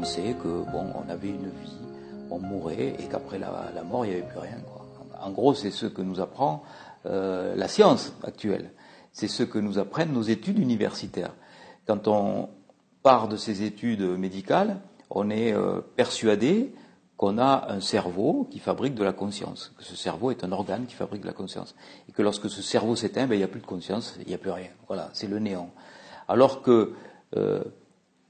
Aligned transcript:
pensait 0.00 0.34
que 0.42 0.48
bon, 0.72 0.86
on 0.94 1.10
avait 1.10 1.28
une 1.28 1.50
vie, 1.50 1.76
on 2.30 2.38
mourait 2.38 2.94
et 2.98 3.06
qu'après 3.10 3.38
la, 3.38 3.50
mort, 3.84 4.06
il 4.06 4.12
n'y 4.12 4.14
avait 4.14 4.26
plus 4.26 4.38
rien. 4.38 4.56
En 5.20 5.30
gros, 5.30 5.52
c'est 5.52 5.70
ce 5.70 5.84
que 5.84 6.00
nous 6.00 6.20
apprend 6.20 6.62
euh, 7.04 7.54
la 7.54 7.68
science 7.68 8.14
actuelle. 8.22 8.70
C'est 9.12 9.28
ce 9.28 9.42
que 9.42 9.58
nous 9.58 9.78
apprennent 9.78 10.14
nos 10.14 10.22
études 10.22 10.58
universitaires. 10.58 11.34
Quand 11.86 12.08
on 12.08 12.48
part 13.02 13.28
de 13.28 13.36
ces 13.36 13.62
études 13.62 14.00
médicales, 14.00 14.80
on 15.10 15.28
est 15.28 15.52
euh, 15.52 15.82
persuadé 15.96 16.72
qu'on 17.18 17.36
a 17.36 17.66
un 17.68 17.80
cerveau 17.80 18.48
qui 18.50 18.58
fabrique 18.58 18.94
de 18.94 19.04
la 19.04 19.12
conscience, 19.12 19.74
que 19.76 19.84
ce 19.84 19.96
cerveau 19.96 20.30
est 20.30 20.44
un 20.44 20.52
organe 20.52 20.86
qui 20.86 20.94
fabrique 20.94 21.20
de 21.20 21.26
la 21.26 21.34
conscience, 21.34 21.74
et 22.08 22.12
que 22.12 22.22
lorsque 22.22 22.48
ce 22.48 22.62
cerveau 22.62 22.96
s'éteint, 22.96 23.26
ben, 23.26 23.34
il 23.34 23.38
n'y 23.38 23.44
a 23.44 23.48
plus 23.48 23.60
de 23.60 23.66
conscience, 23.66 24.16
il 24.22 24.28
n'y 24.28 24.34
a 24.34 24.38
plus 24.38 24.50
rien. 24.50 24.70
Voilà, 24.86 25.10
c'est 25.12 25.28
le 25.28 25.40
néant. 25.40 25.68
Alors 26.26 26.62
que 26.62 26.94
euh, 27.36 27.62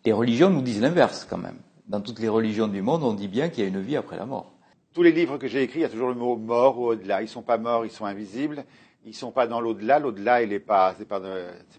les 0.05 0.12
religions 0.12 0.51
nous 0.51 0.62
disent 0.62 0.81
l'inverse 0.81 1.27
quand 1.29 1.39
même. 1.39 1.59
Dans 1.89 2.01
toutes 2.01 2.20
les 2.20 2.29
religions 2.29 2.69
du 2.69 2.83
monde, 2.83 3.03
on 3.03 3.15
dit 3.15 3.29
bien 3.29 3.48
qu'il 3.48 3.65
y 3.65 3.67
a 3.67 3.69
une 3.69 3.81
vie 3.81 3.97
après 3.97 4.17
la 4.17 4.27
mort. 4.27 4.53
Tous 4.93 5.03
les 5.03 5.12
livres 5.12 5.39
que 5.39 5.48
j'ai 5.48 5.62
écrits, 5.62 5.81
il 5.81 5.83
y 5.83 5.87
a 5.87 5.89
toujours 5.89 6.09
le 6.09 6.15
mot 6.15 6.37
mort 6.37 6.79
ou 6.79 6.87
au-delà. 6.87 7.23
Ils 7.23 7.29
sont 7.29 7.43
pas 7.43 7.59
morts, 7.59 7.84
ils 7.84 7.91
sont 7.91 8.05
invisibles. 8.06 8.65
Ils 9.05 9.15
sont 9.15 9.31
pas 9.31 9.47
dans 9.47 9.61
l'au-delà. 9.61 9.98
L'au-delà, 9.98 10.43
il 10.43 10.51
n'est 10.51 10.59
pas, 10.59 10.95
pas, 11.09 11.21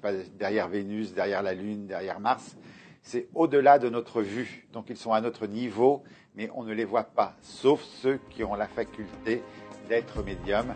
pas 0.01 0.11
derrière 0.37 0.67
Vénus, 0.67 1.13
derrière 1.13 1.43
la 1.43 1.53
Lune, 1.53 1.87
derrière 1.87 2.19
Mars. 2.19 2.55
C'est 3.03 3.27
au-delà 3.33 3.79
de 3.79 3.89
notre 3.89 4.21
vue. 4.21 4.67
Donc 4.73 4.85
ils 4.89 4.97
sont 4.97 5.13
à 5.13 5.21
notre 5.21 5.47
niveau 5.47 6.03
mais 6.35 6.49
on 6.55 6.63
ne 6.63 6.73
les 6.73 6.85
voit 6.85 7.03
pas, 7.03 7.35
sauf 7.41 7.81
ceux 7.81 8.19
qui 8.29 8.43
ont 8.43 8.55
la 8.55 8.67
faculté 8.67 9.41
d'être 9.89 10.23
médiums, 10.23 10.73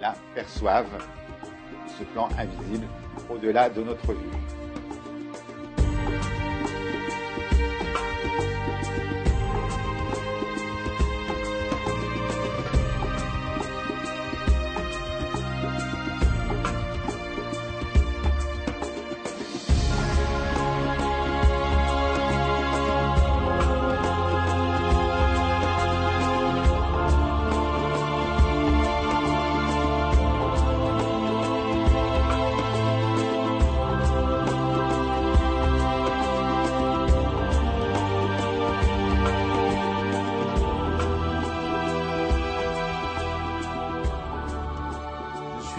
la 0.00 0.14
perçoivent, 0.34 1.04
ce 1.98 2.04
plan 2.04 2.28
invisible, 2.38 2.86
au-delà 3.30 3.70
de 3.70 3.82
notre 3.82 4.12
vue. 4.12 4.57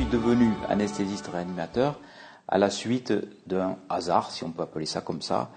Devenu 0.10 0.52
anesthésiste 0.68 1.28
réanimateur 1.28 2.00
à 2.48 2.58
la 2.58 2.70
suite 2.72 3.14
d'un 3.48 3.78
hasard, 3.90 4.32
si 4.32 4.44
on 4.44 4.52
peut 4.52 4.64
appeler 4.64 4.88
ça 4.88 5.02
comme 5.02 5.22
ça. 5.22 5.52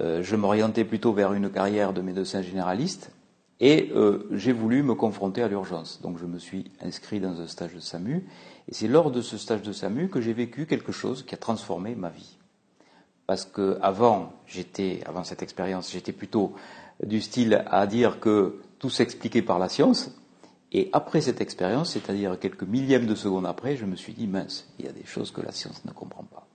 Euh, 0.00 0.22
je 0.22 0.36
m'orientais 0.36 0.84
plutôt 0.84 1.12
vers 1.12 1.32
une 1.32 1.50
carrière 1.50 1.92
de 1.94 2.02
médecin 2.02 2.42
généraliste 2.42 3.12
et 3.60 3.90
euh, 3.94 4.28
j'ai 4.32 4.52
voulu 4.52 4.82
me 4.82 4.94
confronter 4.94 5.42
à 5.42 5.48
l'urgence. 5.48 6.02
Donc 6.02 6.18
je 6.18 6.26
me 6.26 6.38
suis 6.38 6.70
inscrit 6.82 7.18
dans 7.18 7.40
un 7.40 7.46
stage 7.46 7.74
de 7.74 7.80
SAMU 7.80 8.26
et 8.68 8.74
c'est 8.74 8.88
lors 8.88 9.10
de 9.10 9.22
ce 9.22 9.38
stage 9.38 9.62
de 9.62 9.72
SAMU 9.72 10.10
que 10.10 10.20
j'ai 10.20 10.34
vécu 10.34 10.66
quelque 10.66 10.92
chose 10.92 11.24
qui 11.24 11.34
a 11.34 11.38
transformé 11.38 11.94
ma 11.94 12.10
vie. 12.10 12.36
Parce 13.26 13.46
que 13.46 13.78
avant, 13.80 14.34
j'étais, 14.46 15.00
avant 15.06 15.24
cette 15.24 15.42
expérience, 15.42 15.90
j'étais 15.90 16.12
plutôt 16.12 16.52
du 17.02 17.22
style 17.22 17.64
à 17.70 17.86
dire 17.86 18.20
que 18.20 18.60
tout 18.78 18.90
s'expliquait 18.90 19.40
par 19.40 19.58
la 19.58 19.70
science, 19.70 20.14
et 20.74 20.90
après 20.92 21.20
cette 21.20 21.40
expérience, 21.40 21.92
c'est-à-dire 21.92 22.38
quelques 22.38 22.64
millièmes 22.64 23.06
de 23.06 23.14
seconde 23.14 23.46
après, 23.46 23.76
je 23.76 23.86
me 23.86 23.94
suis 23.94 24.12
dit, 24.12 24.26
mince, 24.26 24.66
il 24.80 24.84
y 24.84 24.88
a 24.88 24.92
des 24.92 25.04
choses 25.04 25.30
que 25.30 25.40
la 25.40 25.52
science 25.52 25.84
ne 25.84 25.92
comprend 25.92 26.24
pas. 26.24 26.46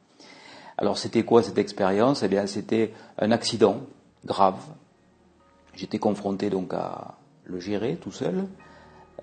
Alors 0.78 0.98
c'était 0.98 1.24
quoi 1.24 1.42
cette 1.42 1.58
expérience? 1.58 2.22
Eh 2.22 2.28
bien 2.28 2.46
c'était 2.46 2.94
un 3.18 3.32
accident 3.32 3.82
grave. 4.26 4.60
J'étais 5.74 6.00
confronté 6.00 6.50
donc 6.50 6.74
à 6.74 7.16
le 7.46 7.60
gérer 7.60 7.96
tout 7.96 8.12
seul. 8.12 8.46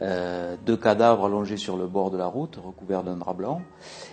Euh, 0.03 0.57
deux 0.65 0.77
cadavres 0.77 1.27
allongés 1.27 1.57
sur 1.57 1.77
le 1.77 1.87
bord 1.87 2.11
de 2.11 2.19
la 2.19 2.27
route, 2.27 2.57
recouverts 2.57 3.03
d'un 3.03 3.17
drap 3.17 3.35
blanc. 3.35 3.63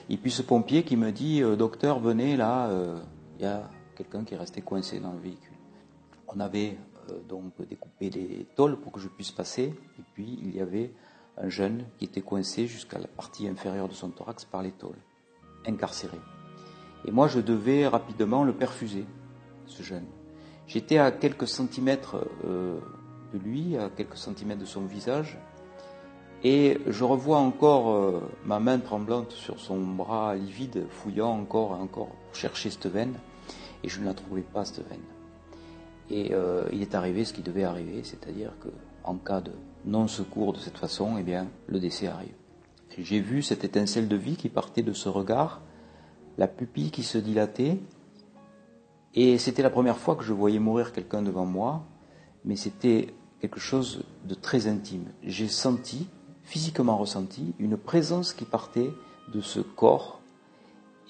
Et 0.09 0.17
puis 0.17 0.31
ce 0.31 0.41
pompier 0.41 0.83
qui 0.83 0.95
me 0.95 1.11
dit, 1.11 1.41
euh, 1.41 1.55
docteur, 1.55 1.99
venez 1.99 2.37
là, 2.37 2.67
euh, 2.67 2.97
il 3.37 3.43
y 3.43 3.47
a 3.47 3.69
quelqu'un 3.95 4.23
qui 4.23 4.33
est 4.33 4.37
resté 4.37 4.61
coincé 4.61 4.99
dans 4.99 5.11
le 5.11 5.19
véhicule. 5.19 5.57
On 6.29 6.39
avait 6.39 6.77
donc 7.27 7.53
découper 7.67 8.09
des 8.09 8.45
tôles 8.55 8.79
pour 8.79 8.91
que 8.91 8.99
je 8.99 9.07
puisse 9.07 9.31
passer. 9.31 9.73
Et 9.99 10.03
puis 10.13 10.39
il 10.41 10.55
y 10.55 10.59
avait 10.59 10.93
un 11.37 11.49
jeune 11.49 11.85
qui 11.97 12.05
était 12.05 12.21
coincé 12.21 12.67
jusqu'à 12.67 12.99
la 12.99 13.07
partie 13.07 13.47
inférieure 13.47 13.87
de 13.87 13.93
son 13.93 14.09
thorax 14.09 14.45
par 14.45 14.61
les 14.61 14.71
tôles, 14.71 14.99
incarcéré. 15.65 16.17
Et 17.05 17.11
moi 17.11 17.27
je 17.27 17.39
devais 17.39 17.87
rapidement 17.87 18.43
le 18.43 18.53
perfuser, 18.53 19.05
ce 19.65 19.83
jeune. 19.83 20.05
J'étais 20.67 20.97
à 20.97 21.11
quelques 21.11 21.47
centimètres 21.47 22.27
euh, 22.45 22.79
de 23.33 23.39
lui, 23.39 23.77
à 23.77 23.89
quelques 23.89 24.17
centimètres 24.17 24.61
de 24.61 24.65
son 24.65 24.85
visage, 24.85 25.37
et 26.43 26.79
je 26.87 27.03
revois 27.03 27.37
encore 27.37 27.91
euh, 27.91 28.21
ma 28.45 28.59
main 28.59 28.79
tremblante 28.79 29.31
sur 29.31 29.59
son 29.59 29.79
bras 29.79 30.35
livide, 30.35 30.85
fouillant 30.89 31.31
encore 31.31 31.75
et 31.75 31.81
encore 31.81 32.07
pour 32.07 32.35
chercher 32.35 32.69
cette 32.69 32.87
veine, 32.87 33.17
et 33.83 33.89
je 33.89 33.99
ne 33.99 34.05
la 34.05 34.13
trouvais 34.13 34.41
pas, 34.41 34.65
cette 34.65 34.87
veine. 34.87 35.03
Et 36.09 36.33
euh, 36.33 36.67
il 36.71 36.81
est 36.81 36.95
arrivé 36.95 37.25
ce 37.25 37.33
qui 37.33 37.41
devait 37.41 37.63
arriver, 37.63 38.03
c'est-à-dire 38.03 38.53
qu'en 38.59 39.15
cas 39.15 39.41
de 39.41 39.51
non-secours 39.85 40.53
de 40.53 40.59
cette 40.59 40.77
façon, 40.77 41.15
eh 41.17 41.23
bien, 41.23 41.47
le 41.67 41.79
décès 41.79 42.07
arrive. 42.07 42.33
J'ai 42.97 43.19
vu 43.19 43.41
cette 43.41 43.63
étincelle 43.63 44.07
de 44.07 44.15
vie 44.15 44.35
qui 44.35 44.49
partait 44.49 44.83
de 44.83 44.93
ce 44.93 45.09
regard, 45.09 45.61
la 46.37 46.47
pupille 46.47 46.91
qui 46.91 47.03
se 47.03 47.17
dilatait, 47.17 47.79
et 49.15 49.37
c'était 49.37 49.63
la 49.63 49.69
première 49.69 49.97
fois 49.97 50.15
que 50.15 50.23
je 50.23 50.33
voyais 50.33 50.59
mourir 50.59 50.91
quelqu'un 50.91 51.21
devant 51.21 51.45
moi, 51.45 51.83
mais 52.45 52.55
c'était 52.55 53.13
quelque 53.39 53.59
chose 53.59 54.03
de 54.25 54.33
très 54.33 54.67
intime. 54.67 55.05
J'ai 55.23 55.47
senti, 55.47 56.07
physiquement 56.43 56.97
ressenti, 56.97 57.53
une 57.59 57.77
présence 57.77 58.33
qui 58.33 58.45
partait 58.45 58.91
de 59.33 59.41
ce 59.41 59.59
corps 59.59 60.21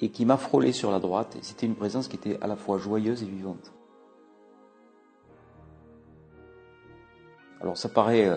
et 0.01 0.09
qui 0.09 0.25
m'a 0.25 0.37
frôlé 0.37 0.71
sur 0.71 0.91
la 0.91 0.99
droite, 0.99 1.37
c'était 1.41 1.65
une 1.65 1.75
présence 1.75 2.07
qui 2.07 2.15
était 2.15 2.37
à 2.41 2.47
la 2.47 2.55
fois 2.55 2.77
joyeuse 2.77 3.23
et 3.23 3.25
vivante. 3.25 3.71
Alors 7.63 7.77
ça 7.77 7.87
paraît 7.87 8.27
euh, 8.27 8.35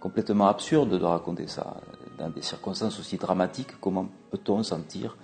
complètement 0.00 0.48
absurde 0.48 0.98
de 0.98 1.04
raconter 1.04 1.46
ça. 1.46 1.78
Dans 2.18 2.28
des 2.28 2.42
circonstances 2.42 3.00
aussi 3.00 3.16
dramatiques, 3.16 3.80
comment 3.80 4.08
peut-on 4.30 4.62
sentir 4.62 5.16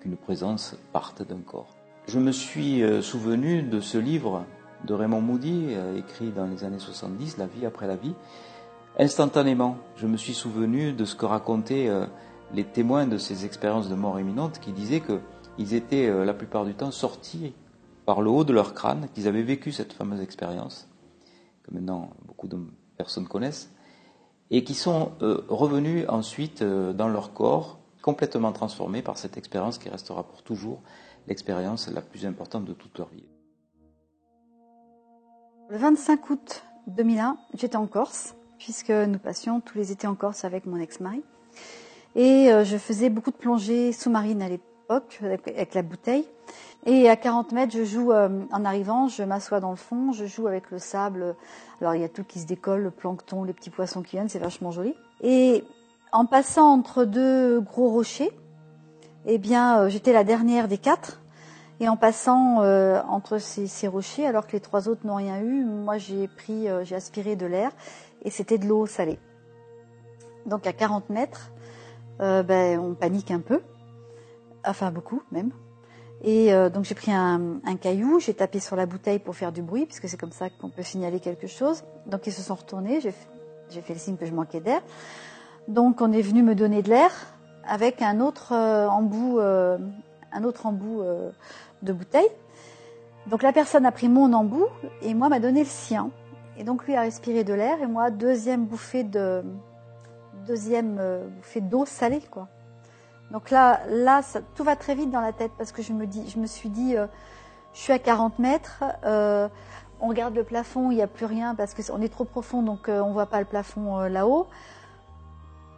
qu'une 0.00 0.16
présence 0.16 0.76
parte 0.92 1.26
d'un 1.26 1.40
corps? 1.40 1.74
Je 2.06 2.20
me 2.20 2.30
suis 2.30 2.84
euh, 2.84 3.02
souvenu 3.02 3.62
de 3.62 3.80
ce 3.80 3.98
livre 3.98 4.44
de 4.84 4.94
Raymond 4.94 5.22
Moody, 5.22 5.70
euh, 5.70 5.98
écrit 5.98 6.30
dans 6.30 6.46
les 6.46 6.62
années 6.62 6.78
70, 6.78 7.36
La 7.38 7.46
vie 7.46 7.66
après 7.66 7.88
la 7.88 7.96
vie. 7.96 8.14
Instantanément, 8.96 9.76
je 9.96 10.06
me 10.06 10.16
suis 10.16 10.34
souvenu 10.34 10.92
de 10.92 11.04
ce 11.04 11.16
que 11.16 11.26
racontaient 11.26 11.88
les 12.52 12.64
témoins 12.64 13.06
de 13.06 13.18
ces 13.18 13.44
expériences 13.44 13.88
de 13.88 13.94
mort 13.94 14.18
imminente 14.18 14.58
qui 14.58 14.72
disaient 14.72 15.00
qu'ils 15.00 15.74
étaient 15.74 16.12
la 16.24 16.34
plupart 16.34 16.64
du 16.64 16.74
temps 16.74 16.90
sortis 16.90 17.54
par 18.04 18.20
le 18.20 18.30
haut 18.30 18.42
de 18.42 18.52
leur 18.52 18.74
crâne, 18.74 19.06
qu'ils 19.14 19.28
avaient 19.28 19.44
vécu 19.44 19.70
cette 19.70 19.92
fameuse 19.92 20.20
expérience, 20.20 20.88
que 21.62 21.72
maintenant 21.72 22.10
beaucoup 22.26 22.48
de 22.48 22.58
personnes 23.02 23.26
connaissent, 23.26 23.70
et 24.50 24.62
qui 24.62 24.74
sont 24.74 25.12
euh, 25.22 25.42
revenus 25.48 26.04
ensuite 26.08 26.60
euh, 26.60 26.92
dans 26.92 27.08
leur 27.08 27.32
corps, 27.32 27.78
complètement 28.02 28.52
transformés 28.52 29.02
par 29.02 29.16
cette 29.16 29.36
expérience 29.36 29.78
qui 29.78 29.88
restera 29.88 30.22
pour 30.24 30.42
toujours 30.42 30.80
l'expérience 31.26 31.88
la 31.88 32.02
plus 32.02 32.26
importante 32.26 32.64
de 32.66 32.74
toute 32.74 32.98
leur 32.98 33.08
vie. 33.08 33.28
Le 35.70 35.78
25 35.78 36.30
août 36.30 36.62
2001, 36.88 37.38
j'étais 37.54 37.76
en 37.76 37.86
Corse, 37.86 38.34
puisque 38.58 38.90
nous 38.90 39.18
passions 39.18 39.60
tous 39.60 39.78
les 39.78 39.92
étés 39.92 40.06
en 40.06 40.14
Corse 40.14 40.44
avec 40.44 40.66
mon 40.66 40.76
ex-mari. 40.76 41.22
Et 42.16 42.52
euh, 42.52 42.64
je 42.64 42.76
faisais 42.76 43.08
beaucoup 43.08 43.30
de 43.30 43.36
plongées 43.36 43.92
sous-marines 43.92 44.42
à 44.42 44.48
l'époque, 44.48 44.66
avec 45.22 45.74
la 45.74 45.82
bouteille. 45.82 46.26
Et 46.86 47.08
à 47.08 47.16
40 47.16 47.52
mètres, 47.52 47.72
je 47.76 47.84
joue 47.84 48.12
euh, 48.12 48.28
en 48.52 48.64
arrivant, 48.64 49.08
je 49.08 49.22
m'assois 49.22 49.60
dans 49.60 49.70
le 49.70 49.76
fond, 49.76 50.12
je 50.12 50.24
joue 50.24 50.46
avec 50.46 50.70
le 50.70 50.78
sable. 50.78 51.36
Alors 51.80 51.94
il 51.94 52.00
y 52.00 52.04
a 52.04 52.08
tout 52.08 52.24
qui 52.24 52.40
se 52.40 52.46
décolle, 52.46 52.82
le 52.82 52.90
plancton, 52.90 53.44
les 53.44 53.52
petits 53.52 53.70
poissons 53.70 54.02
qui 54.02 54.12
viennent, 54.16 54.28
c'est 54.28 54.38
vachement 54.38 54.70
joli. 54.70 54.94
Et 55.22 55.64
en 56.12 56.24
passant 56.24 56.72
entre 56.72 57.04
deux 57.04 57.60
gros 57.60 57.90
rochers, 57.90 58.32
eh 59.26 59.38
bien, 59.38 59.80
euh, 59.80 59.88
j'étais 59.88 60.12
la 60.12 60.24
dernière 60.24 60.68
des 60.68 60.78
quatre. 60.78 61.20
Et 61.80 61.88
en 61.88 61.96
passant 61.96 62.62
euh, 62.62 63.00
entre 63.08 63.38
ces, 63.38 63.88
rochers, 63.88 64.26
alors 64.26 64.46
que 64.46 64.52
les 64.52 64.60
trois 64.60 64.88
autres 64.88 65.06
n'ont 65.06 65.16
rien 65.16 65.40
eu, 65.40 65.64
moi 65.64 65.96
j'ai 65.96 66.28
pris, 66.28 66.66
j'ai 66.82 66.94
aspiré 66.94 67.36
de 67.36 67.46
l'air 67.46 67.70
et 68.22 68.30
c'était 68.30 68.58
de 68.58 68.66
l'eau 68.66 68.84
salée. 68.84 69.18
Donc 70.44 70.66
à 70.66 70.74
40 70.74 71.08
mètres, 71.08 71.50
ben, 72.18 72.78
on 72.78 72.92
panique 72.92 73.30
un 73.30 73.40
peu, 73.40 73.62
enfin 74.64 74.90
beaucoup 74.90 75.22
même. 75.30 75.50
Et 76.22 76.52
euh, 76.52 76.68
donc 76.68 76.84
j'ai 76.84 76.94
pris 76.94 77.12
un, 77.12 77.60
caillou, 77.80 78.20
j'ai 78.20 78.34
tapé 78.34 78.60
sur 78.60 78.76
la 78.76 78.86
bouteille 78.86 79.18
pour 79.18 79.34
faire 79.34 79.52
du 79.52 79.62
bruit, 79.62 79.86
puisque 79.86 80.08
c'est 80.08 80.18
comme 80.18 80.32
ça 80.32 80.50
qu'on 80.50 80.68
peut 80.68 80.82
signaler 80.82 81.20
quelque 81.20 81.46
chose. 81.46 81.82
Donc 82.06 82.26
ils 82.26 82.32
se 82.32 82.42
sont 82.42 82.54
retournés, 82.54 83.00
j'ai 83.00 83.12
fait, 83.80 83.92
le 83.94 83.98
signe 83.98 84.16
que 84.16 84.26
je 84.26 84.32
manquais 84.32 84.60
d'air. 84.60 84.82
Donc 85.68 86.00
on 86.00 86.12
est 86.12 86.22
venu 86.22 86.42
me 86.42 86.54
donner 86.54 86.82
de 86.82 86.90
l'air 86.90 87.10
avec 87.66 88.02
un 88.02 88.20
autre 88.20 88.52
euh, 88.52 88.88
embout, 88.88 89.38
euh, 89.38 89.78
un 90.32 90.44
autre 90.44 90.66
embout 90.66 91.02
de 91.82 91.92
bouteille. 91.92 92.28
Donc 93.28 93.42
la 93.42 93.52
personne 93.52 93.86
a 93.86 93.92
pris 93.92 94.08
mon 94.08 94.32
embout 94.32 94.68
et 95.02 95.14
moi 95.14 95.28
m'a 95.28 95.40
donné 95.40 95.60
le 95.60 95.68
sien. 95.68 96.10
Et 96.58 96.64
donc 96.64 96.84
lui 96.84 96.94
a 96.94 97.00
respiré 97.00 97.44
de 97.44 97.54
l'air 97.54 97.80
et 97.80 97.86
moi 97.86 98.10
deuxième 98.10 98.66
bouffée 98.66 99.04
de 99.04 99.42
deuxième 100.46 101.00
bouffée 101.36 101.60
d'eau 101.60 101.86
salée 101.86 102.22
quoi. 102.30 102.48
Donc 103.30 103.50
là 103.50 103.80
là 103.88 104.22
ça- 104.22 104.40
tout 104.54 104.64
va 104.64 104.76
très 104.76 104.94
vite 104.94 105.10
dans 105.10 105.20
la 105.20 105.32
tête 105.32 105.52
parce 105.56 105.72
que 105.72 105.82
je 105.82 105.92
me 105.92 106.06
dis 106.06 106.28
je 106.28 106.38
me 106.38 106.46
suis 106.46 106.68
dit 106.68 106.96
euh, 106.96 107.06
je 107.74 107.78
suis 107.80 107.92
à 107.92 107.98
40 108.00 108.38
mètres 108.40 108.82
euh, 109.04 109.48
on 110.00 110.08
regarde 110.08 110.34
le 110.34 110.42
plafond 110.44 110.90
il 110.90 110.96
n'y 110.96 111.02
a 111.02 111.06
plus 111.06 111.26
rien 111.26 111.54
parce 111.54 111.74
que 111.74 111.82
c'est- 111.82 111.92
on 111.92 112.00
est 112.00 112.08
trop 112.08 112.24
profond 112.24 112.62
donc 112.62 112.88
euh, 112.88 113.00
on 113.00 113.12
voit 113.12 113.26
pas 113.26 113.38
le 113.38 113.46
plafond 113.46 113.98
euh, 114.00 114.08
là-haut. 114.08 114.46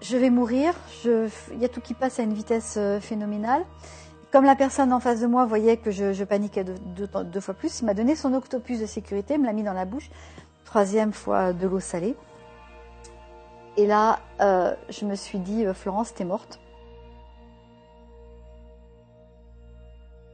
Je 0.01 0.17
vais 0.17 0.31
mourir, 0.31 0.75
je- 1.05 1.29
il 1.53 1.61
y 1.61 1.65
a 1.65 1.69
tout 1.69 1.81
qui 1.81 1.95
passe 1.95 2.19
à 2.19 2.25
une 2.25 2.33
vitesse 2.35 2.75
euh, 2.77 2.99
phénoménale. 3.01 3.65
Comme 4.33 4.45
la 4.45 4.57
personne 4.57 4.93
en 4.93 4.99
face 4.99 5.21
de 5.21 5.27
moi 5.29 5.45
voyait 5.45 5.77
que 5.77 5.91
je, 5.93 6.25
paniquais 6.25 6.65
deux, 6.65 7.07
deux- 7.07 7.41
fois 7.41 7.55
plus, 7.55 7.81
il 7.81 7.85
m'a 7.85 7.95
donné 7.95 8.17
son 8.17 8.33
octopus 8.35 8.81
de 8.81 8.87
sécurité, 8.87 9.37
me 9.39 9.45
l'a 9.47 9.53
mis 9.53 9.63
dans 9.63 9.75
la 9.75 9.85
bouche. 9.85 10.11
Troisième 10.65 11.13
fois 11.13 11.53
de 11.53 11.69
l'eau 11.69 11.79
salée. 11.81 12.17
Et 13.77 13.87
là, 13.87 14.19
je 14.41 15.05
me 15.05 15.15
suis 15.15 15.39
dit, 15.39 15.67
Florence, 15.75 16.15
t'es 16.15 16.25
morte. 16.25 16.59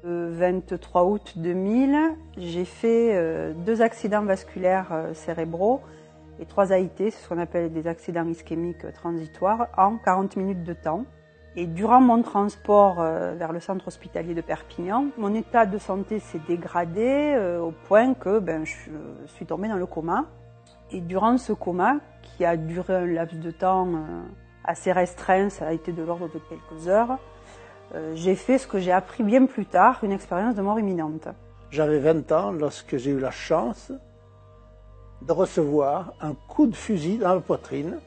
Le 0.09 0.31
23 0.31 1.05
août 1.05 1.35
2000, 1.37 2.17
j'ai 2.39 2.65
fait 2.65 3.11
euh, 3.13 3.53
deux 3.53 3.83
accidents 3.83 4.23
vasculaires 4.23 4.89
euh, 4.91 5.13
cérébraux 5.13 5.83
et 6.41 6.47
trois 6.47 6.71
AIT, 6.71 6.89
c'est 6.97 7.11
ce 7.11 7.29
qu'on 7.29 7.37
appelle 7.37 7.71
des 7.71 7.87
accidents 7.87 8.27
ischémiques 8.27 8.91
transitoires, 8.95 9.67
en 9.77 9.99
40 9.99 10.37
minutes 10.37 10.65
de 10.65 10.73
temps. 10.73 11.05
Et 11.57 11.67
durant 11.67 12.01
mon 12.01 12.23
transport 12.23 13.01
euh, 13.01 13.35
vers 13.35 13.53
le 13.53 13.61
centre 13.61 13.87
hospitalier 13.87 14.35
de 14.35 14.41
Perpignan, 14.41 15.09
mon 15.19 15.35
état 15.35 15.67
de 15.67 15.77
santé 15.77 16.21
s'est 16.21 16.41
dégradé 16.49 17.37
au 17.61 17.73
point 17.87 18.15
que 18.15 18.39
ben, 18.39 18.65
je 18.65 18.91
suis 19.27 19.45
tombée 19.45 19.69
dans 19.69 19.77
le 19.77 19.85
coma. 19.85 20.25
Et 20.91 21.03
durant 21.03 21.37
ce 21.37 21.53
coma, 21.53 21.97
qui 22.23 22.47
a 22.47 22.57
duré 22.57 22.95
un 22.95 23.07
laps 23.07 23.39
de 23.39 23.51
temps 23.51 23.89
assez 24.65 24.91
restreint, 24.91 25.51
ça 25.51 25.67
a 25.67 25.73
été 25.73 25.93
de 25.93 26.03
l'ordre 26.03 26.29
de 26.29 26.41
quelques 26.49 26.89
heures, 26.89 27.19
j'ai 28.15 28.35
fait 28.35 28.59
ce 28.59 28.67
que 28.67 28.79
j'ai 28.79 28.93
appris 28.93 29.23
bien 29.23 29.47
plus 29.47 29.67
tard, 29.67 30.01
une 30.03 30.13
expérience 30.13 30.55
de 30.55 30.63
mort 30.63 30.79
imminente. 30.79 31.29
J'avais 31.71 31.99
20 31.99 32.33
ans 32.33 32.53
lorsque 32.53 32.97
j'ai 32.97 33.11
eu 33.11 33.19
la 33.19 33.31
chance 33.31 33.93
de 35.23 35.33
recevoir 35.33 36.13
un 36.21 36.35
coup 36.35 36.67
de 36.67 36.77
fusil 36.77 37.19
dans 37.19 37.35
la 37.35 37.41
poitrine 37.41 37.99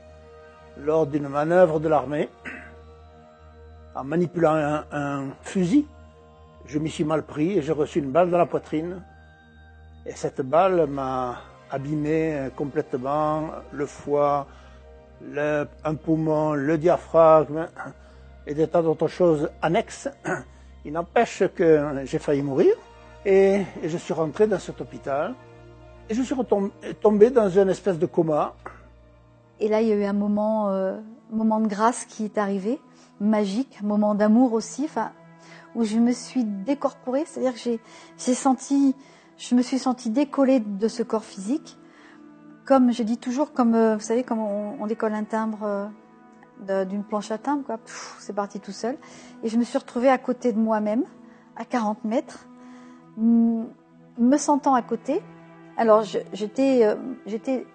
lors 0.78 1.06
d'une 1.06 1.28
manœuvre 1.28 1.80
de 1.80 1.88
l'armée. 1.88 2.30
En 3.94 4.04
manipulant 4.04 4.82
un, 4.92 5.26
fusil, 5.42 5.86
je 6.66 6.80
m'y 6.80 6.90
suis 6.90 7.04
mal 7.04 7.24
pris 7.24 7.58
et 7.58 7.62
j'ai 7.62 7.74
reçu 7.74 8.00
une 8.00 8.12
balle 8.12 8.30
dans 8.32 8.38
la 8.38 8.46
poitrine. 8.46 9.04
Et 10.06 10.14
cette 10.14 10.42
balle 10.42 10.88
m'a 10.88 11.42
abîmé 11.70 12.50
complètement 12.56 13.50
le 13.72 13.86
foie, 13.86 14.48
un 15.36 15.96
poumon, 15.96 16.54
le 16.54 16.78
diaphragme 16.78 17.68
et 18.48 18.54
des 18.54 18.68
tas 18.68 18.82
d'autres 18.82 19.08
choses 19.08 19.50
annexes. 19.62 20.10
Il 20.86 20.94
n'empêche 20.94 21.44
que 21.56 22.04
j'ai 22.06 22.20
failli 22.20 22.42
mourir 22.42 22.74
et, 23.26 23.62
je 23.84 23.98
suis 23.98 24.14
rentré 24.14 24.48
dans 24.48 24.60
cet 24.60 24.82
hôpital 24.82 25.36
et 26.10 26.14
je 26.14 26.24
suis 26.24 26.36
tombé 27.02 27.30
dans 27.30 27.50
une 27.50 27.70
espèce 27.70 28.00
de 28.00 28.06
coma. 28.06 28.56
Et 29.60 29.70
là, 29.70 29.82
il 29.82 29.88
y 29.88 29.92
a 29.92 29.96
eu 29.96 30.04
un 30.04 30.14
moment, 30.14 30.70
euh, 30.70 30.98
moment 31.32 31.60
de 31.60 31.68
grâce 31.68 32.06
qui 32.06 32.26
est 32.26 32.40
arrivé, 32.40 32.80
magique, 33.20 33.82
moment 33.84 34.16
d'amour 34.16 34.54
aussi, 34.54 34.90
où 35.76 35.84
je 35.84 35.98
me 35.98 36.12
suis 36.12 36.44
décorporée, 36.44 37.24
c'est-à-dire 37.26 37.54
que 37.54 37.60
j'ai, 38.18 38.34
senti, 38.34 38.96
je 39.38 39.54
me 39.54 39.62
suis 39.62 39.78
sentie 39.78 40.10
décollée 40.10 40.60
de 40.60 40.88
ce 40.88 41.04
corps 41.04 41.24
physique, 41.24 41.78
comme 42.66 42.92
je 42.92 43.04
dis 43.04 43.18
toujours, 43.18 43.54
comme 43.54 43.76
euh, 43.76 43.96
vous 43.96 44.02
savez, 44.02 44.24
comme 44.24 44.40
on, 44.40 44.86
décolle 44.88 45.14
un 45.14 45.24
timbre 45.24 45.64
euh, 45.64 45.86
d'une 46.62 47.04
planche 47.04 47.32
à 47.32 47.38
timbre, 47.38 47.64
quoi. 47.66 47.80
C'est 48.20 48.34
parti 48.34 48.60
tout 48.60 48.72
seul. 48.72 48.98
Et 49.44 49.50
je 49.50 49.58
me 49.58 49.64
suis 49.64 49.78
retrouvée 49.78 50.10
à 50.10 50.18
côté 50.18 50.54
de 50.54 50.60
moi-même, 50.60 51.04
à 51.56 51.66
40 51.66 52.06
mètres, 52.06 52.48
me 53.18 54.38
sentant 54.38 54.74
à 54.74 54.82
côté. 54.82 55.22
Alors 55.78 56.04
j'étais, 56.34 56.86
euh, 56.86 56.96
j'étais, 57.26 57.66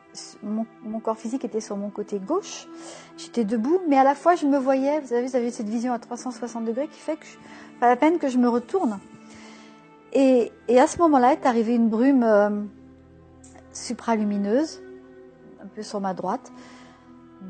mon, 0.42 0.66
mon 0.84 1.00
corps 1.00 1.18
physique 1.18 1.44
était 1.44 1.60
sur 1.60 1.76
mon 1.76 1.90
côté 1.90 2.18
gauche. 2.18 2.68
J'étais 3.16 3.44
debout, 3.44 3.80
mais 3.88 3.98
à 3.98 4.04
la 4.04 4.14
fois 4.14 4.34
je 4.34 4.46
me 4.46 4.58
voyais. 4.58 5.00
Vous 5.00 5.08
savez, 5.08 5.26
vous 5.26 5.36
avez 5.36 5.50
cette 5.50 5.68
vision 5.68 5.92
à 5.92 5.98
360 5.98 6.64
degrés 6.64 6.88
qui 6.88 6.98
fait 6.98 7.16
que 7.16 7.26
je, 7.26 7.36
pas 7.80 7.88
la 7.88 7.96
peine 7.96 8.18
que 8.18 8.28
je 8.28 8.38
me 8.38 8.48
retourne. 8.48 8.98
Et, 10.12 10.52
et 10.68 10.78
à 10.78 10.86
ce 10.86 10.98
moment-là 10.98 11.32
est 11.32 11.46
arrivée 11.46 11.74
une 11.74 11.88
brume 11.88 12.22
euh, 12.22 12.50
supralumineuse, 13.72 14.82
un 15.62 15.66
peu 15.66 15.82
sur 15.82 16.00
ma 16.00 16.14
droite, 16.14 16.52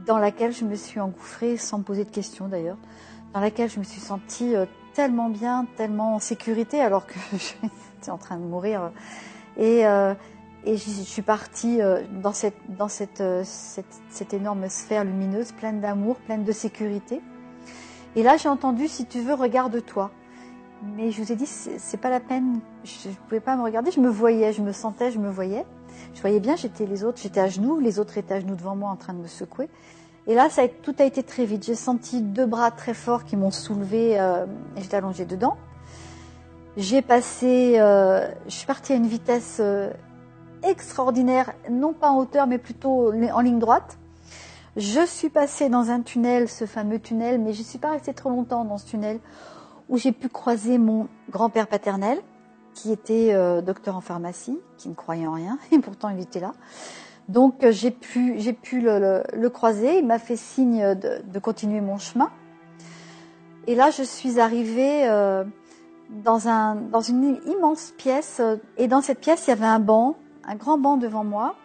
dans 0.07 0.19
laquelle 0.19 0.53
je 0.53 0.65
me 0.65 0.75
suis 0.75 1.01
engouffrée 1.01 1.57
sans 1.57 1.79
me 1.79 1.83
poser 1.83 2.05
de 2.05 2.11
questions 2.11 2.49
d'ailleurs, 2.49 2.79
dans 3.35 3.41
laquelle 3.41 3.71
je 3.71 3.79
me 3.79 3.85
suis 3.85 4.01
sentie 4.01 4.55
euh, 4.55 4.67
tellement 4.97 5.29
bien, 5.29 5.67
tellement 5.77 6.15
en 6.15 6.19
sécurité 6.19 6.81
alors 6.81 7.07
que 7.07 7.19
j'étais 7.33 8.11
en 8.11 8.19
train 8.19 8.39
de 8.39 8.45
mourir. 8.45 8.93
Et, 9.59 9.87
euh, 9.87 10.15
et 10.65 10.77
je, 10.77 10.91
suis 10.91 11.23
partie 11.23 11.81
euh, 11.81 12.03
dans, 12.23 12.33
cette, 12.33 12.57
dans 12.77 12.89
euh, 13.21 13.43
cette, 13.45 13.87
cette 14.09 14.35
énorme 14.35 14.69
sphère 14.69 15.05
lumineuse, 15.05 15.53
pleine 15.53 15.81
d'amour, 15.81 16.17
pleine 16.17 16.45
de 16.45 16.53
sécurité. 16.53 17.21
Et 18.17 18.23
là, 18.23 18.37
j'ai 18.37 18.49
entendu, 18.49 18.89
si 18.89 19.07
tu 19.07 19.21
veux, 19.21 19.35
regarde-toi. 19.35 20.11
Mais 20.83 21.11
je 21.11 21.23
vous 21.23 21.31
ai 21.31 21.37
dit, 21.37 21.47
c'est 21.47 22.01
pas 22.01 22.11
la 22.11 22.21
peine. 22.21 22.61
Je 22.85 23.11
ne 23.11 23.15
pouvais 23.15 23.41
pas 23.41 23.57
me 23.57 23.63
regarder. 23.63 23.91
Je 23.91 24.01
me 24.01 24.09
voyais, 24.09 24.53
je 24.53 24.63
me 24.63 24.73
sentais, 24.73 25.11
je 25.11 25.19
me 25.19 25.31
voyais. 25.31 25.65
Je 26.15 26.21
voyais 26.21 26.41
bien, 26.41 26.57
j'étais 26.57 26.87
les 26.87 27.05
autres, 27.05 27.19
j'étais 27.23 27.41
à 27.41 27.49
genoux, 27.49 27.79
les 27.79 27.99
autres 27.99 28.19
étaient 28.19 28.35
à 28.35 28.41
genoux 28.41 28.57
devant 28.57 28.77
moi 28.77 28.91
en 28.91 28.97
train 28.97 29.13
de 29.13 29.19
me 29.19 29.27
secouer. 29.27 29.69
Et 30.29 30.35
là, 30.35 30.49
tout 30.83 30.95
a 30.99 31.05
été 31.05 31.23
très 31.23 31.45
vite. 31.45 31.65
J'ai 31.65 31.77
senti 31.77 32.21
deux 32.21 32.47
bras 32.47 32.71
très 32.73 32.95
forts 32.95 33.25
qui 33.25 33.37
m'ont 33.37 33.53
soulevé 33.53 34.19
euh, 34.19 34.45
et 34.77 34.83
j'étais 34.83 34.97
allongée 34.97 35.25
dedans. 35.25 35.57
J'ai 36.77 37.01
passé, 37.01 37.75
euh, 37.79 38.29
je 38.47 38.55
suis 38.55 38.67
partie 38.67 38.93
à 38.93 38.97
une 38.97 39.07
vitesse 39.07 39.59
euh, 39.61 39.91
extraordinaire, 40.63 41.53
non 41.71 41.93
pas 41.93 42.11
en 42.11 42.19
hauteur, 42.19 42.47
mais 42.47 42.59
plutôt 42.59 43.13
en 43.13 43.41
ligne 43.41 43.59
droite. 43.59 43.99
Je 44.77 45.07
suis 45.07 45.31
passée 45.31 45.71
dans 45.71 45.91
un 45.91 46.03
tunnel, 46.03 46.49
ce 46.49 46.67
fameux 46.67 46.99
tunnel, 46.99 47.41
mais 47.41 47.55
je 47.55 47.61
ne 47.61 47.65
suis 47.65 47.79
pas 47.79 47.93
restée 47.93 48.13
trop 48.13 48.29
longtemps 48.29 48.65
dans 48.65 48.77
ce 48.77 48.87
tunnel, 48.87 49.21
où 49.89 49.97
j'ai 49.97 50.13
pu 50.13 50.29
croiser 50.29 50.77
mon 50.77 51.09
grand-père 51.31 51.67
paternel, 51.69 52.19
qui 52.77 52.93
était 52.93 53.33
euh, 53.33 53.63
docteur 53.63 53.97
en 53.97 54.01
pharmacie, 54.01 54.61
qui 54.77 54.91
ne 54.91 54.95
croyait 54.95 55.27
en 55.27 55.33
rien, 55.33 55.59
et 55.73 55.79
pourtant 55.81 56.11
il 56.11 56.21
était 56.21 56.39
là. 56.39 56.53
Donc 57.29 57.65
euh, 57.65 57.73
j'ai 57.73 57.91
pu, 57.91 58.39
j'ai 58.39 58.53
pu 58.53 58.81
le, 58.81 59.49
croiser, 59.49 59.99
il 59.99 60.07
m'a 60.07 60.21
fait 60.21 60.37
signe 60.37 60.95
de, 60.95 61.39
continuer 61.41 61.81
mon 61.81 61.99
chemin. 61.99 62.31
Et 63.67 63.75
là, 63.75 63.91
je 63.91 64.05
suis 64.05 64.39
arrivée 64.39 65.09
euh, 65.09 65.43
dans, 66.11 66.47
un, 66.47 66.77
dans 66.77 67.01
une 67.01 67.41
immense 67.47 67.93
pièce, 67.97 68.41
et 68.77 68.87
dans 68.87 69.01
cette 69.01 69.19
pièce, 69.19 69.49
il 69.49 69.51
y 69.51 69.53
avait 69.55 69.65
un 69.65 69.81
banc, 69.81 70.15
un 70.45 70.55
grand 70.55 70.79
banc 70.79 70.99
devant 70.99 71.25
moi. 71.25 71.57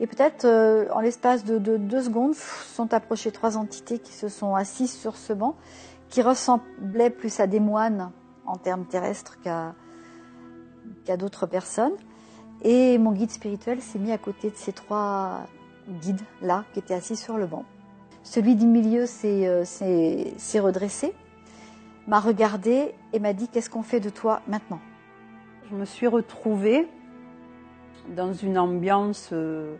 Et 0.00 0.06
peut-être 0.06 0.46
en 0.92 1.00
l'espace 1.00 1.44
de, 1.44 1.58
de 1.58 1.76
deux 1.76 2.02
secondes, 2.02 2.34
sont 2.34 2.92
approchées 2.92 3.32
trois 3.32 3.58
entités 3.58 3.98
qui 3.98 4.12
se 4.12 4.28
sont 4.28 4.54
assises 4.54 4.92
sur 4.92 5.16
ce 5.16 5.32
banc, 5.32 5.54
qui 6.08 6.22
ressemblaient 6.22 7.10
plus 7.10 7.38
à 7.38 7.46
des 7.46 7.60
moines 7.60 8.10
en 8.46 8.56
termes 8.56 8.86
terrestres 8.86 9.38
qu'à 9.42 9.74
qu'à 11.04 11.16
d'autres 11.16 11.46
personnes. 11.46 11.94
Et 12.62 12.98
mon 12.98 13.12
guide 13.12 13.30
spirituel 13.30 13.80
s'est 13.80 13.98
mis 13.98 14.12
à 14.12 14.18
côté 14.18 14.50
de 14.50 14.56
ces 14.56 14.72
trois 14.72 15.46
guides-là 15.88 16.64
qui 16.72 16.78
étaient 16.78 16.94
assis 16.94 17.16
sur 17.16 17.38
le 17.38 17.46
banc. 17.46 17.64
Celui 18.22 18.54
du 18.54 18.66
milieu 18.66 19.06
s'est 19.06 19.46
euh, 19.46 20.62
redressé, 20.62 21.14
m'a 22.06 22.20
regardé 22.20 22.94
et 23.12 23.18
m'a 23.18 23.32
dit 23.32 23.48
Qu'est-ce 23.48 23.70
qu'on 23.70 23.82
fait 23.82 24.00
de 24.00 24.10
toi 24.10 24.42
maintenant? 24.46 24.80
Je 25.70 25.74
me 25.74 25.84
suis 25.84 26.06
retrouvée 26.06 26.86
dans 28.14 28.32
une 28.32 28.58
ambiance 28.58 29.30
euh, 29.32 29.76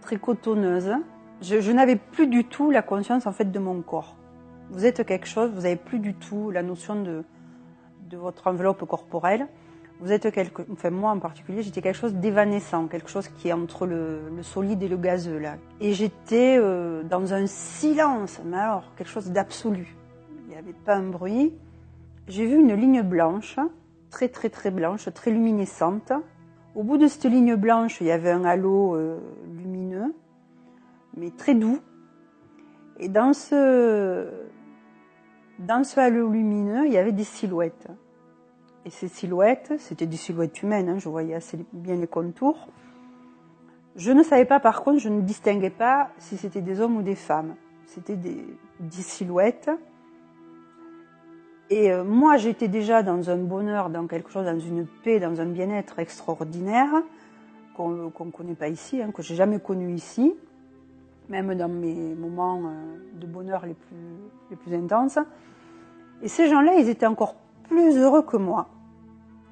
très 0.00 0.16
cotonneuse. 0.16 0.92
Je, 1.40 1.60
je 1.60 1.72
n'avais 1.72 1.96
plus 1.96 2.28
du 2.28 2.44
tout 2.44 2.70
la 2.70 2.82
conscience 2.82 3.26
en 3.26 3.32
fait 3.32 3.50
de 3.50 3.58
mon 3.58 3.82
corps. 3.82 4.16
Vous 4.70 4.86
êtes 4.86 5.04
quelque 5.04 5.26
chose, 5.26 5.50
vous 5.50 5.62
n'avez 5.62 5.76
plus 5.76 5.98
du 5.98 6.14
tout 6.14 6.50
la 6.50 6.62
notion 6.62 7.02
de, 7.02 7.24
de 8.12 8.18
votre 8.18 8.46
enveloppe 8.46 8.84
corporelle. 8.86 9.48
Vous 10.00 10.12
êtes 10.12 10.30
quelque, 10.30 10.62
enfin 10.70 10.90
moi 10.90 11.12
en 11.12 11.18
particulier, 11.18 11.62
j'étais 11.62 11.80
quelque 11.80 11.96
chose 11.96 12.14
d'évanescent, 12.14 12.86
quelque 12.86 13.08
chose 13.08 13.28
qui 13.28 13.48
est 13.48 13.52
entre 13.52 13.86
le, 13.86 14.20
solide 14.42 14.82
et 14.82 14.88
le 14.88 14.98
gazeux 14.98 15.38
là. 15.38 15.56
Et 15.80 15.94
j'étais 15.94 16.58
euh, 16.58 17.02
dans 17.04 17.32
un 17.32 17.46
silence, 17.46 18.40
mais 18.44 18.58
alors 18.58 18.92
quelque 18.96 19.08
chose 19.08 19.30
d'absolu. 19.30 19.96
Il 20.44 20.50
n'y 20.50 20.56
avait 20.56 20.74
pas 20.74 20.96
un 20.96 21.08
bruit. 21.08 21.54
j'ai 22.28 22.44
vu 22.44 22.56
une 22.56 22.74
ligne 22.74 23.00
blanche, 23.00 23.56
très 24.10 24.28
très 24.28 24.50
très 24.50 24.70
blanche, 24.70 25.08
très 25.14 25.30
luminescente. 25.30 26.12
Au 26.74 26.82
bout 26.82 26.98
de 26.98 27.06
cette 27.06 27.24
ligne 27.24 27.54
blanche, 27.54 28.00
il 28.02 28.08
y 28.08 28.10
avait 28.10 28.30
un 28.30 28.44
halo 28.44 28.94
euh, 28.94 29.18
lumineux, 29.54 30.14
mais 31.16 31.30
très 31.30 31.54
doux. 31.54 31.78
Et 32.98 33.08
dans 33.08 33.32
ce, 33.32 34.28
dans 35.58 35.84
ce 35.84 36.00
halo 36.00 36.28
lumineux, 36.28 36.86
il 36.86 36.92
y 36.92 36.98
avait 36.98 37.12
des 37.12 37.24
silhouettes. 37.24 37.88
Et 38.84 38.90
ces 38.90 39.08
silhouettes, 39.08 39.72
c'était 39.78 40.06
des 40.06 40.16
silhouettes 40.16 40.62
humaines, 40.62 40.88
hein, 40.88 40.98
je 40.98 41.08
voyais 41.08 41.34
assez 41.34 41.58
bien 41.72 41.94
les 41.94 42.08
contours. 42.08 42.68
Je 43.94 44.10
ne 44.10 44.22
savais 44.22 44.44
pas, 44.44 44.58
par 44.58 44.82
contre, 44.82 44.98
je 44.98 45.08
ne 45.08 45.20
distinguais 45.20 45.70
pas 45.70 46.10
si 46.18 46.36
c'était 46.36 46.62
des 46.62 46.80
hommes 46.80 46.96
ou 46.96 47.02
des 47.02 47.14
femmes. 47.14 47.54
C'était 47.86 48.16
des, 48.16 48.44
silhouettes. 48.90 49.70
Et 51.70 51.92
euh, 51.92 52.02
moi, 52.02 52.38
j'étais 52.38 52.68
déjà 52.68 53.02
dans 53.02 53.30
un 53.30 53.36
bonheur, 53.36 53.90
dans 53.90 54.06
quelque 54.06 54.30
chose, 54.30 54.46
dans 54.46 54.58
une 54.58 54.86
paix, 55.04 55.20
dans 55.20 55.40
un 55.40 55.46
bien-être 55.46 55.98
extraordinaire 55.98 57.02
qu'on 57.76 57.90
ne 57.90 58.30
connaît 58.30 58.54
pas 58.54 58.68
ici, 58.68 59.00
hein, 59.00 59.10
que 59.12 59.22
j'ai 59.22 59.34
jamais 59.34 59.58
connu 59.58 59.94
ici, 59.94 60.34
même 61.28 61.54
dans 61.54 61.68
mes 61.68 62.14
moments 62.14 62.60
euh, 62.64 63.18
de 63.18 63.26
bonheur 63.26 63.64
les 63.64 63.74
plus, 63.74 63.96
les 64.50 64.56
plus 64.56 64.74
intenses. 64.74 65.18
Et 66.22 66.28
ces 66.28 66.48
gens-là, 66.48 66.74
ils 66.74 66.88
étaient 66.88 67.06
encore 67.06 67.36
plus 67.68 67.96
heureux 67.96 68.22
que 68.22 68.36
moi. 68.36 68.68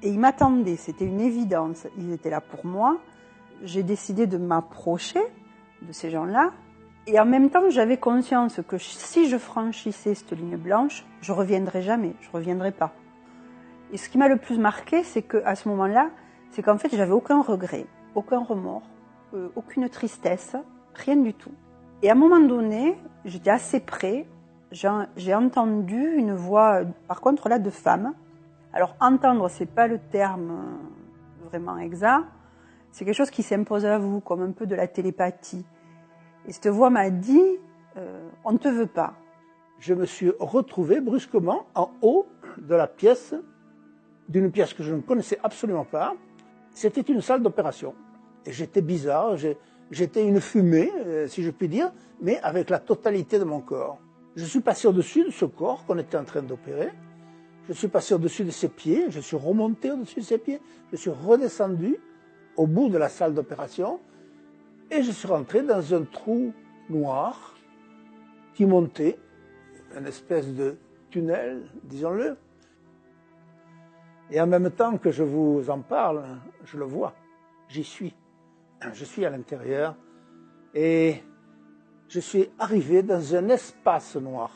Et 0.03 0.09
ils 0.09 0.19
m'attendaient, 0.19 0.77
c'était 0.77 1.05
une 1.05 1.21
évidence. 1.21 1.87
Ils 1.97 2.11
étaient 2.11 2.29
là 2.29 2.41
pour 2.41 2.65
moi. 2.65 2.97
J'ai 3.63 3.83
décidé 3.83 4.25
de 4.25 4.37
m'approcher 4.37 5.21
de 5.81 5.91
ces 5.91 6.09
gens-là. 6.09 6.51
Et 7.07 7.19
en 7.19 7.25
même 7.25 7.49
temps, 7.49 7.69
j'avais 7.69 7.97
conscience 7.97 8.59
que 8.67 8.77
si 8.77 9.27
je 9.27 9.37
franchissais 9.37 10.13
cette 10.15 10.31
ligne 10.31 10.57
blanche, 10.57 11.05
je 11.21 11.31
reviendrai 11.31 11.81
jamais, 11.81 12.13
je 12.21 12.29
reviendrai 12.31 12.71
pas. 12.71 12.93
Et 13.91 13.97
ce 13.97 14.07
qui 14.09 14.17
m'a 14.17 14.27
le 14.27 14.37
plus 14.37 14.57
marqué, 14.57 15.03
c'est 15.03 15.23
que 15.23 15.41
à 15.45 15.55
ce 15.55 15.67
moment-là, 15.69 16.09
c'est 16.51 16.61
qu'en 16.61 16.77
fait, 16.77 16.95
j'avais 16.95 17.11
aucun 17.11 17.41
regret, 17.41 17.85
aucun 18.15 18.39
remords, 18.39 18.87
euh, 19.33 19.49
aucune 19.55 19.89
tristesse, 19.89 20.55
rien 20.93 21.15
du 21.15 21.33
tout. 21.33 21.51
Et 22.03 22.09
à 22.09 22.13
un 22.13 22.15
moment 22.15 22.39
donné, 22.39 22.97
j'étais 23.25 23.49
assez 23.49 23.79
près, 23.79 24.27
j'ai 24.71 25.33
entendu 25.33 26.13
une 26.15 26.33
voix, 26.33 26.81
par 27.07 27.21
contre 27.21 27.49
là, 27.49 27.59
de 27.59 27.69
femme. 27.69 28.13
Alors 28.73 28.95
entendre, 28.99 29.49
c'est 29.49 29.65
pas 29.65 29.87
le 29.87 29.99
terme 29.99 30.51
euh, 30.51 31.47
vraiment 31.49 31.77
exact, 31.77 32.25
c'est 32.91 33.05
quelque 33.05 33.15
chose 33.15 33.31
qui 33.31 33.43
s'impose 33.43 33.85
à 33.85 33.97
vous, 33.97 34.19
comme 34.19 34.41
un 34.41 34.51
peu 34.51 34.65
de 34.65 34.75
la 34.75 34.87
télépathie. 34.87 35.65
Et 36.45 36.51
cette 36.51 36.67
voix 36.67 36.89
m'a 36.89 37.09
dit, 37.09 37.57
euh, 37.97 38.29
on 38.43 38.53
ne 38.53 38.57
te 38.57 38.67
veut 38.67 38.87
pas. 38.87 39.13
Je 39.79 39.93
me 39.93 40.05
suis 40.05 40.31
retrouvé 40.39 41.01
brusquement 41.01 41.65
en 41.75 41.91
haut 42.01 42.27
de 42.57 42.75
la 42.75 42.87
pièce, 42.87 43.33
d'une 44.29 44.51
pièce 44.51 44.73
que 44.73 44.83
je 44.83 44.93
ne 44.93 45.01
connaissais 45.01 45.39
absolument 45.43 45.85
pas. 45.85 46.13
C'était 46.73 47.01
une 47.01 47.21
salle 47.21 47.41
d'opération. 47.41 47.93
Et 48.45 48.51
j'étais 48.51 48.81
bizarre, 48.81 49.35
j'étais 49.89 50.25
une 50.25 50.39
fumée, 50.39 50.91
euh, 51.05 51.27
si 51.27 51.43
je 51.43 51.51
puis 51.51 51.67
dire, 51.67 51.91
mais 52.21 52.39
avec 52.41 52.69
la 52.69 52.79
totalité 52.79 53.39
de 53.39 53.43
mon 53.43 53.59
corps. 53.59 53.99
Je 54.35 54.45
suis 54.45 54.61
passé 54.61 54.87
au-dessus 54.87 55.25
de 55.25 55.31
ce 55.31 55.45
corps 55.45 55.85
qu'on 55.85 55.97
était 55.97 56.17
en 56.17 56.23
train 56.23 56.41
d'opérer. 56.41 56.89
Je 57.67 57.73
suis 57.73 57.87
passé 57.87 58.13
au-dessus 58.13 58.43
de 58.43 58.51
ses 58.51 58.69
pieds, 58.69 59.05
je 59.09 59.19
suis 59.19 59.37
remonté 59.37 59.91
au-dessus 59.91 60.21
de 60.21 60.25
ses 60.25 60.37
pieds, 60.37 60.59
je 60.91 60.97
suis 60.97 61.11
redescendu 61.11 61.97
au 62.55 62.67
bout 62.67 62.89
de 62.89 62.97
la 62.97 63.09
salle 63.09 63.33
d'opération 63.33 63.99
et 64.89 65.03
je 65.03 65.11
suis 65.11 65.27
rentré 65.27 65.61
dans 65.61 65.93
un 65.93 66.03
trou 66.03 66.53
noir 66.89 67.55
qui 68.53 68.65
montait, 68.65 69.17
une 69.97 70.07
espèce 70.07 70.53
de 70.53 70.77
tunnel, 71.09 71.63
disons-le. 71.83 72.37
Et 74.31 74.39
en 74.39 74.47
même 74.47 74.71
temps 74.71 74.97
que 74.97 75.11
je 75.11 75.23
vous 75.23 75.69
en 75.69 75.79
parle, 75.81 76.23
je 76.65 76.77
le 76.77 76.85
vois, 76.85 77.13
j'y 77.67 77.83
suis. 77.83 78.13
Je 78.93 79.05
suis 79.05 79.25
à 79.25 79.29
l'intérieur 79.29 79.95
et 80.73 81.21
je 82.11 82.19
suis 82.19 82.49
arrivé 82.59 83.03
dans 83.03 83.35
un 83.35 83.47
espace 83.47 84.17
noir. 84.17 84.51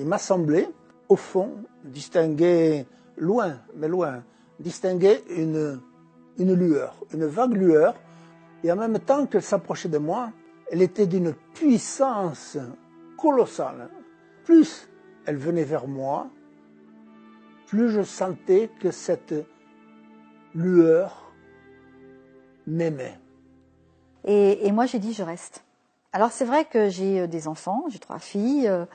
Il 0.00 0.06
m'a 0.06 0.18
semblé, 0.18 0.68
au 1.08 1.14
fond, 1.14 1.62
distinguer 1.84 2.84
loin, 3.16 3.60
mais 3.76 3.86
loin, 3.86 4.24
distinguer 4.58 5.22
une, 5.30 5.80
lueur, 6.36 6.96
une 7.14 7.26
vague 7.26 7.54
lueur, 7.54 7.94
et 8.64 8.72
en 8.72 8.76
même 8.76 8.98
temps 8.98 9.26
qu'elle 9.26 9.42
s'approchait 9.42 9.88
de 9.88 9.98
moi, 9.98 10.32
elle 10.68 10.82
était 10.82 11.06
d'une 11.06 11.32
puissance 11.54 12.58
colossale. 13.16 13.88
Plus 14.44 14.88
elle 15.26 15.36
venait 15.36 15.62
vers 15.62 15.86
moi, 15.86 16.28
plus 17.68 17.88
je 17.90 18.02
sentais 18.02 18.68
que 18.80 18.90
cette 18.90 19.34
lueur 20.56 21.32
m'aimait. 22.66 23.20
Et 24.24 24.72
moi 24.72 24.86
j'ai 24.86 24.98
dit 24.98 25.12
je 25.12 25.22
reste. 25.22 25.65
Alors 26.16 26.32
c'est 26.32 26.46
vrai 26.46 26.64
que 26.64 26.88
j'ai 26.88 27.20
euh, 27.20 27.26
des 27.26 27.46
enfants, 27.46 27.84
j'ai 27.88 27.98
trois 27.98 28.18
filles, 28.18 28.68
euh, 28.68 28.86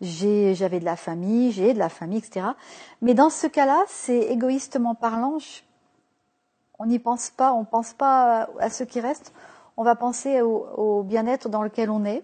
j'avais 0.00 0.78
de 0.78 0.84
la 0.84 0.94
famille, 0.94 1.50
j'ai 1.50 1.74
de 1.74 1.80
la 1.80 1.88
famille, 1.88 2.18
etc. 2.18 2.46
Mais 3.02 3.12
dans 3.12 3.28
ce 3.28 3.48
cas-là, 3.48 3.82
c'est 3.88 4.20
égoïstement 4.20 4.94
parlant, 4.94 5.38
on 6.78 6.86
n'y 6.86 7.00
pense 7.00 7.30
pas, 7.30 7.52
on 7.54 7.64
pense 7.64 7.92
pas 7.92 8.48
à 8.60 8.70
ce 8.70 8.84
qui 8.84 9.00
reste, 9.00 9.32
on 9.76 9.82
va 9.82 9.96
penser 9.96 10.42
au, 10.42 11.02
bien-être 11.02 11.48
dans 11.48 11.64
lequel 11.64 11.90
on 11.90 12.04
est 12.04 12.22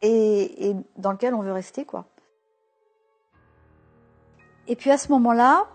et, 0.00 0.70
et, 0.70 0.76
dans 0.96 1.12
lequel 1.12 1.34
on 1.34 1.42
veut 1.42 1.52
rester, 1.52 1.84
quoi. 1.84 2.06
Et 4.66 4.76
puis 4.76 4.92
à 4.92 4.96
ce 4.96 5.12
moment-là, 5.12 5.66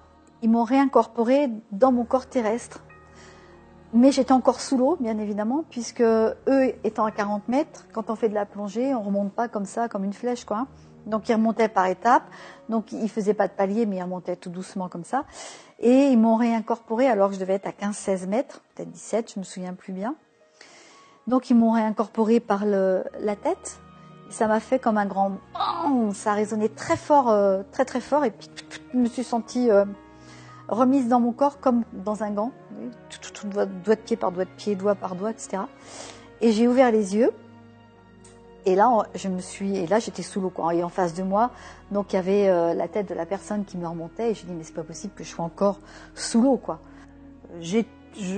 ils 0.41 0.49
m'ont 0.49 0.63
réincorporé 0.63 1.51
dans 1.71 1.91
mon 1.91 2.05
corps 2.05 2.25
terrestre 2.25 2.81
mais 3.93 4.11
j'étais 4.11 4.31
encore 4.31 4.61
sous 4.61 4.77
l'eau, 4.77 4.97
bien 4.99 5.17
évidemment, 5.17 5.63
puisque 5.69 6.01
eux 6.01 6.73
étant 6.83 7.05
à 7.05 7.11
40 7.11 7.47
mètres, 7.47 7.85
quand 7.91 8.09
on 8.09 8.15
fait 8.15 8.29
de 8.29 8.35
la 8.35 8.45
plongée, 8.45 8.93
on 8.93 9.01
remonte 9.01 9.33
pas 9.33 9.47
comme 9.47 9.65
ça, 9.65 9.89
comme 9.89 10.03
une 10.03 10.13
flèche, 10.13 10.45
quoi. 10.45 10.67
Donc 11.05 11.27
ils 11.27 11.33
remontaient 11.33 11.69
par 11.69 11.87
étapes. 11.87 12.23
Donc 12.69 12.91
ils 12.91 13.09
faisaient 13.09 13.33
pas 13.33 13.47
de 13.47 13.53
palier, 13.53 13.85
mais 13.85 13.97
ils 13.97 14.03
remontaient 14.03 14.35
tout 14.35 14.49
doucement 14.49 14.89
comme 14.89 15.03
ça. 15.03 15.25
Et 15.79 16.07
ils 16.09 16.17
m'ont 16.17 16.35
réincorporé 16.35 17.07
alors 17.07 17.29
que 17.29 17.35
je 17.35 17.39
devais 17.39 17.53
être 17.53 17.67
à 17.67 17.71
15-16 17.71 18.27
mètres, 18.27 18.61
peut-être 18.75 18.91
17, 18.91 19.33
je 19.33 19.39
me 19.39 19.45
souviens 19.45 19.73
plus 19.73 19.93
bien. 19.93 20.15
Donc 21.27 21.49
ils 21.49 21.55
m'ont 21.55 21.71
réincorporé 21.71 22.39
par 22.39 22.65
le, 22.65 23.03
la 23.19 23.35
tête. 23.35 23.79
Ça 24.29 24.47
m'a 24.47 24.59
fait 24.59 24.77
comme 24.77 24.97
un 24.97 25.05
grand 25.05 25.31
ça 26.13 26.31
a 26.31 26.35
résonné 26.35 26.69
très 26.69 26.97
fort, 26.97 27.29
euh, 27.29 27.63
très 27.71 27.85
très 27.85 28.01
fort. 28.01 28.25
Et 28.25 28.31
puis 28.31 28.49
je 28.93 28.97
me 28.97 29.07
suis 29.07 29.23
sentie 29.23 29.71
euh, 29.71 29.85
remise 30.69 31.07
dans 31.07 31.19
mon 31.19 31.31
corps 31.31 31.59
comme 31.59 31.83
dans 31.93 32.23
un 32.23 32.31
gant, 32.31 32.51
doigt, 33.45 33.65
de 33.65 33.95
pied 33.95 34.15
par 34.15 34.31
doigt 34.31 34.45
de 34.45 34.49
pied, 34.49 34.75
doigt 34.75 34.95
par 34.95 35.15
doigt, 35.15 35.31
etc. 35.31 35.63
Et 36.41 36.51
j'ai 36.51 36.67
ouvert 36.67 36.91
les 36.91 37.15
yeux. 37.15 37.31
Et 38.65 38.75
là, 38.75 39.07
je 39.15 39.29
me 39.29 39.39
suis, 39.39 39.77
et 39.77 39.87
là, 39.87 39.99
j'étais 39.99 40.21
sous 40.21 40.41
l'eau. 40.41 40.51
Et 40.71 40.83
en 40.83 40.89
face 40.89 41.13
de 41.13 41.23
moi, 41.23 41.51
donc 41.91 42.13
il 42.13 42.17
y 42.17 42.19
avait 42.19 42.49
euh, 42.49 42.73
la 42.73 42.87
tête 42.87 43.09
de 43.09 43.15
la 43.15 43.25
personne 43.25 43.65
qui 43.65 43.77
me 43.77 43.87
remontait. 43.87 44.31
Et 44.31 44.33
je 44.33 44.45
dis, 44.45 44.53
mais 44.53 44.63
c'est 44.63 44.73
pas 44.73 44.83
possible 44.83 45.13
que 45.15 45.23
je 45.23 45.29
sois 45.29 45.45
encore 45.45 45.79
sous 46.13 46.41
l'eau, 46.41 46.57
quoi. 46.57 46.79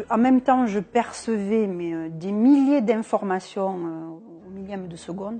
En 0.09 0.17
même 0.17 0.41
temps, 0.41 0.67
je 0.67 0.79
percevais 0.79 1.67
euh, 1.67 2.09
des 2.09 2.31
milliers 2.31 2.81
d'informations 2.81 3.77
euh, 3.77 4.47
au 4.47 4.51
millième 4.51 4.87
de 4.87 4.95
seconde. 4.95 5.39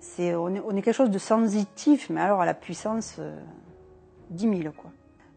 C'est, 0.00 0.34
on 0.34 0.44
on 0.44 0.76
est, 0.76 0.82
quelque 0.82 0.94
chose 0.94 1.10
de 1.10 1.18
sensitif, 1.18 2.10
mais 2.10 2.20
alors 2.20 2.40
à 2.40 2.46
la 2.46 2.54
puissance 2.54 3.20
10 4.30 4.62
000, 4.62 4.74
quoi. 4.76 4.90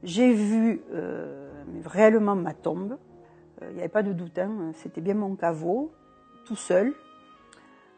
J'ai 0.04 0.34
vu 0.34 0.82
euh, 0.94 1.50
réellement 1.86 2.36
ma 2.36 2.54
tombe. 2.54 2.98
Il 3.62 3.68
euh, 3.68 3.72
n'y 3.74 3.80
avait 3.80 3.90
pas 3.90 4.04
de 4.04 4.14
doute, 4.14 4.38
hein, 4.40 4.72
c'était 4.76 5.02
bien 5.02 5.16
mon 5.16 5.36
caveau, 5.36 5.92
tout 6.46 6.56
seul, 6.56 6.94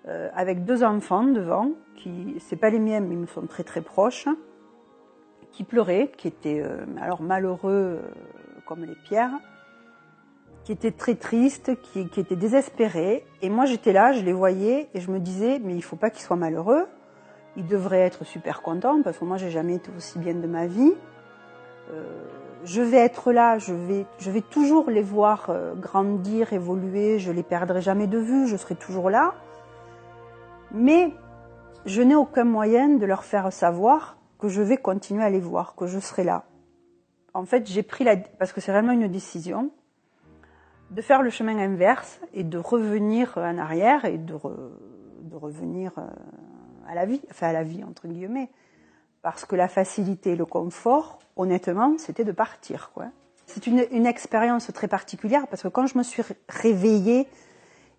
euh, 0.07 0.29
avec 0.33 0.65
deux 0.65 0.83
enfants 0.83 1.23
devant, 1.23 1.71
qui, 1.95 2.35
c'est 2.39 2.55
pas 2.55 2.71
les 2.71 2.79
miens, 2.79 3.01
mais 3.01 3.13
ils 3.13 3.19
me 3.19 3.27
sont 3.27 3.45
très 3.45 3.63
très 3.63 3.81
proches, 3.81 4.27
qui 5.51 5.63
pleuraient, 5.63 6.11
qui 6.17 6.27
étaient 6.27 6.61
euh, 6.61 6.85
alors 6.99 7.21
malheureux 7.21 8.01
euh, 8.01 8.09
comme 8.65 8.83
les 8.83 8.95
pierres, 8.95 9.39
qui 10.63 10.71
étaient 10.71 10.91
très 10.91 11.15
tristes, 11.15 11.79
qui, 11.81 12.07
qui 12.07 12.19
étaient 12.19 12.35
désespérés. 12.35 13.23
Et 13.43 13.49
moi 13.49 13.65
j'étais 13.65 13.93
là, 13.93 14.11
je 14.11 14.23
les 14.23 14.33
voyais, 14.33 14.89
et 14.95 15.01
je 15.01 15.11
me 15.11 15.19
disais, 15.19 15.59
mais 15.63 15.75
il 15.75 15.83
faut 15.83 15.95
pas 15.97 16.09
qu'ils 16.09 16.23
soient 16.23 16.35
malheureux. 16.35 16.87
Ils 17.57 17.67
devraient 17.67 17.99
être 18.01 18.25
super 18.25 18.63
contents, 18.63 19.03
parce 19.03 19.19
que 19.19 19.25
moi 19.25 19.37
j'ai 19.37 19.51
jamais 19.51 19.75
été 19.75 19.91
aussi 19.95 20.17
bien 20.17 20.33
de 20.33 20.47
ma 20.47 20.65
vie. 20.65 20.93
Euh, 21.91 22.03
je 22.63 22.81
vais 22.81 22.97
être 22.97 23.31
là, 23.31 23.57
je 23.57 23.73
vais, 23.73 24.05
je 24.19 24.29
vais 24.29 24.41
toujours 24.41 24.89
les 24.89 25.01
voir 25.01 25.49
euh, 25.49 25.73
grandir, 25.73 26.53
évoluer, 26.53 27.19
je 27.19 27.31
les 27.31 27.43
perdrai 27.43 27.81
jamais 27.81 28.07
de 28.07 28.19
vue, 28.19 28.47
je 28.47 28.55
serai 28.55 28.75
toujours 28.75 29.09
là. 29.09 29.33
Mais 30.71 31.11
je 31.85 32.01
n'ai 32.01 32.15
aucun 32.15 32.43
moyen 32.43 32.89
de 32.89 33.05
leur 33.05 33.23
faire 33.23 33.51
savoir 33.51 34.17
que 34.39 34.47
je 34.47 34.61
vais 34.61 34.77
continuer 34.77 35.23
à 35.23 35.29
les 35.29 35.39
voir, 35.39 35.75
que 35.75 35.87
je 35.87 35.99
serai 35.99 36.23
là. 36.23 36.45
En 37.33 37.45
fait, 37.45 37.67
j'ai 37.67 37.83
pris 37.83 38.03
la, 38.03 38.15
parce 38.17 38.53
que 38.53 38.61
c'est 38.61 38.71
vraiment 38.71 38.91
une 38.91 39.07
décision, 39.07 39.71
de 40.91 41.01
faire 41.01 41.21
le 41.21 41.29
chemin 41.29 41.57
inverse 41.57 42.19
et 42.33 42.43
de 42.43 42.57
revenir 42.57 43.33
en 43.37 43.57
arrière 43.57 44.05
et 44.05 44.17
de, 44.17 44.33
de 44.33 45.35
revenir 45.35 45.97
euh, 45.97 46.03
à 46.87 46.95
la 46.95 47.05
vie, 47.05 47.21
enfin 47.31 47.47
à 47.47 47.53
la 47.53 47.63
vie 47.63 47.83
entre 47.83 48.07
guillemets, 48.07 48.49
parce 49.21 49.45
que 49.45 49.55
la 49.55 49.67
facilité 49.67 50.31
et 50.31 50.35
le 50.35 50.45
confort, 50.45 51.19
honnêtement, 51.41 51.95
c'était 51.97 52.23
de 52.23 52.31
partir. 52.31 52.91
C'est 53.47 53.67
une, 53.67 54.05
expérience 54.05 54.71
très 54.73 54.87
particulière 54.87 55.47
parce 55.47 55.63
que 55.63 55.67
quand 55.67 55.87
je 55.87 55.97
me 55.97 56.03
suis 56.03 56.23
réveillée 56.47 57.27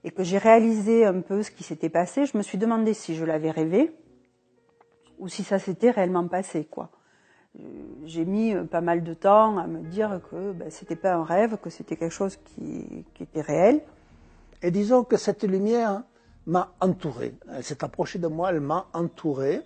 et 0.04 0.10
que 0.10 0.22
j'ai 0.22 0.38
réalisé 0.38 1.04
un 1.04 1.20
peu 1.20 1.42
ce 1.42 1.50
qui 1.50 1.62
s'était 1.62 1.90
passé, 1.90 2.26
je 2.26 2.36
me 2.36 2.42
suis 2.42 2.58
demandé 2.58 2.94
si 2.94 3.14
je 3.14 3.24
l'avais 3.24 3.50
rêvé 3.50 3.92
ou 5.18 5.28
si 5.28 5.44
ça 5.44 5.58
s'était 5.58 5.90
réellement 5.90 6.26
passé. 6.26 6.68
Euh, 6.78 7.62
j'ai 8.04 8.24
mis 8.24 8.54
pas 8.70 8.80
mal 8.80 9.02
de 9.02 9.14
temps 9.14 9.58
à 9.58 9.66
me 9.66 9.80
dire 9.80 10.20
que 10.30 10.52
ben, 10.52 10.70
c'était 10.70 10.96
pas 10.96 11.14
un 11.14 11.24
rêve, 11.24 11.58
que 11.58 11.68
c'était 11.70 11.96
quelque 11.96 12.14
chose 12.14 12.36
qui, 12.36 13.04
qui 13.14 13.24
était 13.24 13.42
réel. 13.42 13.82
Et 14.62 14.70
disons 14.70 15.04
que 15.04 15.16
cette 15.16 15.44
lumière 15.44 16.02
m'a 16.46 16.72
entouré. 16.80 17.34
Elle 17.52 17.62
s'est 17.62 17.84
approchée 17.84 18.18
de 18.18 18.26
moi, 18.26 18.50
elle 18.50 18.60
m'a 18.60 18.86
entouré, 18.94 19.60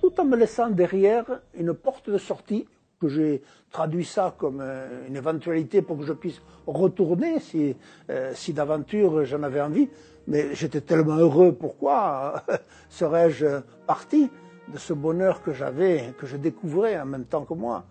tout 0.00 0.20
en 0.20 0.24
me 0.24 0.36
laissant 0.36 0.70
derrière 0.70 1.24
une 1.54 1.74
porte 1.74 2.08
de 2.10 2.18
sortie 2.18 2.66
que 3.00 3.08
j'ai 3.08 3.42
traduit 3.70 4.04
ça 4.04 4.34
comme 4.36 4.60
euh, 4.60 5.06
une 5.08 5.16
éventualité 5.16 5.82
pour 5.82 5.98
que 5.98 6.04
je 6.04 6.12
puisse 6.12 6.40
retourner 6.66 7.40
si, 7.40 7.76
euh, 8.10 8.32
si 8.34 8.52
d'aventure 8.52 9.24
j'en 9.24 9.42
avais 9.42 9.60
envie. 9.60 9.88
Mais 10.26 10.54
j'étais 10.54 10.80
tellement 10.80 11.16
heureux, 11.16 11.52
pourquoi 11.52 12.42
serais-je 12.88 13.60
parti 13.86 14.30
de 14.72 14.78
ce 14.78 14.92
bonheur 14.92 15.42
que 15.42 15.52
j'avais, 15.52 16.14
que 16.18 16.26
je 16.26 16.36
découvrais 16.36 16.98
en 16.98 17.06
même 17.06 17.24
temps 17.24 17.44
que 17.44 17.54
moi? 17.54 17.84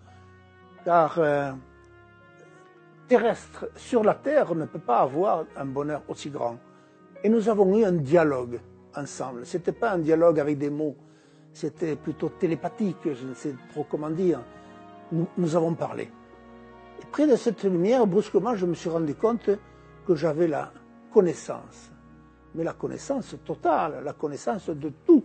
Car 0.84 1.18
euh, 1.18 1.52
terrestre 3.08 3.68
sur 3.76 4.04
la 4.04 4.14
terre 4.14 4.54
ne 4.54 4.66
peut 4.66 4.78
pas 4.78 4.98
avoir 4.98 5.44
un 5.56 5.64
bonheur 5.64 6.02
aussi 6.08 6.28
grand. 6.30 6.58
Et 7.24 7.28
nous 7.28 7.48
avons 7.48 7.76
eu 7.78 7.84
un 7.84 7.92
dialogue 7.92 8.60
ensemble. 8.94 9.46
C'était 9.46 9.72
pas 9.72 9.92
un 9.92 9.98
dialogue 9.98 10.38
avec 10.38 10.58
des 10.58 10.70
mots, 10.70 10.96
c'était 11.52 11.96
plutôt 11.96 12.28
télépathique, 12.28 12.98
je 13.04 13.26
ne 13.26 13.34
sais 13.34 13.54
trop 13.70 13.86
comment 13.88 14.10
dire. 14.10 14.40
Nous, 15.12 15.56
avons 15.56 15.74
parlé. 15.74 16.10
Et 17.00 17.06
près 17.10 17.26
de 17.26 17.36
cette 17.36 17.62
lumière, 17.64 18.06
brusquement, 18.06 18.54
je 18.54 18.66
me 18.66 18.74
suis 18.74 18.88
rendu 18.88 19.14
compte 19.14 19.50
que 20.06 20.14
j'avais 20.14 20.48
la 20.48 20.72
connaissance. 21.12 21.92
Mais 22.54 22.64
la 22.64 22.72
connaissance 22.72 23.36
totale, 23.44 24.02
la 24.04 24.12
connaissance 24.14 24.70
de 24.70 24.90
tout. 25.04 25.24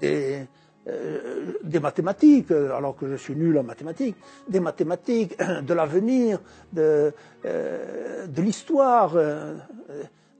Des, 0.00 0.46
euh, 0.88 1.52
mathématiques, 1.80 2.50
alors 2.52 2.96
que 2.96 3.08
je 3.08 3.16
suis 3.16 3.34
nul 3.34 3.58
en 3.58 3.62
mathématiques, 3.62 4.16
des 4.48 4.60
mathématiques, 4.60 5.36
de 5.62 5.74
l'avenir, 5.74 6.40
de, 6.72 7.12
euh, 7.44 8.26
l'histoire, 8.36 9.12
euh, 9.16 9.56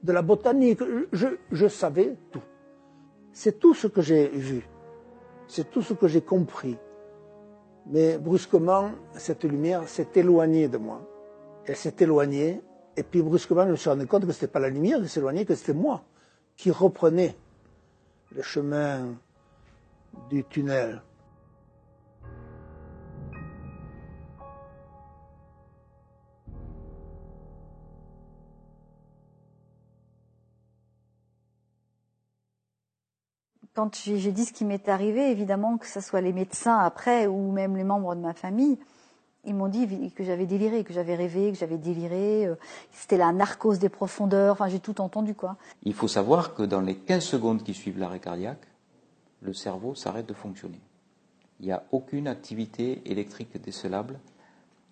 de 0.01 0.11
la 0.11 0.21
botanique. 0.21 0.79
Je 1.11 1.67
savais 1.67 2.15
tout. 2.31 2.41
C'est 3.33 3.59
tout 3.59 3.73
ce 3.73 3.87
que 3.87 4.01
j'ai 4.01 4.27
vu. 4.27 4.67
C'est 5.47 5.69
tout 5.69 5.81
ce 5.81 5.93
que 5.93 6.07
j'ai 6.07 6.21
compris. 6.21 6.77
Mais 7.87 8.17
brusquement, 8.17 8.91
cette 9.13 9.43
lumière 9.43 9.87
s'est 9.87 10.09
éloignée 10.15 10.67
de 10.67 10.77
moi. 10.77 11.01
Elle 11.65 11.75
s'est 11.75 11.95
éloignée, 11.99 12.61
et 12.95 13.03
puis 13.03 13.21
brusquement, 13.21 13.65
je 13.65 13.71
me 13.71 13.75
suis 13.75 13.89
rendu 13.89 14.07
compte 14.07 14.25
que 14.25 14.31
ce 14.31 14.37
n'était 14.37 14.51
pas 14.51 14.59
la 14.59 14.69
lumière 14.69 15.01
qui 15.01 15.09
s'éloignait, 15.09 15.45
que 15.45 15.55
c'était 15.55 15.73
moi 15.73 16.03
qui 16.55 16.71
reprenais 16.71 17.35
le 18.35 18.41
chemin 18.43 19.15
du 20.29 20.43
tunnel. 20.43 21.01
Quand 33.73 33.95
j'ai 33.95 34.31
dit 34.31 34.45
ce 34.45 34.53
qui 34.53 34.65
m'est 34.65 34.89
arrivé, 34.89 35.31
évidemment 35.31 35.77
que 35.77 35.87
ce 35.87 36.01
soit 36.01 36.21
les 36.21 36.33
médecins 36.33 36.77
après 36.77 37.27
ou 37.27 37.51
même 37.51 37.77
les 37.77 37.83
membres 37.83 38.15
de 38.15 38.21
ma 38.21 38.33
famille, 38.33 38.77
ils 39.45 39.55
m'ont 39.55 39.69
dit 39.69 40.11
que 40.15 40.23
j'avais 40.23 40.45
déliré, 40.45 40.83
que 40.83 40.93
j'avais 40.93 41.15
rêvé, 41.15 41.51
que 41.51 41.57
j'avais 41.57 41.77
déliré. 41.77 42.45
Euh, 42.45 42.55
c'était 42.91 43.17
la 43.17 43.31
narcose 43.31 43.79
des 43.79 43.89
profondeurs. 43.89 44.53
Enfin, 44.53 44.67
j'ai 44.67 44.79
tout 44.79 45.01
entendu, 45.01 45.33
quoi. 45.33 45.57
Il 45.83 45.93
faut 45.93 46.07
savoir 46.07 46.53
que 46.53 46.61
dans 46.61 46.81
les 46.81 46.95
15 46.95 47.23
secondes 47.23 47.63
qui 47.63 47.73
suivent 47.73 47.97
l'arrêt 47.97 48.19
cardiaque, 48.19 48.67
le 49.41 49.53
cerveau 49.53 49.95
s'arrête 49.95 50.27
de 50.27 50.33
fonctionner. 50.33 50.79
Il 51.59 51.65
n'y 51.65 51.71
a 51.71 51.83
aucune 51.91 52.27
activité 52.27 53.01
électrique 53.05 53.59
décelable 53.59 54.19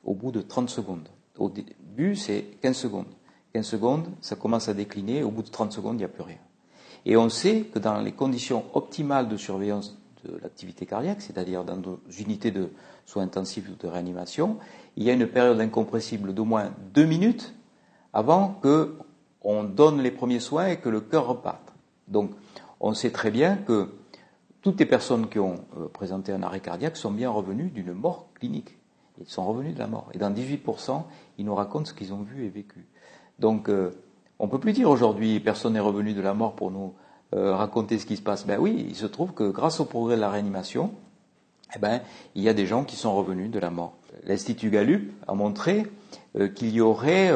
au 0.03 0.15
bout 0.15 0.31
de 0.31 0.41
30 0.41 0.69
secondes. 0.69 1.09
Au 1.37 1.49
début, 1.49 2.15
c'est 2.15 2.41
15 2.61 2.75
secondes. 2.75 3.13
15 3.53 3.65
secondes, 3.65 4.09
ça 4.21 4.35
commence 4.35 4.67
à 4.67 4.73
décliner. 4.73 5.21
Au 5.21 5.29
bout 5.29 5.43
de 5.43 5.49
30 5.49 5.71
secondes, 5.71 5.95
il 5.95 5.99
n'y 5.99 6.05
a 6.05 6.09
plus 6.09 6.23
rien. 6.23 6.37
Et 7.09 7.17
on 7.17 7.27
sait 7.27 7.61
que 7.61 7.79
dans 7.79 8.01
les 8.01 8.11
conditions 8.11 8.65
optimales 8.75 9.27
de 9.27 9.35
surveillance 9.35 9.97
de 10.23 10.37
l'activité 10.43 10.85
cardiaque, 10.85 11.21
c'est-à-dire 11.21 11.63
dans 11.63 11.75
nos 11.75 11.99
unités 12.19 12.51
de 12.51 12.69
soins 13.07 13.23
intensifs 13.23 13.67
ou 13.67 13.73
de 13.73 13.87
réanimation, 13.87 14.57
il 14.95 15.05
y 15.05 15.09
a 15.09 15.13
une 15.13 15.25
période 15.25 15.59
incompressible 15.59 16.35
d'au 16.35 16.45
moins 16.45 16.71
deux 16.93 17.05
minutes 17.05 17.55
avant 18.13 18.59
qu'on 18.61 19.63
donne 19.63 20.03
les 20.03 20.11
premiers 20.11 20.39
soins 20.39 20.67
et 20.67 20.77
que 20.77 20.87
le 20.87 21.01
cœur 21.01 21.25
reparte. 21.25 21.73
Donc, 22.07 22.29
on 22.79 22.93
sait 22.93 23.09
très 23.09 23.31
bien 23.31 23.57
que 23.57 23.89
toutes 24.61 24.79
les 24.79 24.85
personnes 24.85 25.29
qui 25.29 25.39
ont 25.39 25.65
euh, 25.79 25.87
présenté 25.87 26.31
un 26.31 26.43
arrêt 26.43 26.59
cardiaque 26.59 26.95
sont 26.95 27.11
bien 27.11 27.31
revenues 27.31 27.71
d'une 27.71 27.93
mort 27.93 28.27
clinique. 28.35 28.77
Ils 29.19 29.27
sont 29.27 29.47
revenus 29.47 29.73
de 29.73 29.79
la 29.79 29.87
mort. 29.87 30.09
Et 30.13 30.19
dans 30.19 30.29
18%, 30.29 31.01
ils 31.39 31.45
nous 31.45 31.55
racontent 31.55 31.85
ce 31.85 31.93
qu'ils 31.95 32.13
ont 32.13 32.21
vu 32.21 32.45
et 32.45 32.49
vécu. 32.49 32.85
Donc, 33.39 33.67
euh, 33.67 33.95
on 34.39 34.47
peut 34.47 34.59
plus 34.59 34.73
dire 34.73 34.89
aujourd'hui 34.89 35.39
personne 35.39 35.73
n'est 35.73 35.79
revenu 35.79 36.13
de 36.13 36.21
la 36.21 36.33
mort 36.33 36.55
pour 36.55 36.71
nous 36.71 36.93
euh, 37.35 37.55
raconter 37.55 37.99
ce 37.99 38.05
qui 38.05 38.17
se 38.17 38.21
passe. 38.21 38.47
Ben 38.47 38.57
oui, 38.59 38.85
il 38.89 38.95
se 38.95 39.05
trouve 39.05 39.33
que 39.33 39.49
grâce 39.49 39.79
au 39.79 39.85
progrès 39.85 40.15
de 40.15 40.21
la 40.21 40.31
réanimation, 40.31 40.91
eh 41.75 41.79
ben, 41.79 42.01
il 42.33 42.41
y 42.41 42.49
a 42.49 42.53
des 42.53 42.65
gens 42.65 42.83
qui 42.83 42.95
sont 42.95 43.15
revenus 43.15 43.51
de 43.51 43.59
la 43.59 43.69
mort. 43.69 43.93
L'Institut 44.23 44.71
Gallup 44.71 45.13
a 45.27 45.35
montré 45.35 45.85
euh, 46.37 46.47
qu'il 46.47 46.71
y 46.71 46.81
aurait 46.81 47.31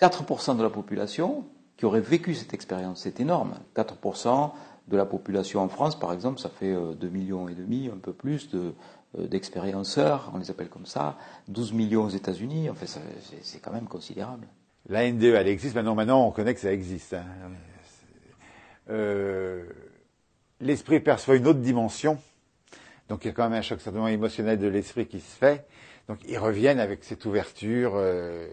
4% 0.00 0.56
de 0.56 0.62
la 0.62 0.70
population 0.70 1.44
qui 1.76 1.84
aurait 1.84 2.00
vécu 2.00 2.34
cette 2.34 2.54
expérience. 2.54 3.02
C'est 3.02 3.20
énorme. 3.20 3.54
4% 3.76 4.50
de 4.88 4.96
la 4.96 5.04
population 5.04 5.60
en 5.60 5.68
France, 5.68 5.96
par 5.96 6.12
exemple, 6.12 6.40
ça 6.40 6.48
fait 6.48 6.74
2 6.74 7.08
millions 7.08 7.48
et 7.48 7.54
demi, 7.54 7.88
un 7.88 7.98
peu 7.98 8.12
plus 8.12 8.50
de, 8.50 8.74
d'expérienceurs, 9.16 10.32
on 10.34 10.38
les 10.38 10.50
appelle 10.50 10.68
comme 10.68 10.86
ça, 10.86 11.16
12 11.46 11.72
millions 11.72 12.04
aux 12.04 12.08
États-Unis, 12.08 12.68
en 12.68 12.74
c'est 13.42 13.60
quand 13.60 13.72
même 13.72 13.86
considérable. 13.86 14.48
La 14.88 15.10
NDE, 15.10 15.24
elle 15.24 15.48
existe. 15.48 15.74
Maintenant, 15.74 15.94
maintenant, 15.94 16.26
on 16.26 16.30
connaît 16.32 16.54
que 16.54 16.60
ça 16.60 16.72
existe. 16.72 17.14
Hein. 17.14 17.24
Euh, 18.90 19.64
l'esprit 20.60 21.00
perçoit 21.00 21.36
une 21.36 21.46
autre 21.46 21.60
dimension. 21.60 22.18
Donc, 23.08 23.24
il 23.24 23.28
y 23.28 23.30
a 23.30 23.34
quand 23.34 23.44
même 23.44 23.58
un 23.58 23.62
choc 23.62 23.80
certainement 23.80 24.08
émotionnel 24.08 24.58
de 24.58 24.66
l'esprit 24.66 25.06
qui 25.06 25.20
se 25.20 25.36
fait. 25.36 25.66
Donc, 26.08 26.18
ils 26.28 26.38
reviennent 26.38 26.80
avec 26.80 27.04
cette 27.04 27.24
ouverture. 27.24 27.92
Euh. 27.94 28.48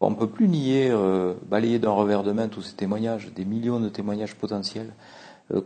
On 0.00 0.10
ne 0.10 0.16
peut 0.16 0.28
plus 0.28 0.48
nier, 0.48 0.88
euh, 0.90 1.34
balayer 1.46 1.78
d'un 1.78 1.92
revers 1.92 2.24
de 2.24 2.32
main 2.32 2.48
tous 2.48 2.62
ces 2.62 2.74
témoignages, 2.74 3.32
des 3.32 3.44
millions 3.44 3.80
de 3.80 3.88
témoignages 3.88 4.34
potentiels. 4.34 4.92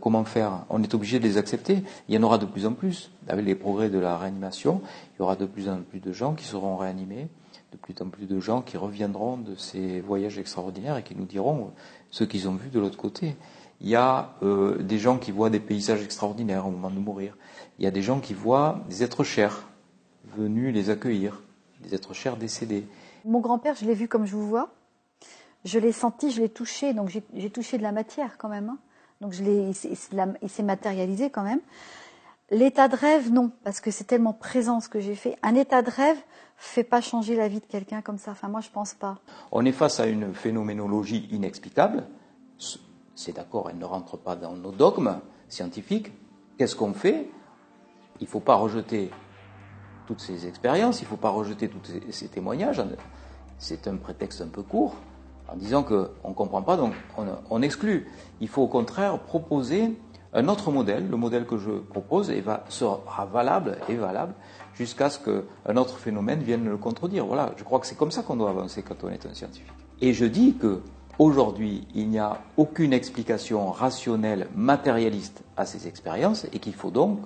Comment 0.01 0.25
faire? 0.25 0.65
On 0.69 0.83
est 0.83 0.93
obligé 0.93 1.19
de 1.19 1.23
les 1.23 1.37
accepter. 1.37 1.83
Il 2.07 2.15
y 2.15 2.17
en 2.17 2.23
aura 2.23 2.37
de 2.37 2.45
plus 2.45 2.65
en 2.65 2.73
plus. 2.73 3.11
Avec 3.29 3.45
les 3.45 3.55
progrès 3.55 3.89
de 3.89 3.97
la 3.97 4.17
réanimation, 4.17 4.81
il 5.15 5.19
y 5.19 5.21
aura 5.21 5.37
de 5.37 5.45
plus 5.45 5.69
en 5.69 5.77
plus 5.81 6.01
de 6.01 6.11
gens 6.11 6.33
qui 6.33 6.43
seront 6.43 6.75
réanimés 6.75 7.29
de 7.71 7.77
plus 7.77 7.95
en 8.01 8.09
plus 8.09 8.25
de 8.25 8.39
gens 8.39 8.61
qui 8.61 8.77
reviendront 8.77 9.37
de 9.37 9.55
ces 9.55 10.01
voyages 10.01 10.37
extraordinaires 10.37 10.97
et 10.97 11.03
qui 11.03 11.15
nous 11.15 11.25
diront 11.25 11.71
ce 12.09 12.23
qu'ils 12.23 12.49
ont 12.49 12.55
vu 12.55 12.69
de 12.69 12.79
l'autre 12.79 12.97
côté. 12.97 13.35
Il 13.81 13.87
y 13.87 13.95
a 13.95 14.33
euh, 14.43 14.77
des 14.81 14.97
gens 14.97 15.17
qui 15.17 15.31
voient 15.31 15.49
des 15.49 15.59
paysages 15.59 16.03
extraordinaires 16.03 16.67
au 16.67 16.71
moment 16.71 16.89
de 16.89 16.99
mourir. 16.99 17.37
Il 17.77 17.85
y 17.85 17.87
a 17.87 17.91
des 17.91 18.01
gens 18.01 18.19
qui 18.19 18.33
voient 18.33 18.81
des 18.89 19.03
êtres 19.03 19.23
chers 19.23 19.67
venus 20.35 20.73
les 20.73 20.89
accueillir, 20.89 21.41
des 21.81 21.95
êtres 21.95 22.13
chers 22.13 22.37
décédés. 22.37 22.85
Mon 23.25 23.39
grand-père, 23.39 23.75
je 23.75 23.85
l'ai 23.85 23.93
vu 23.93 24.07
comme 24.07 24.25
je 24.25 24.35
vous 24.35 24.47
vois. 24.47 24.69
Je 25.65 25.77
l'ai 25.79 25.91
senti, 25.91 26.31
je 26.31 26.41
l'ai 26.41 26.49
touché, 26.49 26.93
donc 26.93 27.09
j'ai 27.09 27.49
touché 27.49 27.77
de 27.77 27.83
la 27.83 27.91
matière 27.91 28.37
quand 28.37 28.49
même. 28.49 28.69
Hein. 28.69 28.77
Donc 29.21 29.33
je 29.33 29.43
il 29.43 30.49
s'est 30.49 30.63
matérialisé 30.63 31.29
quand 31.29 31.43
même. 31.43 31.59
L'état 32.51 32.87
de 32.87 32.95
rêve, 32.95 33.31
non, 33.31 33.51
parce 33.63 33.79
que 33.79 33.91
c'est 33.91 34.05
tellement 34.05 34.33
présent 34.33 34.79
ce 34.79 34.89
que 34.89 34.99
j'ai 34.99 35.15
fait. 35.15 35.37
Un 35.43 35.53
état 35.55 35.81
de 35.81 35.89
rêve 35.89 36.17
fait 36.59 36.83
pas 36.83 37.01
changer 37.01 37.35
la 37.35 37.47
vie 37.47 37.61
de 37.61 37.65
quelqu'un 37.65 38.01
comme 38.01 38.17
ça. 38.17 38.31
Enfin, 38.31 38.49
moi, 38.49 38.61
je 38.61 38.69
pense 38.69 38.93
pas. 38.93 39.17
On 39.51 39.65
est 39.65 39.71
face 39.71 39.99
à 39.99 40.07
une 40.07 40.33
phénoménologie 40.33 41.27
inexplicable. 41.31 42.03
C'est 43.15 43.35
d'accord, 43.35 43.69
elle 43.69 43.77
ne 43.77 43.85
rentre 43.85 44.17
pas 44.17 44.35
dans 44.35 44.53
nos 44.53 44.71
dogmes 44.71 45.19
scientifiques. 45.47 46.11
Qu'est-ce 46.57 46.75
qu'on 46.75 46.93
fait? 46.93 47.29
Il 48.19 48.25
ne 48.25 48.29
faut 48.29 48.41
pas 48.41 48.55
rejeter 48.55 49.09
toutes 50.05 50.19
ces 50.19 50.47
expériences, 50.47 50.99
il 50.99 51.05
ne 51.05 51.09
faut 51.09 51.17
pas 51.17 51.29
rejeter 51.29 51.69
tous 51.69 51.79
ces 52.11 52.27
témoignages. 52.27 52.83
C'est 53.57 53.87
un 53.87 53.95
prétexte 53.95 54.41
un 54.41 54.47
peu 54.47 54.63
court 54.63 54.95
en 55.47 55.55
disant 55.55 55.83
qu'on 55.83 56.29
ne 56.29 56.33
comprend 56.33 56.61
pas, 56.61 56.77
donc 56.77 56.93
on, 57.17 57.25
on 57.49 57.61
exclut. 57.61 58.07
Il 58.41 58.49
faut 58.49 58.61
au 58.61 58.67
contraire 58.67 59.17
proposer 59.19 59.97
un 60.33 60.47
autre 60.47 60.71
modèle, 60.71 61.09
le 61.09 61.17
modèle 61.17 61.45
que 61.45 61.57
je 61.57 61.71
propose, 61.71 62.29
et 62.29 62.41
va, 62.41 62.63
sera 62.69 63.25
valable 63.25 63.77
et 63.87 63.95
valable 63.95 64.33
jusqu'à 64.75 65.09
ce 65.09 65.19
qu'un 65.19 65.77
autre 65.77 65.97
phénomène 65.97 66.41
vienne 66.41 66.67
le 66.67 66.77
contredire. 66.77 67.25
Voilà, 67.25 67.51
je 67.57 67.63
crois 67.63 67.79
que 67.79 67.87
c'est 67.87 67.97
comme 67.97 68.11
ça 68.11 68.21
qu'on 68.21 68.35
doit 68.35 68.49
avancer 68.49 68.83
quand 68.83 69.03
on 69.03 69.09
est 69.09 69.25
un 69.25 69.33
scientifique. 69.33 69.73
Et 70.01 70.13
je 70.13 70.25
dis 70.25 70.55
que 70.55 70.81
aujourd'hui, 71.17 71.87
il 71.95 72.09
n'y 72.09 72.19
a 72.19 72.41
aucune 72.57 72.93
explication 72.93 73.71
rationnelle, 73.71 74.47
matérialiste 74.55 75.43
à 75.57 75.65
ces 75.65 75.87
expériences 75.87 76.45
et 76.53 76.59
qu'il 76.59 76.73
faut 76.73 76.91
donc 76.91 77.19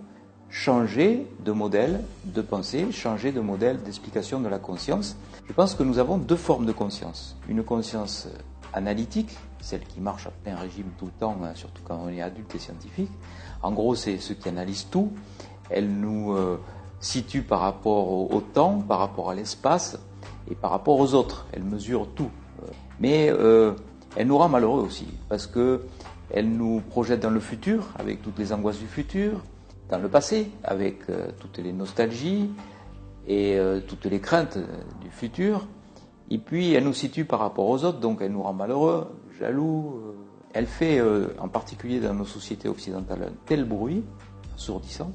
changer 0.49 1.27
de 1.43 1.51
modèle 1.51 2.01
de 2.25 2.41
pensée, 2.41 2.91
changer 2.91 3.31
de 3.31 3.41
modèle 3.41 3.81
d'explication 3.83 4.39
de 4.39 4.47
la 4.47 4.59
conscience. 4.59 5.17
Je 5.47 5.53
pense 5.53 5.75
que 5.75 5.83
nous 5.83 5.99
avons 5.99 6.17
deux 6.17 6.35
formes 6.35 6.65
de 6.65 6.71
conscience. 6.71 7.35
Une 7.49 7.63
conscience 7.63 8.27
analytique, 8.73 9.35
celle 9.63 9.81
qui 9.81 10.01
marche 10.01 10.27
à 10.27 10.31
plein 10.31 10.55
régime 10.55 10.91
tout 10.97 11.05
le 11.05 11.11
temps, 11.11 11.37
hein, 11.43 11.51
surtout 11.55 11.81
quand 11.85 11.97
on 12.03 12.09
est 12.09 12.21
adulte 12.21 12.53
et 12.53 12.59
scientifique. 12.59 13.11
En 13.61 13.71
gros, 13.71 13.95
c'est 13.95 14.17
ceux 14.17 14.35
qui 14.35 14.49
analysent 14.49 14.89
tout. 14.91 15.11
Elle 15.69 15.89
nous 15.89 16.33
euh, 16.33 16.59
situe 16.99 17.41
par 17.41 17.61
rapport 17.61 18.31
au, 18.31 18.41
temps, 18.41 18.79
par 18.79 18.99
rapport 18.99 19.29
à 19.29 19.35
l'espace 19.35 19.97
et 20.51 20.55
par 20.55 20.71
rapport 20.71 20.99
aux 20.99 21.13
autres. 21.13 21.45
Elle 21.53 21.63
mesure 21.63 22.07
tout. 22.13 22.29
Mais 22.99 23.29
euh, 23.29 23.73
elle 24.15 24.27
nous 24.27 24.37
rend 24.37 24.49
malheureux 24.49 24.81
aussi, 24.81 25.07
parce 25.29 25.47
que 25.47 25.85
elle 26.29 26.49
nous 26.49 26.81
projette 26.81 27.19
dans 27.19 27.29
le 27.29 27.39
futur, 27.39 27.89
avec 27.97 28.21
toutes 28.21 28.39
les 28.39 28.53
angoisses 28.53 28.79
du 28.79 28.87
futur, 28.87 29.41
dans 29.89 29.99
le 29.99 30.09
passé, 30.09 30.49
avec 30.63 31.09
euh, 31.09 31.27
toutes 31.39 31.59
les 31.59 31.71
nostalgies 31.73 32.49
et 33.27 33.57
euh, 33.57 33.79
toutes 33.79 34.05
les 34.05 34.19
craintes 34.19 34.57
du 35.01 35.09
futur. 35.09 35.67
Et 36.29 36.37
puis 36.37 36.73
elle 36.73 36.85
nous 36.85 36.93
situe 36.93 37.25
par 37.25 37.39
rapport 37.39 37.67
aux 37.67 37.83
autres, 37.83 37.99
donc 37.99 38.19
elle 38.21 38.31
nous 38.31 38.41
rend 38.41 38.53
malheureux, 38.53 39.07
jaloux. 39.39 40.01
Elle 40.53 40.67
fait, 40.67 41.01
en 41.39 41.47
particulier 41.47 41.99
dans 41.99 42.13
nos 42.13 42.25
sociétés 42.25 42.69
occidentales, 42.69 43.23
un 43.23 43.33
tel 43.45 43.65
bruit, 43.65 44.03
assourdissant, 44.55 45.11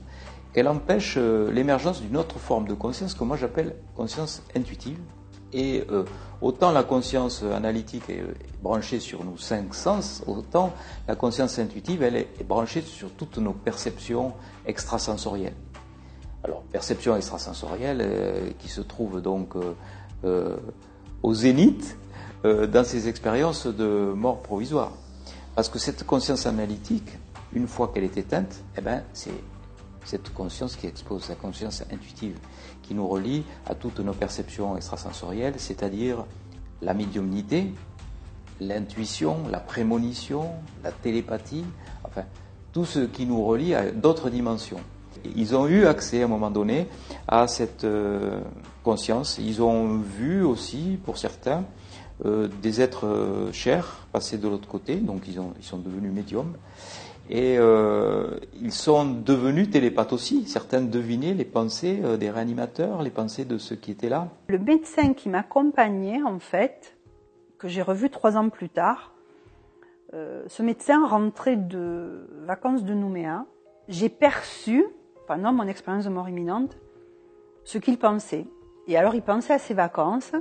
qu'elle 0.53 0.69
empêche 0.69 1.17
l'émergence 1.17 2.01
d'une 2.01 2.17
autre 2.17 2.39
forme 2.39 2.67
de 2.67 2.75
conscience 2.75 3.15
que 3.15 3.23
moi 3.23 3.37
j'appelle 3.37 3.77
conscience 3.95 4.43
intuitive, 4.57 4.99
et 5.53 5.85
euh, 5.91 6.05
autant 6.41 6.73
la 6.73 6.83
conscience 6.83 7.43
analytique 7.43 8.11
est 8.11 8.23
branchée 8.63 9.01
sur 9.01 9.25
nos 9.25 9.37
cinq 9.39 9.75
sens, 9.75 10.23
autant 10.27 10.73
la 11.07 11.15
conscience 11.15 11.59
intuitive, 11.59 12.03
elle 12.03 12.17
est 12.17 12.47
branchée 12.47 12.83
sur 12.83 13.11
toutes 13.13 13.39
nos 13.39 13.53
perceptions 13.53 14.35
extrasensorielles. 14.67 15.57
Alors, 16.45 16.63
perception 16.71 17.17
extrasensorielle 17.17 18.01
euh, 18.03 18.51
qui 18.59 18.69
se 18.69 18.81
trouve 18.81 19.23
donc 19.23 19.55
euh, 20.25 20.57
au 21.23 21.35
zénith 21.35 21.97
dans 22.45 22.85
ces 22.85 23.09
expériences 23.09 23.67
de 23.67 24.13
mort 24.15 24.43
provisoire. 24.43 24.93
Parce 25.55 25.69
que 25.69 25.79
cette 25.79 26.05
conscience 26.05 26.47
analytique, 26.47 27.19
une 27.53 27.67
fois 27.67 27.91
qu'elle 27.93 28.05
est 28.05 28.17
éteinte, 28.17 28.63
eh 28.77 28.81
ben, 28.81 29.03
c'est 29.13 29.33
cette 30.05 30.33
conscience 30.33 30.77
qui 30.77 30.87
expose, 30.87 31.29
la 31.29 31.35
conscience 31.35 31.83
intuitive, 31.93 32.39
qui 32.83 32.95
nous 32.95 33.07
relie 33.07 33.45
à 33.67 33.75
toutes 33.75 34.01
nos 34.01 34.13
perceptions 34.13 34.77
extrasensorielles, 34.77 35.55
c'est-à-dire 35.59 36.25
la 36.81 36.95
médiumnité, 36.95 37.75
l'intuition, 38.61 39.37
la 39.51 39.61
prémonition, 39.61 40.51
la 40.83 40.93
télépathie, 40.93 41.65
enfin, 42.05 42.23
tout 42.73 42.85
ce 42.85 43.01
qui 43.01 43.27
nous 43.27 43.45
relie 43.45 43.75
à 43.75 43.91
d'autres 43.91 44.31
dimensions. 44.31 44.81
Ils 45.37 45.57
ont 45.57 45.67
eu 45.67 45.87
accès 45.87 46.23
à 46.23 46.25
un 46.27 46.29
moment 46.29 46.51
donné 46.51 46.87
à 47.27 47.49
cette 47.49 47.85
euh, 47.85 48.41
conscience. 48.85 49.39
Ils 49.39 49.61
ont 49.61 49.99
vu 49.99 50.43
aussi, 50.45 50.99
pour 51.05 51.19
certains, 51.19 51.65
euh, 52.25 52.49
des 52.63 52.81
êtres 52.81 53.07
euh, 53.07 53.53
chers 53.53 54.07
passer 54.13 54.39
de 54.39 54.49
l'autre 54.49 54.67
côté, 54.67 54.97
donc 54.97 55.29
ils, 55.29 55.41
ils 55.59 55.65
sont 55.65 55.79
devenus 55.79 56.13
médiums. 56.13 56.55
Et 57.31 57.57
euh, 57.59 58.39
ils 58.61 58.73
sont 58.73 59.05
devenus 59.05 59.71
télépathes 59.71 60.13
aussi. 60.13 60.47
Certains 60.47 60.81
devinaient 60.81 61.35
les 61.35 61.45
pensées 61.45 62.01
des 62.19 62.31
réanimateurs, 62.31 63.03
les 63.03 63.11
pensées 63.11 63.45
de 63.45 63.59
ceux 63.59 63.77
qui 63.77 63.91
étaient 63.91 64.09
là. 64.09 64.29
Le 64.49 64.59
médecin 64.59 65.13
qui 65.13 65.29
m'accompagnait, 65.29 66.23
en 66.23 66.39
fait, 66.39 66.97
que 67.59 67.69
j'ai 67.69 67.83
revu 67.83 68.09
trois 68.09 68.39
ans 68.39 68.49
plus 68.49 68.71
tard, 68.71 69.13
ce 70.13 70.63
médecin 70.63 71.07
rentrait 71.07 71.57
de 71.57 72.27
vacances 72.47 72.83
de 72.83 72.95
Nouméa. 72.95 73.45
J'ai 73.89 74.09
perçu, 74.09 74.87
pendant 75.27 75.53
mon 75.53 75.67
expérience 75.67 76.07
de 76.07 76.11
mort 76.11 76.31
imminente, 76.31 76.79
ce 77.65 77.77
qu'il 77.77 77.99
pensait. 77.99 78.47
Et 78.87 78.97
alors 78.97 79.15
il 79.15 79.21
pensait 79.21 79.53
à 79.53 79.59
ses 79.59 79.75
vacances, 79.75 80.33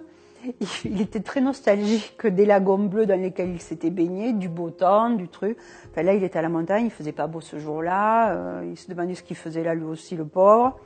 il 0.86 1.02
était 1.02 1.20
très 1.20 1.42
nostalgique 1.42 2.26
des 2.26 2.46
lagons 2.46 2.78
bleus 2.78 3.06
dans 3.06 3.20
lesquels 3.20 3.50
il 3.50 3.62
s'était 3.62 3.90
baigné, 3.90 4.34
du 4.34 4.50
beau 4.50 4.70
temps, 4.70 5.10
du 5.10 5.28
truc. 5.28 5.58
Là, 5.96 6.14
il 6.14 6.24
était 6.24 6.40
à 6.40 6.42
la 6.42 6.50
montagne, 6.50 6.86
il 6.86 6.92
faisait 6.92 7.12
pas 7.12 7.28
beau 7.28 7.42
ce 7.42 7.58
jour-là. 7.58 8.34
Euh, 8.34 8.66
il 8.70 8.78
se 8.78 8.90
demandait 8.90 9.16
ce 9.16 9.24
qu'il 9.24 9.36
faisait 9.36 9.64
là, 9.64 9.74
lui 9.74 9.86
aussi, 9.86 10.16
le 10.16 10.26
pauvre. 10.26 10.80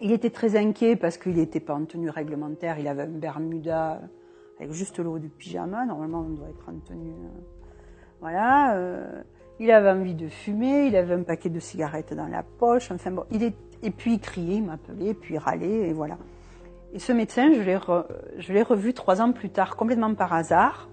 Il 0.00 0.12
était 0.12 0.30
très 0.30 0.56
inquiet 0.56 0.96
parce 0.96 1.18
qu'il 1.18 1.36
n'était 1.36 1.60
pas 1.60 1.74
en 1.74 1.84
tenue 1.84 2.10
réglementaire. 2.10 2.78
Il 2.78 2.88
avait 2.88 3.02
un 3.02 3.08
bermuda 3.08 4.00
avec 4.58 4.72
juste 4.72 4.98
le 4.98 5.08
haut 5.08 5.18
du 5.18 5.28
pyjama. 5.28 5.84
Normalement, 5.84 6.24
on 6.26 6.34
doit 6.34 6.48
être 6.48 6.68
en 6.68 6.78
tenue. 6.86 7.10
Euh, 7.10 7.40
voilà. 8.20 8.74
Euh, 8.74 9.22
il 9.60 9.70
avait 9.70 9.90
envie 9.90 10.14
de 10.14 10.28
fumer. 10.28 10.86
Il 10.86 10.96
avait 10.96 11.14
un 11.14 11.22
paquet 11.22 11.50
de 11.50 11.60
cigarettes 11.60 12.14
dans 12.14 12.28
la 12.28 12.42
poche. 12.42 12.90
Enfin 12.90 13.10
bon, 13.10 13.24
il 13.30 13.42
est... 13.42 13.54
et 13.82 13.90
puis 13.90 14.14
il 14.14 14.20
criait, 14.20 14.56
il 14.56 14.64
m'appelait, 14.64 15.14
puis 15.14 15.34
il 15.34 15.38
râlait, 15.38 15.88
et 15.88 15.92
voilà. 15.92 16.18
Et 16.92 16.98
ce 16.98 17.12
médecin, 17.12 17.50
je 17.52 18.52
l'ai, 18.52 18.62
revu 18.62 18.92
trois 18.92 19.22
ans 19.22 19.32
plus 19.32 19.48
tard, 19.48 19.76
complètement 19.76 20.14
par 20.14 20.32
hasard. 20.32 20.88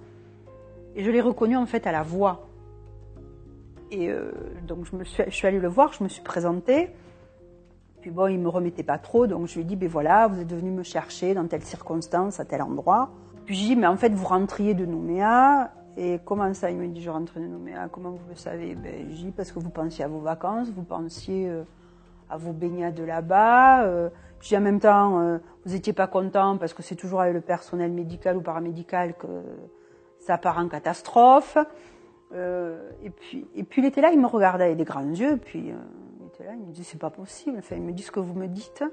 Et 0.95 1.03
je 1.03 1.11
l'ai 1.11 1.21
reconnu 1.21 1.57
en 1.57 1.65
fait 1.65 1.85
à 1.87 1.91
la 1.91 2.03
voix. 2.03 2.47
Et 3.91 4.09
euh, 4.09 4.31
donc 4.65 4.85
je, 4.85 5.03
suis, 5.03 5.23
je 5.27 5.47
allée 5.47 5.59
le 5.59 5.67
voir, 5.67 5.91
je 5.91 6.03
me 6.03 6.09
suis 6.09 6.21
présentée. 6.21 6.89
Puis 8.01 8.11
bon, 8.11 8.27
il 8.27 8.39
me 8.39 8.47
remettait 8.47 8.83
pas 8.83 8.97
trop, 8.97 9.27
donc 9.27 9.47
je 9.47 9.55
lui 9.55 9.61
ai 9.61 9.63
dit, 9.65 9.75
ben 9.75 9.89
voilà, 9.89 10.27
vous 10.27 10.39
êtes 10.39 10.53
venu 10.53 10.71
me 10.71 10.83
chercher 10.83 11.33
dans 11.33 11.45
telle 11.47 11.63
circonstance, 11.63 12.39
à 12.39 12.45
tel 12.45 12.61
endroit. 12.61 13.09
Puis 13.45 13.55
j'ai 13.55 13.65
dit, 13.67 13.75
mais 13.75 13.87
en 13.87 13.97
fait, 13.97 14.13
vous 14.13 14.25
rentriez 14.25 14.73
de 14.73 14.85
Nouméa. 14.85 15.71
Et 15.97 16.19
comment 16.23 16.53
ça 16.53 16.71
Il 16.71 16.77
me 16.77 16.87
dit, 16.87 17.01
je 17.01 17.09
rentrais 17.09 17.41
de 17.41 17.47
Nouméa. 17.47 17.89
Comment 17.91 18.11
vous 18.11 18.29
le 18.29 18.35
savez? 18.35 18.75
Ben 18.75 19.07
j'ai 19.09 19.25
dit, 19.25 19.31
parce 19.31 19.51
que 19.51 19.59
vous 19.59 19.69
pensiez 19.69 20.05
à 20.05 20.07
vos 20.07 20.19
vacances, 20.19 20.69
vous 20.69 20.83
pensiez 20.83 21.49
euh, 21.49 21.63
à 22.29 22.37
vos 22.37 22.53
baignades 22.53 22.99
là-bas. 22.99 24.09
Puis 24.39 24.55
en 24.55 24.61
même 24.61 24.79
temps, 24.79 25.19
euh, 25.19 25.37
vous 25.65 25.73
n'étiez 25.73 25.93
pas 25.93 26.07
content 26.07 26.57
parce 26.57 26.73
que 26.73 26.81
c'est 26.81 26.95
toujours 26.95 27.21
avec 27.21 27.33
le 27.33 27.41
personnel 27.41 27.91
médical 27.91 28.37
ou 28.37 28.41
paramédical 28.41 29.15
que 29.15 29.27
ça 30.19 30.37
part 30.37 30.57
en 30.57 30.67
catastrophe. 30.67 31.57
Euh, 32.33 32.89
et 33.03 33.09
puis, 33.09 33.47
il 33.53 33.85
était 33.85 34.01
là, 34.01 34.11
il 34.11 34.19
me 34.19 34.27
regardait 34.27 34.65
avec 34.65 34.77
des 34.77 34.83
grands 34.83 35.07
yeux, 35.07 35.37
puis 35.37 35.71
euh, 35.71 35.75
il 36.19 36.27
était 36.27 36.43
là, 36.45 36.51
il 36.53 36.67
me 36.67 36.71
dit 36.71 36.83
c'est 36.83 36.99
pas 36.99 37.09
possible. 37.09 37.57
Enfin, 37.59 37.75
il 37.75 37.81
me 37.81 37.91
dit 37.91 38.03
ce 38.03 38.11
que 38.11 38.19
vous 38.19 38.33
me 38.33 38.47
dites. 38.47 38.83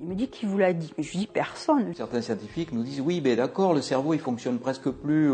Il 0.00 0.06
me 0.06 0.14
dit 0.14 0.28
qui 0.28 0.46
vous 0.46 0.58
l'a 0.58 0.72
dit, 0.72 0.92
mais 0.96 1.02
je 1.02 1.10
lui 1.10 1.18
dis 1.18 1.26
personne. 1.26 1.92
Certains 1.94 2.20
scientifiques 2.20 2.72
nous 2.72 2.84
disent 2.84 3.00
oui, 3.00 3.20
ben 3.20 3.36
d'accord, 3.36 3.74
le 3.74 3.80
cerveau 3.80 4.14
il 4.14 4.20
fonctionne 4.20 4.60
presque 4.60 4.90
plus, 4.90 5.32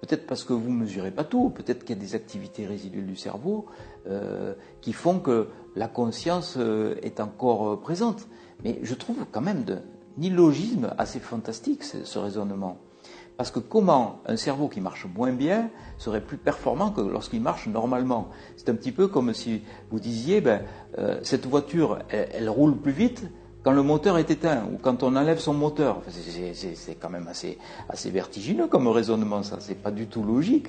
peut-être 0.00 0.26
parce 0.26 0.44
que 0.44 0.52
vous 0.52 0.70
mesurez 0.70 1.10
pas 1.10 1.24
tout, 1.24 1.50
peut-être 1.50 1.84
qu'il 1.84 1.96
y 1.96 1.98
a 1.98 2.02
des 2.02 2.14
activités 2.14 2.66
résiduelles 2.66 3.06
du 3.06 3.16
cerveau 3.16 3.66
euh, 4.06 4.54
qui 4.80 4.92
font 4.92 5.18
que 5.18 5.48
la 5.76 5.88
conscience 5.88 6.54
euh, 6.56 6.96
est 7.02 7.20
encore 7.20 7.68
euh, 7.68 7.76
présente. 7.80 8.28
Mais 8.64 8.78
je 8.82 8.94
trouve 8.94 9.24
quand 9.30 9.40
même 9.40 9.64
de 9.64 9.78
illogisme 10.20 10.92
assez 10.98 11.20
fantastique 11.20 11.84
ce, 11.84 12.18
raisonnement. 12.18 12.78
Parce 13.36 13.52
que 13.52 13.60
comment 13.60 14.20
un 14.26 14.36
cerveau 14.36 14.68
qui 14.68 14.80
marche 14.80 15.06
moins 15.14 15.32
bien 15.32 15.70
serait 15.96 16.20
plus 16.20 16.38
performant 16.38 16.90
que 16.90 17.00
lorsqu'il 17.00 17.40
marche 17.40 17.68
normalement? 17.68 18.28
C'est 18.56 18.68
un 18.68 18.74
petit 18.74 18.90
peu 18.90 19.06
comme 19.06 19.32
si 19.32 19.62
vous 19.92 20.00
disiez, 20.00 20.40
ben, 20.40 20.62
cette 21.22 21.46
voiture, 21.46 22.00
elle, 22.08 22.48
roule 22.48 22.76
plus 22.76 22.90
vite 22.90 23.28
quand 23.68 23.74
le 23.74 23.82
moteur 23.82 24.16
est 24.16 24.30
éteint 24.30 24.64
ou 24.72 24.78
quand 24.78 25.02
on 25.02 25.14
enlève 25.14 25.40
son 25.40 25.52
moteur. 25.52 26.00
c'est 26.08 26.94
quand 26.94 27.10
même 27.10 27.28
assez, 27.28 27.58
assez 27.90 28.08
vertigineux 28.08 28.66
comme 28.66 28.88
raisonnement, 28.88 29.42
ça. 29.42 29.56
C'est 29.60 29.74
pas 29.74 29.90
du 29.90 30.06
tout 30.06 30.22
logique. 30.22 30.68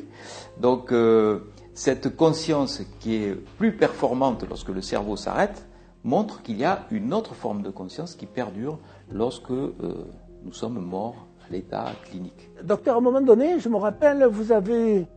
Donc, 0.60 0.92
euh, 0.92 1.40
cette 1.74 2.18
conscience 2.18 2.82
qui 3.00 3.16
est 3.16 3.36
plus 3.58 3.72
performante 3.72 4.44
lorsque 4.50 4.68
le 4.68 4.82
cerveau 4.82 5.16
s'arrête, 5.16 5.66
montre 6.04 6.42
qu'il 6.42 6.58
y 6.58 6.66
a 6.66 6.88
une 6.92 7.14
autre 7.14 7.36
forme 7.36 7.62
de 7.62 7.70
conscience 7.70 8.16
qui 8.16 8.26
perdure 8.26 8.78
lorsque 9.14 9.50
euh, 9.50 9.72
nous 10.44 10.52
sommes 10.52 10.82
morts 10.82 11.26
à 11.48 11.54
l'état 11.54 11.86
clinique. 12.04 12.50
Docteur, 12.62 12.96
à 12.96 12.98
un 12.98 13.02
moment 13.02 13.22
donné, 13.22 13.62
je 13.62 13.70
me 13.70 13.78
rappelle, 13.78 14.26
vous 14.26 14.52
avez 14.52 15.08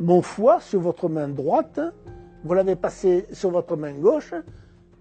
mon 0.00 0.20
foie 0.20 0.60
sur 0.60 0.80
votre 0.80 1.08
main 1.08 1.28
droite, 1.28 1.80
vous 2.44 2.52
l'avez 2.52 2.76
passé 2.76 3.26
sur 3.32 3.48
votre 3.48 3.74
main 3.74 3.94
gauche 3.94 4.34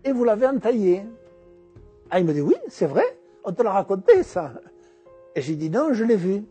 et 0.06 0.13
vous 0.13 0.24
l'avez 0.24 0.48
entaillé. 0.48 1.04
Ah, 2.10 2.20
il 2.20 2.26
me 2.26 2.34
dit 2.34 2.41
oui, 2.41 2.56
c'est 2.68 2.86
vrai, 2.86 3.18
on 3.44 3.52
te 3.52 3.63
l'a 3.63 3.72
raconté 3.72 4.24
ça. 4.24 4.54
Et 5.36 5.41
j'ai 5.41 5.56
dit 5.56 5.70
non, 5.70 5.94
je 5.94 6.04
l'ai 6.04 6.15
vu. 6.15 6.44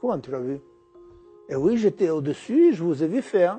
Comment 0.00 0.18
tu 0.18 0.30
l'as 0.30 0.38
vu? 0.38 0.60
Et 1.48 1.56
oui, 1.56 1.76
j'étais 1.76 2.10
au-dessus, 2.10 2.72
je 2.72 2.82
vous 2.82 3.02
ai 3.02 3.06
vu 3.06 3.22
faire. 3.22 3.58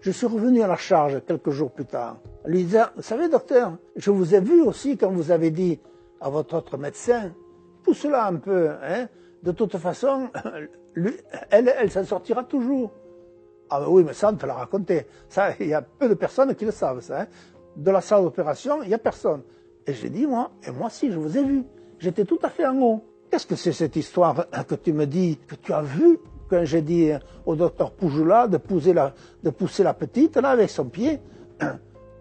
Je 0.00 0.10
suis 0.10 0.26
revenu 0.26 0.62
à 0.62 0.66
la 0.66 0.76
charge 0.76 1.20
quelques 1.26 1.50
jours 1.50 1.70
plus 1.70 1.86
tard. 1.86 2.18
Lui 2.44 2.64
disant, 2.64 2.86
vous 2.96 3.02
savez, 3.02 3.28
docteur, 3.28 3.76
je 3.96 4.10
vous 4.10 4.34
ai 4.34 4.40
vu 4.40 4.62
aussi 4.62 4.96
quand 4.96 5.10
vous 5.10 5.30
avez 5.30 5.50
dit 5.50 5.80
à 6.20 6.28
votre 6.30 6.56
autre 6.56 6.76
médecin, 6.76 7.32
tout 7.82 7.94
cela 7.94 8.26
un 8.26 8.36
peu, 8.36 8.70
hein, 8.70 9.08
de 9.42 9.52
toute 9.52 9.76
façon, 9.78 10.28
elle, 11.50 11.74
elle 11.76 11.90
s'en 11.90 12.04
sortira 12.04 12.44
toujours. 12.44 12.92
Ah 13.70 13.80
ben 13.80 13.86
oui, 13.88 14.04
mais 14.04 14.12
ça, 14.12 14.30
on 14.30 14.36
te 14.36 14.46
l'a 14.46 14.54
raconté. 14.54 15.06
Ça, 15.28 15.50
il 15.58 15.68
y 15.68 15.74
a 15.74 15.82
peu 15.82 16.08
de 16.08 16.14
personnes 16.14 16.54
qui 16.54 16.64
le 16.64 16.70
savent, 16.70 17.00
ça. 17.00 17.22
Hein. 17.22 17.26
De 17.76 17.90
la 17.90 18.00
salle 18.00 18.22
d'opération, 18.22 18.82
il 18.82 18.88
n'y 18.88 18.94
a 18.94 18.98
personne. 18.98 19.42
Et 19.86 19.92
j'ai 19.94 20.10
dit, 20.10 20.26
moi, 20.26 20.50
et 20.66 20.70
moi 20.70 20.90
si, 20.90 21.10
je 21.10 21.18
vous 21.18 21.36
ai 21.36 21.44
vu. 21.44 21.64
J'étais 21.98 22.24
tout 22.24 22.38
à 22.42 22.48
fait 22.48 22.66
en 22.66 22.80
haut. 22.80 23.04
qu'est-ce 23.30 23.46
que 23.46 23.56
c'est 23.56 23.72
cette 23.72 23.96
histoire 23.96 24.46
que 24.68 24.74
tu 24.74 24.92
me 24.92 25.06
dis, 25.06 25.38
que 25.46 25.54
tu 25.56 25.72
as 25.72 25.82
vu 25.82 26.18
quand 26.48 26.64
j'ai 26.64 26.82
dit 26.82 27.10
au 27.46 27.56
docteur 27.56 27.92
Poujoula 27.92 28.48
de 28.48 28.58
pousser 28.58 28.92
la, 28.92 29.14
de 29.42 29.50
pousser 29.50 29.82
la 29.82 29.94
petite 29.94 30.36
là 30.36 30.50
avec 30.50 30.70
son 30.70 30.86
pied? 30.86 31.20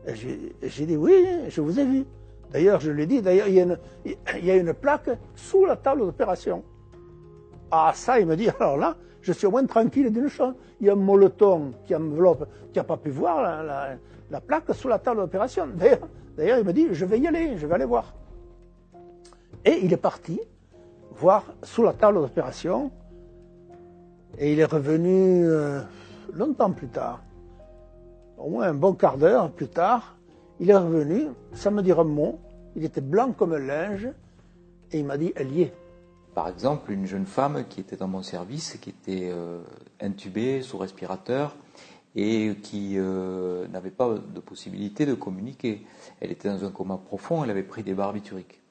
J'ai 0.06 0.86
dit 0.86 0.98
oui, 0.98 1.26
je 1.48 1.62
vous 1.62 1.80
ai 1.80 1.86
vu. 1.86 2.06
D'ailleurs, 2.52 2.80
je 2.80 2.92
lui 2.92 3.04
ai 3.04 3.06
dit, 3.08 3.22
d'ailleurs, 3.22 3.48
il, 3.48 3.80
il, 4.06 4.46
y 4.46 4.52
a 4.52 4.56
une 4.56 4.74
plaque 4.74 5.10
sous 5.34 5.66
la 5.66 5.76
table 5.76 6.02
d'opération. 6.02 6.64
Ah 7.72 7.92
ça, 7.96 8.20
il 8.20 8.28
me 8.28 8.36
dit, 8.36 8.48
alors 8.60 8.78
là, 8.78 8.96
je 9.22 9.32
suis 9.32 9.48
au 9.48 9.52
moins 9.52 9.66
tranquille 9.66 10.12
d'une 10.12 10.28
chose. 10.28 10.54
Il 10.80 10.88
y 10.88 10.90
a 10.90 10.94
un 10.94 10.98
molleton 10.98 11.72
qui 11.86 11.96
enveloppe, 11.96 12.48
qui 12.72 12.78
n'a 12.78 12.84
pas 12.84 12.98
pu 12.98 13.10
voir 13.10 13.64
la, 14.30 14.42
plaque 14.42 14.72
sous 14.74 14.88
la 14.88 15.00
table 15.00 15.22
d'opération. 15.22 15.68
D'ailleurs, 15.74 16.08
il 16.38 16.64
me 16.64 16.74
dit, 16.74 16.88
je 16.92 17.06
vais 17.06 17.20
y 17.20 17.28
aller, 17.28 17.58
je 17.58 17.68
vais 17.68 17.76
aller 17.76 17.86
voir. 17.86 18.14
Et 19.66 19.80
il 19.84 19.94
est 19.94 19.98
parti 19.98 20.40
voir 21.12 21.46
sous 21.64 21.84
la 21.84 21.94
table 21.94 22.20
d'opération. 22.20 22.92
Et 24.38 24.54
il 24.54 24.60
est 24.60 24.66
revenu 24.66 25.46
euh, 25.46 25.82
longtemps 26.34 26.72
plus 26.72 26.88
tard, 26.88 27.22
au 28.38 28.50
moins 28.50 28.68
un 28.68 28.74
bon 28.74 28.94
quart 28.94 29.18
d'heure 29.18 29.52
plus 29.52 29.68
tard. 29.68 30.16
Il 30.60 30.70
est 30.70 30.76
revenu, 30.76 31.28
sans 31.54 31.72
me 31.72 31.82
dire 31.82 32.00
un 32.00 32.06
mot. 32.06 32.40
Il 32.76 32.84
était 32.84 33.02
blanc 33.02 33.32
comme 33.32 33.54
un 33.54 33.60
linge. 33.60 34.08
Et 34.92 35.00
il 35.00 35.06
m'a 35.06 35.18
dit, 35.18 35.34
elle 35.36 35.52
y 35.52 35.64
est. 35.64 35.74
Par 36.34 36.48
exemple, 36.48 36.92
une 36.92 37.06
jeune 37.06 37.28
femme 37.28 37.64
qui 37.70 37.80
était 37.80 37.96
dans 37.96 38.08
mon 38.08 38.24
service, 38.24 38.78
qui 38.82 38.90
était 38.90 39.30
euh, 39.32 39.62
intubée 40.02 40.62
sous 40.64 40.80
respirateur 40.80 41.56
et 42.16 42.56
qui 42.62 42.94
euh, 42.98 43.68
n'avait 43.70 43.92
pas 43.92 44.16
de 44.16 44.40
possibilité 44.40 45.06
de 45.06 45.14
communiquer. 45.14 45.86
Elle 46.20 46.32
était 46.32 46.50
dans 46.50 46.64
un 46.64 46.72
coma 46.72 46.98
profond, 46.98 47.44
elle 47.44 47.50
avait 47.50 47.64
pris 47.64 47.84
des 47.84 47.94
barbituriques. 47.94 48.62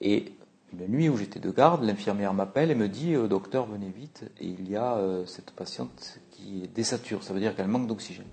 Et 0.00 0.32
une 0.72 0.86
nuit 0.86 1.08
où 1.08 1.16
j'étais 1.16 1.40
de 1.40 1.50
garde, 1.50 1.82
l'infirmière 1.82 2.34
m'appelle 2.34 2.70
et 2.70 2.74
me 2.74 2.88
dit 2.88 3.14
euh, 3.14 3.26
Docteur, 3.26 3.66
venez 3.66 3.90
vite, 3.90 4.24
il 4.40 4.68
y 4.70 4.76
a 4.76 5.00
cette 5.26 5.52
patiente 5.52 6.20
qui 6.30 6.64
est 6.64 6.68
désature, 6.68 7.22
ça 7.22 7.32
veut 7.32 7.40
dire 7.40 7.56
qu'elle 7.56 7.68
manque 7.68 7.86
d'oxygène. 7.86 8.26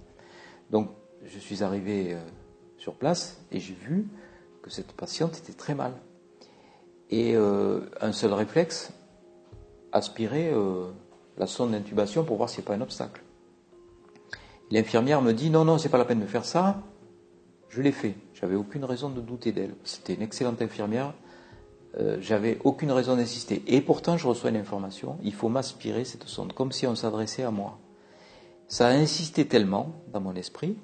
Donc 0.69 0.89
je 1.26 1.39
suis 1.39 1.63
arrivé 1.63 2.17
sur 2.78 2.95
place 2.95 3.41
et 3.52 3.60
j'ai 3.60 3.74
vu 3.74 4.08
que 4.62 4.69
cette 4.69 4.91
patiente 4.93 5.38
était 5.38 5.54
très 5.54 5.76
mal 5.76 5.93
et 7.10 7.36
euh, 7.36 7.82
un 8.02 8.12
seul 8.12 8.34
réflexe, 8.34 8.91
aspirer 9.91 10.52
euh, 10.52 10.91
la 11.38 11.48
sonde 11.48 11.71
d'intubation 11.71 12.24
pour 12.24 12.38
voir 12.38 12.50
s'il 12.50 12.62
n'y 12.62 12.65
a 12.65 12.69
pas 12.69 12.76
un 12.76 12.82
obstacle. 12.82 13.21
L'infirmière 14.71 15.21
me 15.21 15.34
dit 15.34 15.49
non, 15.49 15.65
non, 15.65 15.78
c'est 15.78 15.89
pas 15.89 15.97
la 15.97 16.06
peine 16.06 16.19
de 16.19 16.25
faire 16.25 16.45
ça. 16.45 16.82
Je 17.69 17.82
l'ai 17.82 17.91
fait. 17.91 18.15
J'avais 18.34 18.56
aucune 18.56 18.86
raison 18.86 19.10
de 19.10 19.21
douter 19.21 19.51
d'elle. 19.51 19.75
C'était 19.84 20.13
une 20.13 20.21
excellente 20.21 20.62
infirmière. 20.62 21.13
Euh, 21.97 22.17
j'avais 22.19 22.58
aucune 22.63 22.91
raison 22.91 23.15
d'insister. 23.15 23.63
Et 23.67 23.82
pourtant, 23.82 24.17
je 24.17 24.28
reçois 24.28 24.49
une 24.49 24.58
information. 24.58 25.17
Il 25.23 25.34
faut 25.34 25.49
m'aspirer 25.49 26.04
cette 26.04 26.25
sonde, 26.25 26.54
comme 26.54 26.71
si 26.71 26.88
on 26.88 26.95
s'adressait 26.95 27.43
à 27.43 27.51
moi. 27.51 27.80
Ça 28.67 28.88
a 28.88 28.91
insisté 28.91 29.47
tellement 29.47 29.93
dans 30.12 30.21
mon 30.21 30.36
esprit 30.36 30.78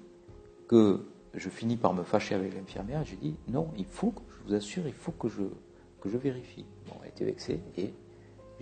que 0.67 1.05
je 1.33 1.49
finis 1.49 1.77
par 1.77 1.93
me 1.93 2.03
fâcher 2.03 2.35
avec 2.35 2.53
l'infirmière. 2.53 3.03
J'ai 3.03 3.15
dit 3.15 3.35
non, 3.47 3.69
il 3.77 3.85
faut, 3.85 4.13
je 4.29 4.47
vous 4.47 4.55
assure, 4.55 4.83
il 4.85 4.93
faut 4.93 5.11
que 5.11 5.27
je 5.29 6.17
vérifie. 6.17 6.65
Bon, 6.87 6.95
elle 7.03 7.09
était 7.09 7.25
vexée 7.25 7.61
et 7.77 7.93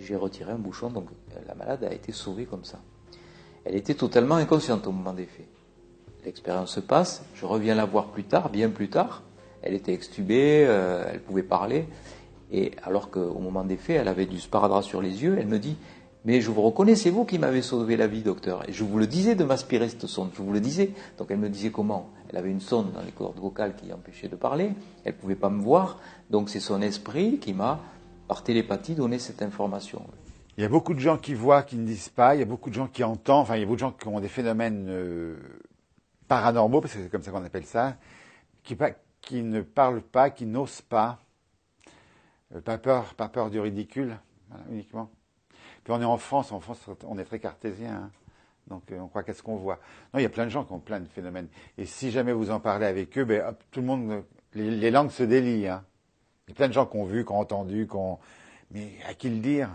j'ai 0.00 0.16
retiré 0.16 0.52
un 0.52 0.58
bouchon, 0.58 0.90
donc 0.90 1.08
la 1.46 1.54
malade 1.54 1.84
a 1.84 1.92
été 1.92 2.12
sauvée 2.12 2.46
comme 2.46 2.64
ça. 2.64 2.80
Elle 3.64 3.76
était 3.76 3.94
totalement 3.94 4.36
inconsciente 4.36 4.86
au 4.86 4.92
moment 4.92 5.12
des 5.12 5.26
faits. 5.26 5.46
L'expérience 6.24 6.74
se 6.74 6.80
passe, 6.80 7.24
je 7.34 7.46
reviens 7.46 7.74
la 7.74 7.84
voir 7.84 8.06
plus 8.06 8.24
tard, 8.24 8.50
bien 8.50 8.70
plus 8.70 8.88
tard. 8.88 9.22
Elle 9.62 9.74
était 9.74 9.92
extubée, 9.92 10.64
euh, 10.66 11.04
elle 11.10 11.20
pouvait 11.20 11.42
parler, 11.42 11.86
et 12.52 12.72
alors 12.82 13.10
qu'au 13.10 13.38
moment 13.38 13.64
des 13.64 13.76
faits, 13.76 14.00
elle 14.00 14.08
avait 14.08 14.26
du 14.26 14.40
sparadrap 14.40 14.82
sur 14.82 15.02
les 15.02 15.22
yeux, 15.22 15.36
elle 15.38 15.46
me 15.46 15.58
dit 15.58 15.76
mais 16.26 16.42
je 16.42 16.50
vous 16.50 16.60
reconnais, 16.60 16.96
c'est 16.96 17.08
vous 17.08 17.24
qui 17.24 17.38
m'avez 17.38 17.62
sauvé 17.62 17.96
la 17.96 18.06
vie, 18.06 18.20
docteur. 18.20 18.68
Et 18.68 18.72
je 18.72 18.84
vous 18.84 18.98
le 18.98 19.06
disais 19.06 19.34
de 19.34 19.44
m'aspirer 19.44 19.88
cette 19.88 20.06
sonde, 20.06 20.30
je 20.34 20.42
vous 20.42 20.52
le 20.52 20.60
disais. 20.60 20.90
Donc 21.16 21.28
elle 21.30 21.38
me 21.38 21.48
disait 21.48 21.70
comment 21.70 22.10
Elle 22.28 22.36
avait 22.36 22.50
une 22.50 22.60
sonde 22.60 22.92
dans 22.92 23.00
les 23.00 23.12
cordes 23.12 23.38
vocales 23.38 23.74
qui 23.74 23.90
empêchait 23.92 24.28
de 24.28 24.36
parler, 24.36 24.72
elle 25.04 25.14
ne 25.14 25.18
pouvait 25.18 25.34
pas 25.34 25.48
me 25.48 25.62
voir, 25.62 25.98
donc 26.28 26.50
c'est 26.50 26.60
son 26.60 26.82
esprit 26.82 27.38
qui 27.38 27.54
m'a, 27.54 27.80
par 28.28 28.42
télépathie, 28.44 28.94
donné 28.94 29.18
cette 29.18 29.40
information. 29.40 30.02
Il 30.60 30.64
y 30.64 30.66
a 30.66 30.68
beaucoup 30.68 30.92
de 30.92 31.00
gens 31.00 31.16
qui 31.16 31.32
voient, 31.32 31.62
qui 31.62 31.78
ne 31.78 31.86
disent 31.86 32.10
pas, 32.10 32.34
il 32.34 32.40
y 32.40 32.42
a 32.42 32.44
beaucoup 32.44 32.68
de 32.68 32.74
gens 32.74 32.86
qui 32.86 33.02
entendent, 33.02 33.44
enfin 33.44 33.56
il 33.56 33.60
y 33.60 33.62
a 33.62 33.64
beaucoup 33.64 33.76
de 33.76 33.80
gens 33.80 33.92
qui 33.92 34.06
ont 34.08 34.20
des 34.20 34.28
phénomènes 34.28 34.88
euh, 34.90 35.38
paranormaux, 36.28 36.82
parce 36.82 36.92
que 36.92 37.02
c'est 37.02 37.08
comme 37.08 37.22
ça 37.22 37.30
qu'on 37.30 37.42
appelle 37.42 37.64
ça, 37.64 37.96
qui, 38.62 38.76
ne 39.42 39.62
parlent 39.62 40.02
pas, 40.02 40.28
qui 40.28 40.44
n'osent 40.44 40.82
pas, 40.82 41.18
euh, 42.54 42.60
pas 42.60 42.76
peur, 42.76 43.14
pas 43.14 43.30
peur 43.30 43.48
du 43.48 43.58
ridicule, 43.58 44.18
uniquement. 44.70 45.10
Puis 45.82 45.94
on 45.94 46.02
est 46.02 46.04
en 46.04 46.18
France, 46.18 46.52
en 46.52 46.60
France, 46.60 46.90
on 47.06 47.16
est 47.16 47.24
très 47.24 47.38
cartésien. 47.38 47.94
Hein. 47.94 48.10
donc 48.66 48.82
euh, 48.92 48.98
on 49.00 49.08
croit 49.08 49.22
qu'est-ce 49.22 49.42
qu'on 49.42 49.56
voit. 49.56 49.78
Non, 50.12 50.20
il 50.20 50.24
y 50.24 50.26
a 50.26 50.30
plein 50.30 50.44
de 50.44 50.50
gens 50.50 50.66
qui 50.66 50.74
ont 50.74 50.78
plein 50.78 51.00
de 51.00 51.08
phénomènes. 51.08 51.48
Et 51.78 51.86
si 51.86 52.10
jamais 52.10 52.34
vous 52.34 52.50
en 52.50 52.60
parlez 52.60 52.84
avec 52.84 53.16
eux, 53.16 53.24
ben, 53.24 53.56
tout 53.70 53.80
le 53.80 53.86
monde, 53.86 54.24
les, 54.52 54.90
langues 54.90 55.10
se 55.10 55.22
délient. 55.22 55.68
Hein. 55.68 55.86
Il 56.48 56.50
y 56.50 56.52
a 56.52 56.56
plein 56.56 56.68
de 56.68 56.74
gens 56.74 56.84
qui 56.84 56.98
ont 56.98 57.06
vu, 57.06 57.24
qui 57.24 57.32
ont 57.32 57.38
entendu, 57.38 57.86
qui 57.86 57.96
ont... 57.96 58.18
Mais 58.72 58.92
à 59.08 59.14
qui 59.14 59.30
le 59.30 59.38
dire? 59.38 59.70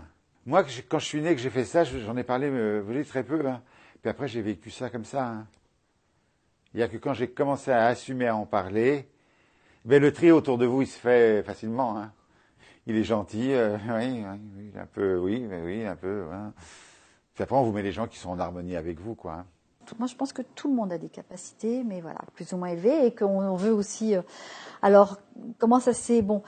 Moi, 0.46 0.64
quand 0.88 0.98
je 0.98 1.04
suis 1.04 1.20
né, 1.20 1.34
que 1.34 1.40
j'ai 1.40 1.50
fait 1.50 1.64
ça, 1.64 1.84
j'en 1.84 2.16
ai 2.16 2.24
parlé, 2.24 2.48
vous 2.48 2.86
voyez, 2.86 3.04
très 3.04 3.24
peu. 3.24 3.46
Hein. 3.46 3.62
Puis 4.00 4.08
après, 4.08 4.28
j'ai 4.28 4.40
vécu 4.40 4.70
ça 4.70 4.88
comme 4.88 5.04
ça. 5.04 5.26
Hein. 5.26 5.46
Il 6.72 6.78
n'y 6.78 6.82
a 6.82 6.88
que 6.88 6.96
quand 6.96 7.14
j'ai 7.14 7.28
commencé 7.28 7.70
à 7.70 7.86
assumer 7.86 8.28
à 8.28 8.36
en 8.36 8.46
parler, 8.46 9.08
ben, 9.84 10.00
le 10.00 10.12
tri 10.12 10.30
autour 10.30 10.56
de 10.56 10.66
vous, 10.66 10.82
il 10.82 10.86
se 10.86 10.98
fait 10.98 11.42
facilement. 11.42 11.98
Hein 11.98 12.12
il 12.86 12.96
est 12.96 13.04
gentil, 13.04 13.52
euh, 13.52 13.76
oui, 13.98 14.24
un 14.78 14.86
peu, 14.86 15.16
oui, 15.16 15.46
oui, 15.64 15.84
un 15.84 15.96
peu. 15.96 16.24
Puis 17.34 17.42
après, 17.42 17.56
on 17.56 17.62
vous 17.62 17.72
met 17.72 17.82
les 17.82 17.92
gens 17.92 18.06
qui 18.06 18.18
sont 18.18 18.30
en 18.30 18.38
harmonie 18.38 18.76
avec 18.76 19.00
vous, 19.00 19.14
quoi. 19.14 19.44
Moi, 19.98 20.08
je 20.08 20.16
pense 20.16 20.32
que 20.32 20.42
tout 20.42 20.68
le 20.68 20.74
monde 20.74 20.92
a 20.92 20.98
des 20.98 21.08
capacités, 21.08 21.84
mais 21.84 22.00
voilà, 22.00 22.18
plus 22.34 22.52
ou 22.52 22.56
moins 22.56 22.68
élevées, 22.68 23.06
et 23.06 23.14
qu'on 23.14 23.54
veut 23.54 23.72
aussi. 23.72 24.16
Euh, 24.16 24.22
alors, 24.82 25.18
comment 25.58 25.78
ça 25.78 25.92
s'est 25.92 26.22
bon 26.22 26.42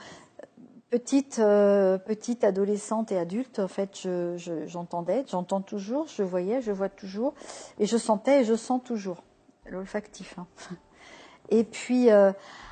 Petite, 0.89 1.37
euh, 1.39 1.97
petite 1.99 2.43
adolescente 2.43 3.11
et 3.11 3.17
adulte, 3.17 3.59
en 3.59 3.67
fait, 3.67 4.07
j'entendais, 4.65 5.23
je, 5.25 5.31
j'entends 5.31 5.61
toujours, 5.61 6.07
je 6.07 6.23
voyais, 6.23 6.61
je 6.61 6.71
vois 6.71 6.89
toujours, 6.89 7.35
et 7.77 7.85
je 7.85 7.95
sentais 7.95 8.41
et 8.41 8.43
je 8.43 8.55
sens 8.55 8.81
toujours 8.83 9.23
l'olfactif. 9.65 10.37
Hein. 10.39 10.47
Et 11.51 11.63
puis 11.63 12.09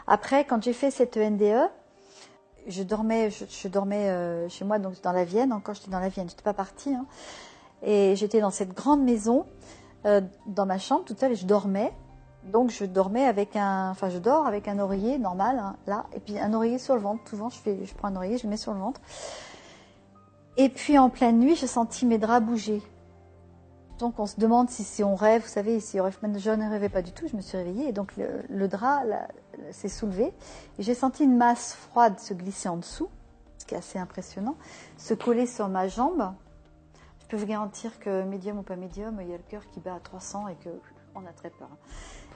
après, 0.06 0.45
quand 0.45 0.62
j'ai 0.62 0.73
fait 0.73 0.91
cette 0.91 1.17
NDE, 1.17 1.67
je 2.67 2.84
dormais, 2.84 3.30
je, 3.32 3.67
dormais 3.67 4.10
euh, 4.10 4.49
chez 4.49 4.65
moi, 4.65 4.77
donc 4.77 5.01
dans 5.01 5.12
la 5.12 5.23
Vienne. 5.23 5.53
Encore, 5.53 5.75
j'étais 5.75 5.91
dans 5.91 5.99
la 5.99 6.10
Vienne, 6.10 6.30
j'étais 6.30 6.43
pas 6.43 6.53
partie. 6.53 6.93
Hein. 6.93 7.06
Et 7.82 8.15
j'étais 8.15 8.41
dans 8.41 8.51
cette 8.51 8.73
grande 8.73 9.03
maison, 9.03 9.45
euh, 10.06 10.21
dans 10.45 10.65
ma 10.65 10.77
chambre 10.77 11.06
toute 11.06 11.19
seule, 11.19 11.32
et 11.32 11.36
je 11.36 11.45
dormais. 11.45 11.93
Donc 12.51 12.71
je 12.71 12.86
dormais 12.86 13.25
avec 13.25 13.55
un, 13.55 13.89
enfin 13.89 14.10
je 14.10 14.17
dors 14.17 14.47
avec 14.47 14.67
un 14.67 14.79
oreiller 14.79 15.17
normal 15.17 15.60
hein, 15.60 15.75
là, 15.86 16.05
et 16.13 16.19
puis 16.19 16.39
un 16.39 16.53
oreiller 16.53 16.79
sur 16.79 16.95
le 16.95 17.01
ventre. 17.01 17.27
Souvent, 17.29 17.49
je 17.49 17.57
je 17.65 17.93
prends 17.93 18.07
un 18.07 18.15
oreiller, 18.15 18.38
je 18.38 18.43
le 18.43 18.49
mets 18.49 18.57
sur 18.57 18.73
le 18.73 18.79
ventre. 18.79 19.01
Et 20.55 20.69
puis 20.69 20.97
en 20.97 21.10
pleine 21.10 21.39
nuit, 21.39 21.55
j'ai 21.55 21.67
senti 21.67 22.05
mes 22.05 22.17
draps 22.17 22.45
bouger. 22.45 22.81
Donc 23.99 24.19
on 24.19 24.27
se 24.27 24.39
demande 24.39 24.69
si, 24.69 25.03
on 25.03 25.15
rêve, 25.15 25.41
vous 25.41 25.47
savez, 25.47 25.79
si 25.79 25.99
rêve, 25.99 26.17
je 26.21 26.51
ne 26.51 26.69
rêvais 26.69 26.89
pas 26.89 27.01
du 27.01 27.12
tout, 27.12 27.27
je 27.27 27.36
me 27.36 27.41
suis 27.41 27.57
réveillée 27.57 27.89
et 27.89 27.93
donc 27.93 28.13
le, 28.15 28.67
drap 28.67 29.03
s'est 29.71 29.89
soulevé 29.89 30.33
et 30.77 30.83
j'ai 30.83 30.93
senti 30.93 31.23
une 31.23 31.36
masse 31.36 31.73
froide 31.73 32.19
se 32.19 32.36
glisser 32.36 32.69
en 32.69 32.77
dessous, 32.77 33.10
ce 33.57 33.65
qui 33.65 33.73
est 33.73 33.77
assez 33.77 33.97
impressionnant, 33.97 34.55
se 34.97 35.15
coller 35.15 35.47
sur 35.47 35.67
ma 35.67 35.88
jambe. 35.88 36.31
Je 37.21 37.25
peux 37.27 37.38
vous 37.38 37.47
garantir 37.47 37.99
que 37.99 38.23
médium 38.23 38.60
ou 38.60 38.63
pas 38.63 38.75
médium, 38.75 39.17
il 39.21 39.29
y 39.29 39.33
a 39.33 39.38
le 39.38 39.43
cœur 39.49 39.67
qui 39.71 39.79
bat 39.79 39.95
à 39.95 39.99
300 39.99 40.47
et 40.49 40.55
que 40.55 40.69
on 41.15 41.25
a 41.25 41.33
très 41.33 41.49
peur. 41.49 41.69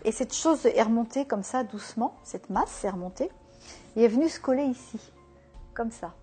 Et 0.03 0.11
cette 0.11 0.33
chose 0.33 0.65
est 0.65 0.81
remontée 0.81 1.25
comme 1.25 1.43
ça 1.43 1.63
doucement, 1.63 2.15
cette 2.23 2.49
masse 2.49 2.83
est 2.83 2.89
remontée 2.89 3.29
et 3.95 4.03
est 4.03 4.07
venue 4.07 4.29
se 4.29 4.39
coller 4.39 4.63
ici, 4.63 4.99
comme 5.73 5.91
ça. 5.91 6.13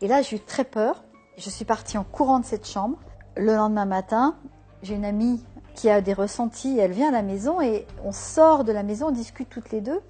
Et 0.00 0.08
là 0.08 0.22
j'ai 0.22 0.36
eu 0.36 0.40
très 0.40 0.64
peur. 0.64 1.04
Je 1.36 1.50
suis 1.50 1.66
partie 1.66 1.98
en 1.98 2.04
courant 2.04 2.40
de 2.40 2.46
cette 2.46 2.66
chambre. 2.66 2.98
Le 3.36 3.54
lendemain 3.54 3.84
matin, 3.84 4.36
j'ai 4.82 4.94
une 4.94 5.04
amie 5.04 5.44
qui 5.74 5.90
a 5.90 6.00
des 6.00 6.14
ressentis, 6.14 6.78
elle 6.78 6.92
vient 6.92 7.08
à 7.08 7.12
la 7.12 7.20
maison 7.20 7.60
et 7.60 7.86
on 8.02 8.12
sort 8.12 8.64
de 8.64 8.72
la 8.72 8.82
maison, 8.82 9.08
on 9.08 9.10
discute 9.10 9.50
toutes 9.50 9.70
les 9.70 9.82
deux, 9.82 10.00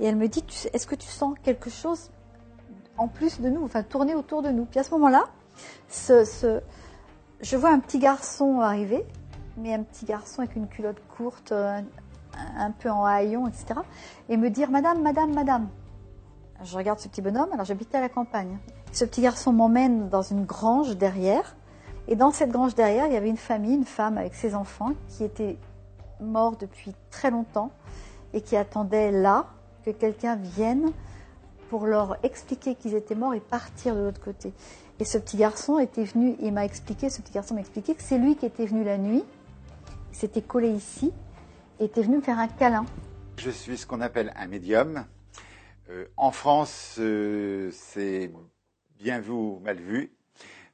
et 0.00 0.06
elle 0.06 0.16
me 0.16 0.28
dit, 0.28 0.42
est-ce 0.72 0.86
que 0.86 0.94
tu 0.94 1.08
sens 1.08 1.34
quelque 1.42 1.68
chose 1.68 2.08
en 2.96 3.06
plus 3.06 3.42
de 3.42 3.50
nous, 3.50 3.62
enfin 3.62 3.82
tourner 3.82 4.14
autour 4.14 4.40
de 4.40 4.48
nous? 4.48 4.64
Puis 4.64 4.80
à 4.80 4.82
ce 4.82 4.92
moment-là, 4.92 5.26
je 5.90 7.56
vois 7.56 7.70
un 7.70 7.80
petit 7.80 7.98
garçon 7.98 8.60
arriver, 8.60 9.04
mais 9.58 9.74
un 9.74 9.82
petit 9.82 10.06
garçon 10.06 10.40
avec 10.40 10.56
une 10.56 10.68
culotte 10.68 11.02
courte, 11.14 11.52
un, 12.58 12.70
peu 12.70 12.90
en 12.90 13.04
haillon, 13.04 13.46
etc., 13.46 13.80
et 14.28 14.36
me 14.36 14.50
dire, 14.50 14.70
Madame, 14.70 15.02
Madame, 15.02 15.32
Madame. 15.34 15.68
Je 16.62 16.76
regarde 16.76 16.98
ce 16.98 17.08
petit 17.08 17.22
bonhomme, 17.22 17.50
alors 17.52 17.64
j'habitais 17.64 17.98
à 17.98 18.00
la 18.00 18.08
campagne. 18.08 18.58
Ce 18.92 19.04
petit 19.04 19.22
garçon 19.22 19.52
m'emmène 19.52 20.08
dans 20.08 20.22
une 20.22 20.44
grange 20.44 20.96
derrière, 20.96 21.56
et 22.08 22.16
dans 22.16 22.30
cette 22.32 22.50
grange 22.50 22.74
derrière, 22.74 23.06
il 23.06 23.12
y 23.12 23.16
avait 23.16 23.28
une 23.28 23.36
famille, 23.36 23.74
une 23.74 23.84
femme 23.84 24.18
avec 24.18 24.34
ses 24.34 24.54
enfants 24.54 24.92
qui 25.08 25.24
étaient 25.24 25.58
morts 26.20 26.56
depuis 26.56 26.94
très 27.10 27.30
longtemps 27.30 27.70
et 28.32 28.40
qui 28.40 28.56
attendaient 28.56 29.12
là 29.12 29.46
que 29.84 29.90
quelqu'un 29.90 30.36
vienne 30.36 30.90
pour 31.68 31.86
leur 31.86 32.16
expliquer 32.24 32.74
qu'ils 32.74 32.94
étaient 32.94 33.14
morts 33.14 33.34
et 33.34 33.40
partir 33.40 33.94
de 33.94 34.00
l'autre 34.00 34.20
côté. 34.20 34.52
Et 34.98 35.04
ce 35.04 35.18
petit 35.18 35.36
garçon 35.36 35.78
était 35.78 36.04
venu, 36.04 36.36
il 36.40 36.52
m'a 36.52 36.64
expliqué, 36.64 37.08
ce 37.08 37.22
petit 37.22 37.32
garçon 37.32 37.54
m'a 37.54 37.60
expliqué 37.60 37.94
que 37.94 38.02
c'est 38.02 38.18
lui 38.18 38.36
qui 38.36 38.44
était 38.44 38.66
venu 38.66 38.84
la 38.84 38.98
nuit, 38.98 39.24
s'était 40.12 40.42
collé 40.42 40.70
ici, 40.70 41.12
et 41.80 41.84
était 41.84 42.02
venu 42.02 42.18
me 42.18 42.22
faire 42.22 42.38
un 42.38 42.46
câlin. 42.46 42.84
Je 43.38 43.50
suis 43.50 43.78
ce 43.78 43.86
qu'on 43.86 44.02
appelle 44.02 44.32
un 44.36 44.46
médium. 44.46 45.06
Euh, 45.88 46.06
en 46.16 46.30
France, 46.30 46.96
euh, 46.98 47.70
c'est 47.72 48.30
bien 48.98 49.18
vu 49.18 49.30
ou 49.30 49.60
mal 49.60 49.78
vu. 49.78 50.12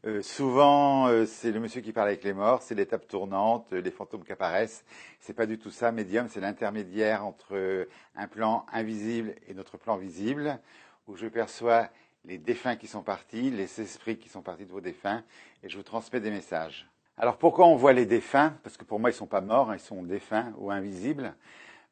Euh, 0.04 0.20
souvent, 0.20 1.08
c'est 1.26 1.52
le 1.52 1.60
monsieur 1.60 1.80
qui 1.80 1.92
parle 1.92 2.08
avec 2.08 2.22
les 2.22 2.32
morts, 2.32 2.62
c'est 2.62 2.74
l'étape 2.74 3.08
tournante, 3.08 3.72
les 3.72 3.90
fantômes 3.90 4.24
qui 4.24 4.32
apparaissent. 4.32 4.84
C'est 5.20 5.32
pas 5.32 5.46
du 5.46 5.58
tout 5.58 5.70
ça. 5.70 5.90
Médium, 5.90 6.28
c'est 6.28 6.40
l'intermédiaire 6.40 7.24
entre 7.24 7.88
un 8.14 8.28
plan 8.28 8.66
invisible 8.72 9.34
et 9.48 9.54
notre 9.54 9.78
plan 9.78 9.96
visible, 9.96 10.60
où 11.06 11.16
je 11.16 11.26
perçois 11.26 11.88
les 12.24 12.38
défunts 12.38 12.76
qui 12.76 12.86
sont 12.88 13.02
partis, 13.02 13.50
les 13.50 13.80
esprits 13.80 14.18
qui 14.18 14.28
sont 14.28 14.42
partis 14.42 14.66
de 14.66 14.72
vos 14.72 14.80
défunts, 14.80 15.24
et 15.62 15.68
je 15.68 15.76
vous 15.76 15.84
transmets 15.84 16.20
des 16.20 16.30
messages. 16.30 16.88
Alors 17.18 17.38
pourquoi 17.38 17.66
on 17.66 17.76
voit 17.76 17.94
les 17.94 18.04
défunts? 18.04 18.54
Parce 18.62 18.76
que 18.76 18.84
pour 18.84 19.00
moi, 19.00 19.10
ils 19.10 19.14
sont 19.14 19.26
pas 19.26 19.40
morts, 19.40 19.72
ils 19.72 19.80
sont 19.80 20.02
défunts 20.02 20.52
ou 20.58 20.70
invisibles. 20.70 21.34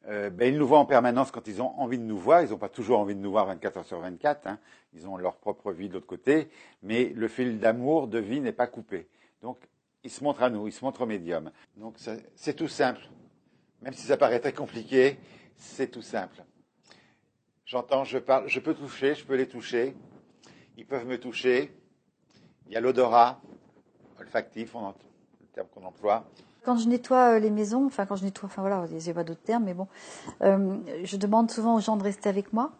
Euh, 0.07 0.29
ben, 0.29 0.53
ils 0.53 0.57
nous 0.59 0.67
voient 0.67 0.77
en 0.77 0.85
permanence 0.85 1.31
quand 1.31 1.47
ils 1.47 1.63
ont 1.63 1.79
envie 1.79 1.97
de 1.97 2.03
nous 2.03 2.17
voir. 2.17 2.43
Ils 2.43 2.51
n'ont 2.51 2.59
pas 2.59 2.69
toujours 2.69 2.99
envie 2.99 3.15
de 3.15 3.19
nous 3.19 3.31
voir 3.31 3.47
24 3.47 3.77
heures 3.77 3.85
sur 3.85 3.99
24. 3.99 4.45
Hein. 4.45 4.59
Ils 4.93 5.07
ont 5.07 5.17
leur 5.17 5.37
propre 5.37 5.71
vie 5.71 5.89
de 5.89 5.95
l'autre 5.95 6.05
côté. 6.05 6.49
Mais 6.83 7.05
le 7.15 7.27
fil 7.27 7.59
d'amour, 7.59 8.07
de 8.07 8.19
vie 8.19 8.39
n'est 8.39 8.51
pas 8.51 8.67
coupé. 8.67 9.07
Donc, 9.41 9.57
ils 10.03 10.11
se 10.11 10.23
montrent 10.23 10.43
à 10.43 10.51
nous, 10.51 10.67
ils 10.67 10.71
se 10.71 10.85
montrent 10.85 11.01
au 11.01 11.05
médium. 11.07 11.51
Donc, 11.77 11.95
c'est 12.35 12.53
tout 12.53 12.67
simple. 12.67 13.01
Même 13.81 13.93
si 13.93 14.05
ça 14.05 14.17
paraît 14.17 14.39
très 14.39 14.53
compliqué, 14.53 15.17
c'est 15.57 15.89
tout 15.89 16.03
simple. 16.03 16.43
J'entends, 17.65 18.03
je 18.03 18.19
parle, 18.19 18.47
je 18.47 18.59
peux 18.59 18.75
toucher, 18.75 19.15
je 19.15 19.25
peux 19.25 19.35
les 19.35 19.47
toucher. 19.47 19.95
Ils 20.77 20.85
peuvent 20.85 21.07
me 21.07 21.19
toucher. 21.19 21.71
Il 22.67 22.73
y 22.73 22.75
a 22.75 22.79
l'odorat, 22.79 23.41
olfactif, 24.19 24.75
on 24.75 24.81
le 24.81 24.93
qu'on 25.63 25.85
emploie. 25.85 26.23
Quand 26.63 26.77
je 26.77 26.87
nettoie 26.87 27.35
euh, 27.35 27.39
les 27.39 27.51
maisons, 27.51 27.85
enfin 27.85 28.05
quand 28.05 28.15
je 28.15 28.23
nettoie, 28.25 28.47
enfin 28.47 28.61
voilà, 28.61 28.77
a 28.83 29.13
pas 29.13 29.23
d'autres 29.23 29.43
termes, 29.43 29.63
mais 29.65 29.73
bon, 29.73 29.87
euh, 30.41 30.77
je 31.03 31.15
demande 31.17 31.51
souvent 31.51 31.75
aux 31.75 31.79
gens 31.79 31.95
de 31.95 32.03
rester 32.03 32.27
avec 32.27 32.53
moi. 32.53 32.71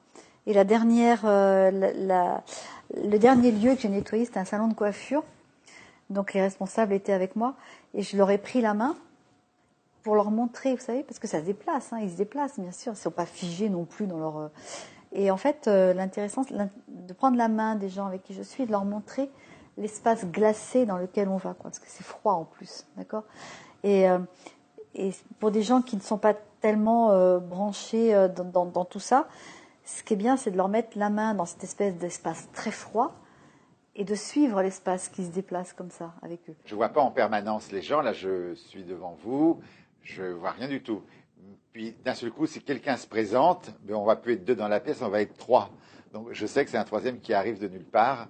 Et 0.47 0.53
la 0.53 0.63
dernière, 0.63 1.21
euh, 1.25 1.71
le 1.71 3.17
dernier 3.17 3.51
lieu 3.51 3.75
que 3.75 3.81
j'ai 3.81 3.89
nettoyé, 3.89 4.25
c'était 4.25 4.39
un 4.39 4.45
salon 4.45 4.67
de 4.67 4.73
coiffure. 4.73 5.23
Donc 6.09 6.33
les 6.33 6.41
responsables 6.41 6.93
étaient 6.93 7.13
avec 7.13 7.35
moi 7.35 7.55
et 7.93 8.03
je 8.03 8.15
leur 8.15 8.29
ai 8.29 8.37
pris 8.37 8.61
la 8.61 8.75
main 8.75 8.95
pour 10.03 10.15
leur 10.15 10.29
montrer, 10.29 10.75
vous 10.75 10.81
savez, 10.81 11.01
parce 11.01 11.17
que 11.17 11.27
ça 11.27 11.39
se 11.39 11.45
déplace, 11.45 11.93
hein, 11.93 11.99
ils 11.99 12.11
se 12.11 12.17
déplacent 12.17 12.59
bien 12.59 12.71
sûr, 12.71 12.91
ils 12.91 12.95
ne 12.95 13.01
sont 13.01 13.11
pas 13.11 13.25
figés 13.25 13.69
non 13.69 13.85
plus 13.85 14.05
dans 14.05 14.19
leur. 14.19 14.51
Et 15.13 15.31
en 15.31 15.37
fait, 15.37 15.65
l'intéressant, 15.65 16.43
de 16.87 17.13
prendre 17.13 17.37
la 17.37 17.47
main 17.47 17.75
des 17.75 17.89
gens 17.89 18.05
avec 18.05 18.21
qui 18.21 18.35
je 18.35 18.43
suis 18.43 18.65
de 18.65 18.71
leur 18.71 18.85
montrer 18.85 19.31
l'espace 19.77 20.25
glacé 20.25 20.85
dans 20.85 20.97
lequel 20.97 21.27
on 21.27 21.37
va, 21.37 21.53
parce 21.53 21.79
que 21.79 21.85
c'est 21.87 22.05
froid 22.05 22.33
en 22.33 22.45
plus, 22.45 22.85
d'accord? 22.97 23.23
Et, 23.83 24.09
euh, 24.09 24.19
et, 24.93 25.11
pour 25.39 25.51
des 25.51 25.61
gens 25.61 25.81
qui 25.81 25.95
ne 25.95 26.01
sont 26.01 26.17
pas 26.17 26.33
tellement 26.61 27.11
euh, 27.11 27.39
branchés 27.39 28.15
euh, 28.15 28.27
dans, 28.27 28.85
tout 28.85 28.99
ça, 28.99 29.27
ce 29.83 30.03
qui 30.03 30.13
est 30.13 30.17
bien, 30.17 30.37
c'est 30.37 30.51
de 30.51 30.57
leur 30.57 30.69
mettre 30.69 30.97
la 30.97 31.09
main 31.09 31.35
dans 31.35 31.45
cette 31.45 31.63
espèce 31.63 31.95
d'espace 31.97 32.49
très 32.53 32.71
froid 32.71 33.13
et 33.95 34.03
de 34.03 34.15
suivre 34.15 34.61
l'espace 34.61 35.09
qui 35.09 35.23
se 35.23 35.31
déplace 35.31 35.73
comme 35.73 35.91
ça 35.91 36.13
avec 36.21 36.49
eux. 36.49 36.55
Je 36.65 36.73
ne 36.73 36.77
vois 36.77 36.89
pas 36.89 37.01
en 37.01 37.11
permanence 37.11 37.71
les 37.71 37.81
gens. 37.81 38.01
Là, 38.01 38.11
je 38.11 38.55
suis 38.55 38.83
devant 38.83 39.15
vous, 39.23 39.61
je 40.01 40.23
ne 40.23 40.33
vois 40.33 40.51
rien 40.51 40.67
du 40.67 40.81
tout. 40.81 41.01
Puis 41.71 41.95
d'un 42.03 42.13
seul 42.13 42.31
coup, 42.31 42.45
si 42.45 42.61
quelqu'un 42.61 42.97
se 42.97 43.05
présente, 43.07 43.71
ben, 43.83 43.95
on 43.95 44.05
va 44.05 44.15
plus 44.15 44.33
être 44.33 44.45
deux 44.45 44.55
dans 44.55 44.67
la 44.67 44.79
pièce, 44.79 45.01
on 45.01 45.09
va 45.09 45.21
être 45.21 45.37
trois. 45.37 45.69
Donc 46.13 46.29
je 46.31 46.45
sais 46.45 46.63
que 46.63 46.71
c'est 46.71 46.77
un 46.77 46.85
troisième 46.85 47.19
qui 47.19 47.33
arrive 47.33 47.59
de 47.59 47.67
nulle 47.67 47.85
part, 47.85 48.29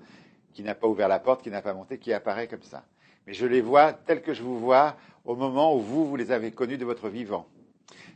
qui 0.55 0.63
n'a 0.63 0.73
pas 0.73 0.87
ouvert 0.87 1.07
la 1.07 1.19
porte, 1.19 1.43
qui 1.43 1.51
n'a 1.51 1.61
pas 1.61 1.73
monté, 1.73 1.99
qui 1.99 2.13
apparaît 2.13 2.47
comme 2.47 2.63
ça. 2.63 2.85
Mais 3.27 3.33
je 3.33 3.45
les 3.45 3.61
vois 3.61 3.93
tels 3.93 4.21
que 4.21 4.33
je 4.33 4.41
vous 4.41 4.57
vois 4.57 4.95
au 5.25 5.35
moment 5.35 5.75
où 5.75 5.79
vous, 5.79 6.05
vous 6.05 6.15
les 6.15 6.31
avez 6.31 6.51
connus 6.51 6.77
de 6.77 6.85
votre 6.85 7.09
vivant. 7.09 7.45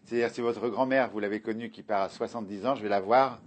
C'est-à-dire, 0.05 0.31
si 0.31 0.41
votre 0.41 0.69
grand-mère, 0.69 1.09
vous 1.09 1.19
l'avez 1.19 1.41
connue 1.41 1.69
qui 1.69 1.83
part 1.83 2.01
à 2.01 2.09
70 2.09 2.65
ans, 2.65 2.75
je 2.75 2.81
vais 2.81 2.89
la 2.89 3.01
voir 3.01 3.41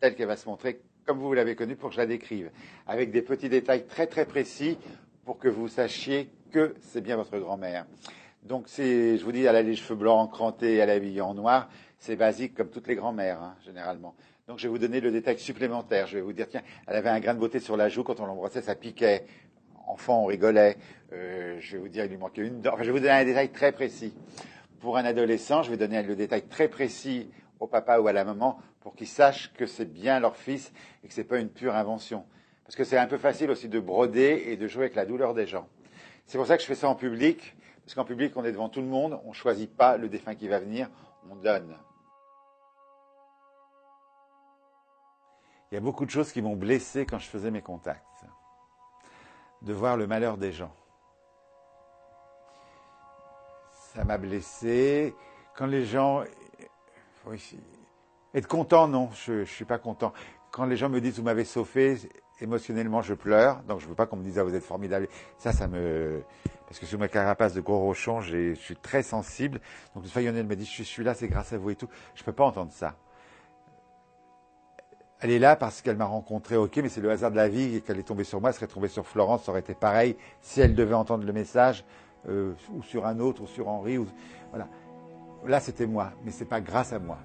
telle 0.00 0.14
qu'elle 0.16 0.26
va 0.26 0.36
se 0.36 0.48
montrer, 0.48 0.80
comme 1.04 1.18
vous, 1.18 1.32
l'avez 1.34 1.54
connue, 1.54 1.76
pour 1.76 1.90
que 1.90 1.94
je 1.94 2.00
la 2.00 2.06
décrive, 2.06 2.50
avec 2.86 3.10
des 3.10 3.22
petits 3.22 3.48
détails 3.48 3.86
très 3.86 4.06
très 4.06 4.24
précis 4.24 4.78
pour 5.24 5.38
que 5.38 5.48
vous 5.48 5.68
sachiez 5.68 6.30
que 6.50 6.74
c'est 6.80 7.02
bien 7.02 7.16
votre 7.16 7.38
grand-mère. 7.38 7.86
Donc, 8.42 8.64
c'est, 8.66 9.18
je 9.18 9.24
vous 9.24 9.30
dis, 9.30 9.44
elle 9.44 9.54
a 9.54 9.62
les 9.62 9.76
cheveux 9.76 9.94
blancs 9.94 10.32
crantés, 10.32 10.76
elle 10.76 10.88
est 10.88 10.94
habillée 10.94 11.20
en 11.20 11.34
noir, 11.34 11.68
c'est 11.98 12.16
basique 12.16 12.54
comme 12.54 12.70
toutes 12.70 12.88
les 12.88 12.96
grand-mères, 12.96 13.40
hein, 13.40 13.54
généralement. 13.64 14.16
Donc, 14.48 14.58
je 14.58 14.64
vais 14.64 14.70
vous 14.70 14.78
donner 14.78 15.00
le 15.00 15.10
détail 15.10 15.38
supplémentaire. 15.38 16.06
Je 16.06 16.16
vais 16.16 16.22
vous 16.22 16.32
dire, 16.32 16.48
tiens, 16.48 16.62
elle 16.86 16.96
avait 16.96 17.08
un 17.08 17.20
grain 17.20 17.34
de 17.34 17.38
beauté 17.38 17.60
sur 17.60 17.76
la 17.76 17.88
joue, 17.88 18.02
quand 18.02 18.20
on 18.20 18.26
l'embrassait, 18.26 18.62
ça 18.62 18.74
piquait 18.74 19.24
enfant, 19.86 20.22
on 20.22 20.26
rigolait. 20.26 20.76
Euh, 21.12 21.56
je 21.60 21.76
vais 21.76 21.82
vous 21.82 21.88
dire, 21.88 22.04
il 22.04 22.10
lui 22.10 22.16
manquait 22.16 22.42
une 22.42 22.60
dent. 22.60 22.72
Enfin, 22.74 22.82
je 22.82 22.88
vais 22.88 22.98
vous 22.98 23.04
donner 23.04 23.12
un 23.12 23.24
détail 23.24 23.50
très 23.50 23.72
précis. 23.72 24.12
Pour 24.80 24.96
un 24.96 25.04
adolescent, 25.04 25.62
je 25.62 25.70
vais 25.70 25.76
donner 25.76 26.02
le 26.02 26.16
détail 26.16 26.42
très 26.42 26.68
précis 26.68 27.30
au 27.60 27.66
papa 27.66 27.98
ou 28.00 28.08
à 28.08 28.12
la 28.12 28.24
maman 28.24 28.58
pour 28.80 28.96
qu'ils 28.96 29.06
sachent 29.06 29.52
que 29.54 29.66
c'est 29.66 29.84
bien 29.84 30.18
leur 30.18 30.36
fils 30.36 30.72
et 31.04 31.08
que 31.08 31.14
c'est 31.14 31.24
pas 31.24 31.38
une 31.38 31.50
pure 31.50 31.76
invention. 31.76 32.24
Parce 32.64 32.74
que 32.74 32.84
c'est 32.84 32.98
un 32.98 33.06
peu 33.06 33.18
facile 33.18 33.50
aussi 33.50 33.68
de 33.68 33.78
broder 33.78 34.44
et 34.46 34.56
de 34.56 34.66
jouer 34.66 34.84
avec 34.84 34.96
la 34.96 35.06
douleur 35.06 35.34
des 35.34 35.46
gens. 35.46 35.68
C'est 36.26 36.38
pour 36.38 36.46
ça 36.46 36.56
que 36.56 36.62
je 36.62 36.66
fais 36.66 36.74
ça 36.74 36.88
en 36.88 36.94
public, 36.94 37.54
parce 37.84 37.94
qu'en 37.94 38.04
public, 38.04 38.32
on 38.36 38.44
est 38.44 38.52
devant 38.52 38.68
tout 38.68 38.80
le 38.80 38.86
monde, 38.86 39.20
on 39.24 39.28
ne 39.28 39.34
choisit 39.34 39.70
pas 39.70 39.96
le 39.96 40.08
défunt 40.08 40.34
qui 40.34 40.48
va 40.48 40.58
venir, 40.58 40.88
on 41.30 41.36
donne. 41.36 41.76
Il 45.72 45.76
y 45.76 45.78
a 45.78 45.80
beaucoup 45.80 46.04
de 46.04 46.10
choses 46.10 46.30
qui 46.32 46.42
m'ont 46.42 46.54
blessé 46.54 47.06
quand 47.06 47.18
je 47.18 47.26
faisais 47.26 47.50
mes 47.50 47.62
contacts 47.62 48.26
de 49.62 49.72
voir 49.72 49.96
le 49.96 50.06
malheur 50.06 50.36
des 50.36 50.52
gens. 50.52 50.70
Ça 53.94 54.04
m'a 54.04 54.18
blessé. 54.18 55.14
Quand 55.56 55.64
les 55.64 55.86
gens... 55.86 56.24
Être 58.34 58.48
content, 58.48 58.86
non, 58.86 59.08
je 59.12 59.32
ne 59.32 59.44
suis 59.46 59.64
pas 59.64 59.78
content. 59.78 60.12
Quand 60.50 60.66
les 60.66 60.76
gens 60.76 60.90
me 60.90 61.00
disent 61.00 61.16
vous 61.16 61.22
m'avez 61.22 61.46
sauvé, 61.46 61.96
émotionnellement 62.42 63.00
je 63.00 63.14
pleure, 63.14 63.62
donc 63.62 63.80
je 63.80 63.86
ne 63.86 63.90
veux 63.90 63.96
pas 63.96 64.04
qu'on 64.04 64.16
me 64.16 64.24
dise 64.24 64.38
ah, 64.38 64.44
vous 64.44 64.54
êtes 64.54 64.64
formidable. 64.64 65.08
Ça, 65.38 65.52
ça 65.52 65.68
me... 65.68 66.22
Parce 66.66 66.80
que 66.80 66.84
sur 66.84 66.98
ma 66.98 67.08
carapace 67.08 67.54
de 67.54 67.62
gros 67.62 67.78
rochon, 67.78 68.20
je 68.20 68.52
suis 68.52 68.76
très 68.76 69.02
sensible. 69.02 69.58
Donc 69.94 70.04
une 70.04 70.10
fois, 70.10 70.20
Lionel 70.20 70.46
me 70.46 70.54
dit 70.54 70.66
je 70.66 70.82
suis 70.82 71.02
là, 71.02 71.14
c'est 71.14 71.28
grâce 71.28 71.54
à 71.54 71.56
vous 71.56 71.70
et 71.70 71.76
tout. 71.76 71.88
Je 72.14 72.20
ne 72.20 72.26
peux 72.26 72.32
pas 72.34 72.44
entendre 72.44 72.72
ça 72.72 72.94
elle 75.22 75.30
est 75.30 75.38
là 75.38 75.54
parce 75.54 75.82
qu'elle 75.82 75.96
m'a 75.96 76.04
rencontré, 76.04 76.56
ok, 76.56 76.76
mais 76.78 76.88
c'est 76.88 77.00
le 77.00 77.10
hasard 77.10 77.30
de 77.30 77.36
la 77.36 77.48
vie 77.48 77.80
qu'elle 77.82 77.98
est 77.98 78.02
tombée 78.02 78.24
sur 78.24 78.40
moi, 78.40 78.50
elle 78.50 78.56
serait 78.56 78.66
tombée 78.66 78.88
sur 78.88 79.06
Florence, 79.06 79.44
ça 79.44 79.52
aurait 79.52 79.60
été 79.60 79.72
pareil 79.72 80.16
si 80.40 80.60
elle 80.60 80.74
devait 80.74 80.94
entendre 80.94 81.24
le 81.24 81.32
message, 81.32 81.84
euh, 82.28 82.52
ou 82.74 82.82
sur 82.82 83.06
un 83.06 83.20
autre, 83.20 83.42
ou 83.42 83.46
sur 83.46 83.68
Henri, 83.68 83.98
voilà. 84.50 84.68
Là, 85.46 85.60
c'était 85.60 85.86
moi, 85.86 86.12
mais 86.24 86.32
c'est 86.32 86.44
pas 86.44 86.60
grâce 86.60 86.92
à 86.92 86.98
moi. 86.98 87.18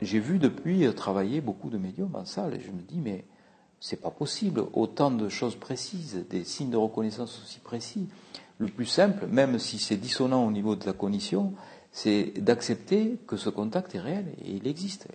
J'ai 0.00 0.20
vu 0.20 0.38
depuis 0.38 0.92
travailler 0.94 1.42
beaucoup 1.42 1.68
de 1.68 1.76
médiums 1.76 2.14
en 2.14 2.24
salle 2.24 2.54
et 2.54 2.60
je 2.60 2.70
me 2.70 2.80
dis, 2.80 2.98
mais 2.98 3.26
c'est 3.78 4.00
pas 4.00 4.10
possible, 4.10 4.64
autant 4.72 5.10
de 5.10 5.28
choses 5.28 5.56
précises, 5.56 6.24
des 6.30 6.44
signes 6.44 6.70
de 6.70 6.78
reconnaissance 6.78 7.42
aussi 7.42 7.60
précis. 7.60 8.08
Le 8.58 8.68
plus 8.68 8.86
simple, 8.86 9.26
même 9.26 9.58
si 9.58 9.78
c'est 9.78 9.96
dissonant 9.96 10.46
au 10.46 10.50
niveau 10.50 10.76
de 10.76 10.86
la 10.86 10.94
cognition, 10.94 11.52
c'est 11.94 12.32
d'accepter 12.42 13.20
que 13.24 13.36
ce 13.36 13.48
contact 13.50 13.94
est 13.94 14.00
réel 14.00 14.26
et 14.44 14.50
il 14.50 14.66
existe. 14.66 15.06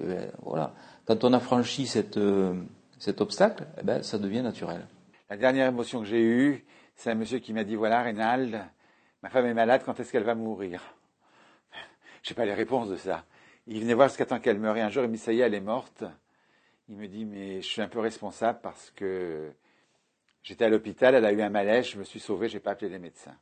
voilà. 0.43 0.73
Quand 1.05 1.25
on 1.25 1.33
a 1.33 1.41
franchi 1.41 1.91
euh, 2.15 2.53
cet 2.99 3.19
obstacle, 3.19 3.67
eh 3.81 3.83
ben, 3.83 4.01
ça 4.01 4.17
devient 4.17 4.41
naturel. 4.41 4.87
La 5.29 5.35
dernière 5.35 5.67
émotion 5.67 5.99
que 5.99 6.05
j'ai 6.05 6.23
eue, 6.23 6.65
c'est 6.95 7.11
un 7.11 7.15
monsieur 7.15 7.39
qui 7.39 7.51
m'a 7.51 7.65
dit 7.65 7.75
voilà, 7.75 8.01
Reynald, 8.01 8.57
ma 9.21 9.29
femme 9.29 9.45
est 9.47 9.53
malade, 9.53 9.81
quand 9.85 9.99
est-ce 9.99 10.09
qu'elle 10.09 10.23
va 10.23 10.35
mourir? 10.35 10.81
Je 12.23 12.29
n'ai 12.29 12.35
pas 12.35 12.45
les 12.45 12.53
réponses 12.53 12.87
de 12.87 12.95
ça. 12.95 13.25
Il 13.67 13.81
venait 13.81 13.93
voir 13.93 14.07
jusqu'à 14.07 14.25
temps 14.25 14.39
qu'elle 14.39 14.57
meure. 14.57 14.77
Et 14.77 14.81
un 14.81 14.89
jour, 14.89 15.03
il 15.03 15.09
me 15.09 15.15
dit 15.15 15.21
ça 15.21 15.33
y 15.33 15.41
est, 15.41 15.43
elle 15.43 15.55
est 15.55 15.59
morte. 15.59 16.05
Il 16.87 16.95
me 16.95 17.09
dit 17.09 17.25
mais 17.25 17.61
je 17.61 17.67
suis 17.67 17.81
un 17.81 17.89
peu 17.89 17.99
responsable 17.99 18.59
parce 18.63 18.89
que 18.91 19.51
j'étais 20.43 20.63
à 20.63 20.69
l'hôpital, 20.69 21.13
elle 21.13 21.25
a 21.25 21.33
eu 21.33 21.41
un 21.41 21.49
malaise, 21.49 21.89
je 21.89 21.99
me 21.99 22.05
suis 22.05 22.21
sauvé, 22.21 22.47
j'ai 22.47 22.61
pas 22.61 22.71
appelé 22.71 22.89
les 22.89 22.99
médecins. 22.99 23.35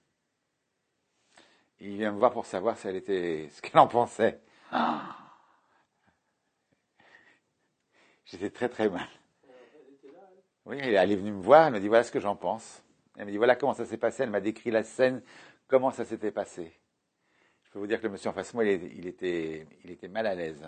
Il 1.79 1.97
vient 1.97 2.11
me 2.11 2.17
voir 2.17 2.31
pour 2.31 2.45
savoir 2.45 2.77
si 2.77 2.87
elle 2.87 2.95
était, 2.95 3.49
ce 3.51 3.61
qu'elle 3.61 3.79
en 3.79 3.87
pensait. 3.87 4.41
J'étais 8.25 8.49
très 8.49 8.69
très 8.69 8.89
mal. 8.89 9.07
Oui, 10.65 10.77
elle 10.79 11.11
est 11.11 11.15
venue 11.15 11.31
me 11.31 11.41
voir, 11.41 11.67
elle 11.67 11.73
m'a 11.73 11.79
dit 11.79 11.87
voilà 11.87 12.03
ce 12.03 12.11
que 12.11 12.19
j'en 12.19 12.35
pense. 12.35 12.83
Elle 13.15 13.25
m'a 13.25 13.31
dit 13.31 13.37
voilà 13.37 13.55
comment 13.55 13.73
ça 13.73 13.85
s'est 13.85 13.97
passé, 13.97 14.23
elle 14.23 14.29
m'a 14.29 14.41
décrit 14.41 14.69
la 14.69 14.83
scène, 14.83 15.23
comment 15.67 15.91
ça 15.91 16.03
s'était 16.03 16.31
passé. 16.31 16.73
Je 17.63 17.71
peux 17.71 17.79
vous 17.79 17.87
dire 17.87 17.99
que 17.99 18.07
le 18.07 18.13
monsieur 18.13 18.29
en 18.29 18.33
face 18.33 18.51
de 18.51 18.55
moi, 18.57 18.65
il 18.65 19.07
était 19.07 19.67
mal 20.09 20.27
à 20.27 20.35
l'aise. 20.35 20.67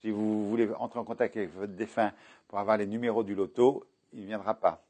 Si 0.00 0.10
vous 0.10 0.48
voulez 0.48 0.68
entrer 0.74 0.98
en 0.98 1.04
contact 1.04 1.36
avec 1.36 1.50
votre 1.54 1.72
défunt 1.72 2.12
pour 2.46 2.58
avoir 2.58 2.76
les 2.76 2.86
numéros 2.86 3.24
du 3.24 3.34
loto, 3.34 3.86
il 4.12 4.22
ne 4.22 4.26
viendra 4.26 4.54
pas. 4.54 4.87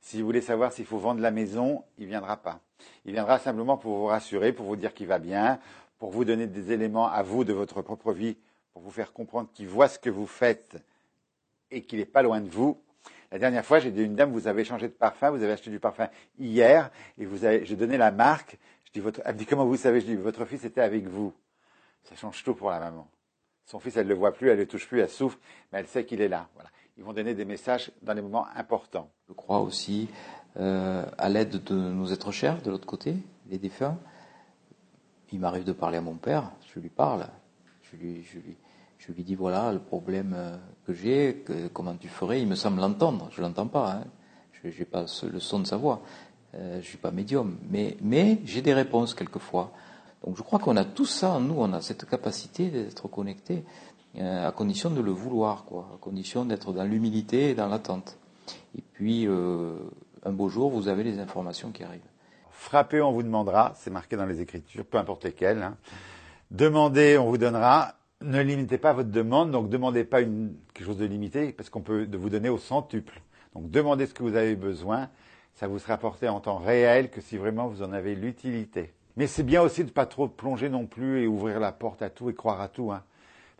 Si 0.00 0.20
vous 0.20 0.26
voulez 0.26 0.40
savoir 0.40 0.72
s'il 0.72 0.86
faut 0.86 0.98
vendre 0.98 1.20
la 1.20 1.30
maison, 1.30 1.84
il 1.98 2.04
ne 2.04 2.10
viendra 2.10 2.36
pas. 2.36 2.60
Il 3.04 3.12
viendra 3.12 3.38
simplement 3.38 3.76
pour 3.76 3.96
vous 3.96 4.06
rassurer, 4.06 4.52
pour 4.52 4.66
vous 4.66 4.76
dire 4.76 4.94
qu'il 4.94 5.06
va 5.06 5.18
bien, 5.18 5.60
pour 5.98 6.10
vous 6.10 6.24
donner 6.24 6.46
des 6.46 6.72
éléments 6.72 7.08
à 7.08 7.22
vous 7.22 7.44
de 7.44 7.52
votre 7.52 7.82
propre 7.82 8.12
vie 8.12 8.36
pour 8.72 8.82
vous 8.82 8.90
faire 8.90 9.12
comprendre 9.12 9.48
qu'il 9.52 9.68
voit 9.68 9.88
ce 9.88 9.98
que 9.98 10.10
vous 10.10 10.26
faites 10.26 10.76
et 11.70 11.82
qu'il 11.82 11.98
n'est 11.98 12.04
pas 12.04 12.22
loin 12.22 12.40
de 12.40 12.48
vous. 12.48 12.80
La 13.30 13.38
dernière 13.38 13.64
fois, 13.64 13.78
j'ai 13.78 13.90
dit 13.90 14.00
à 14.00 14.04
une 14.04 14.16
dame, 14.16 14.32
vous 14.32 14.48
avez 14.48 14.64
changé 14.64 14.88
de 14.88 14.92
parfum, 14.92 15.30
vous 15.30 15.42
avez 15.42 15.52
acheté 15.52 15.70
du 15.70 15.78
parfum 15.78 16.08
hier, 16.38 16.90
et 17.18 17.28
j'ai 17.64 17.76
donné 17.76 17.96
la 17.96 18.10
marque. 18.10 18.58
Je 18.92 19.00
elle 19.00 19.34
me 19.34 19.38
dit, 19.38 19.46
comment 19.46 19.64
vous 19.64 19.76
savez? 19.76 20.00
Je 20.00 20.06
dis, 20.06 20.16
votre 20.16 20.44
fils 20.44 20.64
était 20.64 20.80
avec 20.80 21.06
vous. 21.06 21.32
Ça 22.04 22.16
change 22.16 22.42
tout 22.42 22.54
pour 22.54 22.70
la 22.70 22.80
maman. 22.80 23.08
Son 23.66 23.78
fils, 23.78 23.96
elle 23.96 24.06
ne 24.06 24.08
le 24.08 24.16
voit 24.16 24.32
plus, 24.32 24.48
elle 24.48 24.56
ne 24.56 24.62
le 24.62 24.66
touche 24.66 24.88
plus, 24.88 24.98
elle 24.98 25.08
souffre, 25.08 25.38
mais 25.72 25.78
elle 25.78 25.86
sait 25.86 26.04
qu'il 26.04 26.20
est 26.20 26.28
là. 26.28 26.48
Ils 26.96 27.04
vont 27.04 27.12
donner 27.12 27.34
des 27.34 27.44
messages 27.44 27.90
dans 28.02 28.12
les 28.12 28.22
moments 28.22 28.46
importants. 28.54 29.10
Je 29.28 29.32
crois 29.32 29.60
aussi 29.60 30.08
euh, 30.56 31.04
à 31.16 31.28
l'aide 31.28 31.62
de 31.62 31.74
nos 31.74 32.06
êtres 32.06 32.32
chers, 32.32 32.60
de 32.62 32.70
l'autre 32.70 32.86
côté, 32.86 33.14
les 33.48 33.58
défunts. 33.58 33.96
Il 35.32 35.38
m'arrive 35.38 35.64
de 35.64 35.72
parler 35.72 35.98
à 35.98 36.00
mon 36.00 36.16
père, 36.16 36.50
je 36.74 36.80
lui 36.80 36.88
parle, 36.88 37.28
je 37.82 37.96
lui, 37.96 39.24
dis 39.24 39.34
voilà 39.36 39.72
le 39.72 39.78
problème 39.78 40.34
euh, 40.36 40.56
que 40.84 40.92
j'ai, 40.92 41.44
comment 41.72 41.94
tu 41.94 42.08
ferais? 42.08 42.42
Il 42.42 42.48
me 42.48 42.56
semble 42.56 42.80
l'entendre, 42.80 43.28
je 43.30 43.40
l'entends 43.40 43.68
pas, 43.68 43.92
hein. 43.92 44.04
je 44.52 44.66
n'ai 44.66 44.84
pas 44.84 45.06
le 45.22 45.38
son 45.38 45.60
de 45.60 45.66
sa 45.66 45.76
voix, 45.76 46.02
euh, 46.54 46.80
je 46.82 46.86
suis 46.86 46.98
pas 46.98 47.12
médium, 47.12 47.56
mais, 47.70 47.96
mais 48.02 48.40
j'ai 48.44 48.60
des 48.60 48.74
réponses 48.74 49.14
quelquefois. 49.14 49.72
Donc 50.24 50.36
je 50.36 50.42
crois 50.42 50.58
qu'on 50.58 50.76
a 50.76 50.84
tout 50.84 51.06
ça 51.06 51.30
en 51.30 51.40
nous, 51.40 51.54
on 51.56 51.72
a 51.72 51.80
cette 51.80 52.04
capacité 52.06 52.68
d'être 52.68 53.06
connecté, 53.08 53.64
euh, 54.18 54.48
à 54.48 54.52
condition 54.52 54.90
de 54.90 55.00
le 55.00 55.10
vouloir, 55.10 55.64
quoi, 55.64 55.88
à 55.94 55.98
condition 55.98 56.44
d'être 56.44 56.72
dans 56.72 56.84
l'humilité 56.84 57.50
et 57.50 57.54
dans 57.54 57.68
l'attente. 57.68 58.18
Et 58.76 58.82
puis 58.92 59.26
euh, 59.26 59.76
un 60.24 60.32
beau 60.32 60.48
jour, 60.48 60.70
vous 60.70 60.88
avez 60.88 61.04
les 61.04 61.18
informations 61.18 61.70
qui 61.70 61.84
arrivent. 61.84 62.00
Frappez, 62.50 63.00
on 63.00 63.12
vous 63.12 63.22
demandera, 63.22 63.72
c'est 63.76 63.90
marqué 63.90 64.16
dans 64.16 64.26
les 64.26 64.40
Écritures, 64.40 64.84
peu 64.84 64.98
importe 64.98 65.24
lesquelles. 65.24 65.62
Hein. 65.62 65.76
Demandez, 66.50 67.16
on 67.18 67.26
vous 67.26 67.38
donnera. 67.38 67.94
Ne 68.22 68.42
limitez 68.42 68.76
pas 68.76 68.92
votre 68.92 69.10
demande, 69.10 69.50
donc 69.50 69.70
demandez 69.70 70.04
pas 70.04 70.20
une, 70.20 70.54
quelque 70.74 70.86
chose 70.86 70.98
de 70.98 71.06
limité, 71.06 71.52
parce 71.52 71.70
qu'on 71.70 71.80
peut 71.80 72.06
vous 72.12 72.28
donner 72.28 72.50
au 72.50 72.58
centuple. 72.58 73.22
Donc 73.54 73.70
demandez 73.70 74.06
ce 74.06 74.12
que 74.12 74.22
vous 74.22 74.36
avez 74.36 74.56
besoin, 74.56 75.08
ça 75.54 75.68
vous 75.68 75.78
sera 75.78 75.94
apporté 75.94 76.28
en 76.28 76.40
temps 76.40 76.58
réel 76.58 77.10
que 77.10 77.20
si 77.20 77.38
vraiment 77.38 77.68
vous 77.68 77.82
en 77.82 77.92
avez 77.92 78.14
l'utilité. 78.14 78.92
Mais 79.16 79.26
c'est 79.26 79.42
bien 79.42 79.62
aussi 79.62 79.82
de 79.82 79.88
ne 79.88 79.92
pas 79.92 80.06
trop 80.06 80.28
plonger 80.28 80.68
non 80.68 80.86
plus 80.86 81.22
et 81.22 81.26
ouvrir 81.26 81.60
la 81.60 81.72
porte 81.72 82.02
à 82.02 82.10
tout 82.10 82.28
et 82.28 82.34
croire 82.34 82.60
à 82.60 82.68
tout. 82.68 82.92
Hein. 82.92 83.02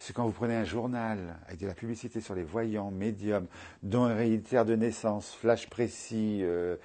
Que 0.07 0.13
quand 0.13 0.25
vous 0.25 0.33
prenez 0.33 0.57
un 0.57 0.65
journal 0.65 1.37
avec 1.47 1.61
de 1.61 1.67
la 1.67 1.75
publicité 1.75 2.21
sur 2.21 2.35
les 2.35 2.43
voyants, 2.43 2.91
médiums, 2.91 3.47
dons 3.83 4.09
héréditaires 4.09 4.65
de 4.65 4.75
naissance, 4.75 5.33
flash 5.35 5.69
précis, 5.69 6.41
euh, 6.43 6.77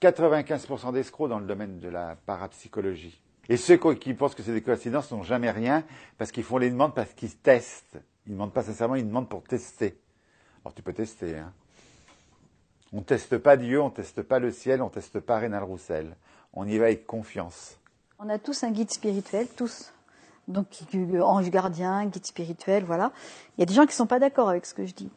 95% 0.00 0.92
d'escrocs 0.92 1.28
dans 1.28 1.38
le 1.38 1.46
domaine 1.46 1.78
de 1.78 1.88
la 1.88 2.16
parapsychologie. 2.26 3.20
Et 3.48 3.56
ceux 3.56 3.76
qui 3.76 4.14
pensent 4.14 4.34
que 4.34 4.42
c'est 4.42 4.54
des 4.54 4.62
coïncidences 4.62 5.12
n'ont 5.12 5.22
jamais 5.22 5.50
rien 5.50 5.84
parce 6.18 6.32
qu'ils 6.32 6.44
font 6.44 6.58
les 6.58 6.70
demandes 6.70 6.94
parce 6.94 7.12
qu'ils 7.12 7.36
testent. 7.36 7.98
Ils 8.26 8.30
ne 8.30 8.34
demandent 8.34 8.52
pas 8.52 8.62
sincèrement, 8.62 8.96
ils 8.96 9.06
demandent 9.06 9.28
pour 9.28 9.44
tester. 9.44 9.96
Alors 10.64 10.74
tu 10.74 10.82
peux 10.82 10.94
tester. 10.94 11.38
Hein. 11.38 11.52
On 12.92 12.98
ne 12.98 13.04
teste 13.04 13.38
pas 13.38 13.56
Dieu, 13.56 13.80
on 13.80 13.90
ne 13.90 13.94
teste 13.94 14.22
pas 14.22 14.38
le 14.40 14.50
ciel, 14.50 14.82
on 14.82 14.86
ne 14.86 14.90
teste 14.90 15.20
pas 15.20 15.38
Rénal 15.38 15.62
Roussel. 15.62 16.16
On 16.52 16.66
y 16.66 16.78
va 16.78 16.86
avec 16.86 17.06
confiance. 17.06 17.78
On 18.18 18.28
a 18.28 18.38
tous 18.38 18.64
un 18.64 18.70
guide 18.70 18.90
spirituel, 18.90 19.46
tous. 19.56 19.93
Donc 20.48 20.66
ange 21.22 21.50
gardien, 21.50 22.04
guide 22.06 22.26
spirituel, 22.26 22.84
voilà. 22.84 23.12
Il 23.56 23.60
y 23.60 23.62
a 23.62 23.66
des 23.66 23.74
gens 23.74 23.82
qui 23.82 23.88
ne 23.88 23.94
sont 23.94 24.06
pas 24.06 24.18
d'accord 24.18 24.48
avec 24.48 24.66
ce 24.66 24.74
que 24.74 24.86
je 24.86 24.94
dis. 24.94 25.10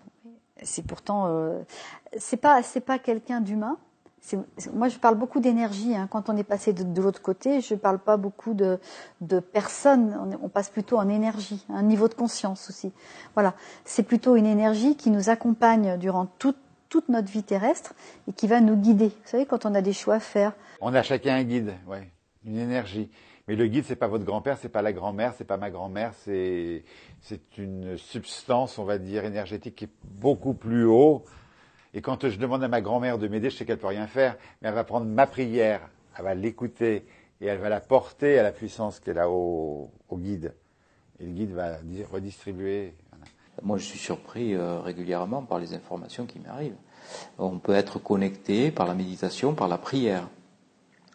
C'est 0.63 0.85
pourtant, 0.85 1.27
euh, 1.27 1.61
c'est 2.17 2.37
pas, 2.37 2.63
c'est 2.63 2.81
pas 2.81 2.97
quelqu'un 2.97 3.41
d'humain 3.41 3.77
moi, 4.73 4.89
je 4.89 4.97
parle 4.97 5.15
beaucoup 5.15 5.39
d'énergie. 5.39 5.95
Hein. 5.95 6.07
Quand 6.09 6.29
on 6.29 6.37
est 6.37 6.43
passé 6.43 6.73
de, 6.73 7.01
l'autre 7.01 7.21
côté, 7.21 7.61
je 7.61 7.73
ne 7.73 7.79
parle 7.79 7.99
pas 7.99 8.17
beaucoup 8.17 8.53
de, 8.53 8.79
de 9.21 9.39
personnes. 9.39 10.17
On, 10.19 10.45
on, 10.45 10.49
passe 10.49 10.69
plutôt 10.69 10.97
en 10.97 11.07
énergie, 11.07 11.65
un 11.69 11.83
niveau 11.83 12.07
de 12.07 12.13
conscience 12.13 12.69
aussi. 12.69 12.91
Voilà, 13.35 13.53
c'est 13.85 14.03
plutôt 14.03 14.35
une 14.35 14.45
énergie 14.45 14.95
qui 14.95 15.11
nous 15.11 15.29
accompagne 15.29 15.97
durant 15.97 16.25
toute, 16.25 16.57
toute 16.89 17.09
notre 17.09 17.31
vie 17.31 17.43
terrestre 17.43 17.93
et 18.27 18.33
qui 18.33 18.47
va 18.47 18.59
nous 18.59 18.75
guider. 18.75 19.09
Vous 19.09 19.29
savez, 19.29 19.45
quand 19.45 19.65
on 19.65 19.73
a 19.75 19.81
des 19.81 19.93
choix 19.93 20.15
à 20.15 20.19
faire. 20.19 20.53
On 20.81 20.93
a 20.93 21.03
chacun 21.03 21.35
un 21.35 21.43
guide, 21.43 21.73
ouais, 21.87 22.11
une 22.43 22.57
énergie. 22.57 23.09
Mais 23.47 23.55
le 23.55 23.67
guide, 23.67 23.85
c'est 23.85 23.95
pas 23.95 24.07
votre 24.07 24.25
grand-père, 24.25 24.57
c'est 24.57 24.69
pas 24.69 24.81
la 24.81 24.91
grand-mère, 24.91 25.33
c'est 25.37 25.45
pas 25.45 25.57
ma 25.57 25.69
grand-mère, 25.69 26.13
c'est 26.25 26.83
c'est 27.21 27.57
une 27.57 27.97
substance, 27.97 28.77
on 28.77 28.83
va 28.83 28.97
dire, 28.97 29.23
énergétique 29.23 29.75
qui 29.75 29.85
est 29.85 29.93
beaucoup 30.03 30.53
plus 30.53 30.85
haut 30.85 31.23
et 31.97 32.01
quand 32.01 32.29
je 32.29 32.37
demande 32.37 32.63
à 32.63 32.67
ma 32.67 32.79
grand-mère 32.79 33.17
de 33.17 33.27
m'aider, 33.27 33.49
je 33.49 33.57
sais 33.57 33.65
qu'elle 33.65 33.79
peut 33.79 33.87
rien 33.87 34.05
faire, 34.05 34.37
mais 34.61 34.69
elle 34.69 34.75
va 34.75 34.83
prendre 34.83 35.07
ma 35.07 35.25
prière, 35.25 35.81
elle 36.15 36.25
va 36.25 36.35
l'écouter 36.35 37.05
et 37.41 37.45
elle 37.47 37.57
va 37.57 37.69
la 37.69 37.79
porter 37.79 38.37
à 38.37 38.43
la 38.43 38.51
puissance 38.51 38.99
qu'elle 38.99 39.17
a 39.17 39.29
au, 39.29 39.89
guide. 40.13 40.53
Et 41.19 41.25
le 41.25 41.31
guide 41.31 41.51
va 41.53 41.77
redistribuer. 42.11 42.93
Moi, 43.63 43.79
je 43.79 43.85
suis 43.85 43.97
surpris 43.97 44.53
euh, 44.53 44.79
régulièrement 44.79 45.41
par 45.41 45.57
les 45.57 45.73
informations 45.73 46.27
qui 46.27 46.39
m'arrivent. 46.39 46.77
On 47.39 47.57
peut 47.57 47.73
être 47.73 47.97
connecté 47.97 48.69
par 48.69 48.85
la 48.85 48.93
méditation, 48.93 49.55
par 49.55 49.67
la 49.67 49.79
prière. 49.79 50.29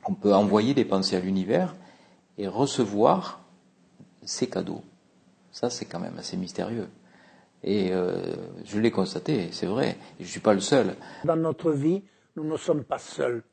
On 0.04 0.14
peut 0.14 0.34
envoyer 0.34 0.74
des 0.74 0.84
pensées 0.84 1.14
à 1.14 1.20
l'univers 1.20 1.76
et 2.38 2.48
recevoir 2.48 3.40
ces 4.24 4.48
cadeaux. 4.48 4.82
Ça, 5.50 5.70
c'est 5.70 5.84
quand 5.84 6.00
même 6.00 6.18
assez 6.18 6.36
mystérieux. 6.36 6.88
Et 7.62 7.92
euh, 7.92 8.34
je 8.64 8.80
l'ai 8.80 8.90
constaté, 8.90 9.48
c'est 9.52 9.66
vrai, 9.66 9.96
je 10.18 10.24
ne 10.24 10.28
suis 10.28 10.40
pas 10.40 10.54
le 10.54 10.60
seul. 10.60 10.96
Dans 11.24 11.36
notre 11.36 11.70
vie, 11.70 12.02
nous 12.36 12.44
ne 12.44 12.56
sommes 12.56 12.82
pas 12.84 12.98
seuls. 12.98 13.44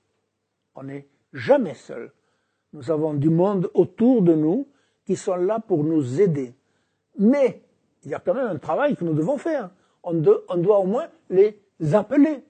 On 0.76 0.84
n'est 0.84 1.08
jamais 1.34 1.76
seuls. 1.76 2.12
Nous 2.74 2.90
avons 2.92 3.14
du 3.14 3.30
monde 3.30 3.70
autour 3.74 4.22
de 4.22 4.34
nous 4.34 4.68
qui 5.06 5.16
sont 5.16 5.36
là 5.36 5.60
pour 5.60 5.84
nous 5.84 6.22
aider. 6.22 6.54
Mais 7.18 7.62
il 8.04 8.12
y 8.12 8.14
a 8.14 8.20
quand 8.20 8.34
même 8.34 8.48
un 8.48 8.58
travail 8.58 8.96
que 8.96 9.04
nous 9.04 9.14
devons 9.14 9.38
faire. 9.38 9.70
On, 10.04 10.14
doit 10.14 10.80
au 10.80 10.86
moins 10.86 11.08
les 11.30 11.60
appeler. 11.94 12.44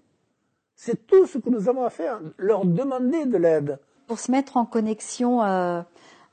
C'est 0.76 1.08
tout 1.08 1.26
ce 1.26 1.40
que 1.40 1.50
nous 1.50 1.68
avons 1.68 1.84
à 1.84 1.90
faire, 1.90 2.22
leur 2.38 2.66
demander 2.66 3.26
de 3.26 3.38
l'aide. 3.38 3.80
Pour 4.08 4.20
se 4.20 4.32
mettre 4.32 4.58
en 4.58 4.66
connexion 4.66 5.44
euh, 5.44 5.82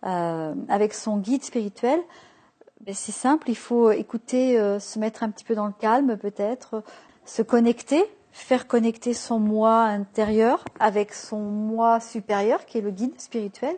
euh, 0.07 0.54
avec 0.68 0.94
son 0.94 1.18
guide 1.18 1.42
spirituel, 1.42 2.00
ben, 2.80 2.94
c'est 2.94 3.12
simple, 3.12 3.50
il 3.50 3.57
faut 3.57 3.90
écouter, 3.90 4.59
euh, 4.59 4.78
se 4.78 4.98
mettre 4.98 5.22
un 5.22 5.30
petit 5.30 5.44
peu 5.44 5.54
dans 5.54 5.66
le 5.66 5.72
calme 5.72 6.16
peut-être, 6.16 6.82
se 7.24 7.42
connecter, 7.42 8.04
faire 8.30 8.68
connecter 8.68 9.14
son 9.14 9.40
moi 9.40 9.82
intérieur 9.82 10.64
avec 10.78 11.12
son 11.12 11.40
moi 11.40 12.00
supérieur 12.00 12.64
qui 12.66 12.78
est 12.78 12.82
le 12.82 12.90
guide 12.90 13.20
spirituel 13.20 13.76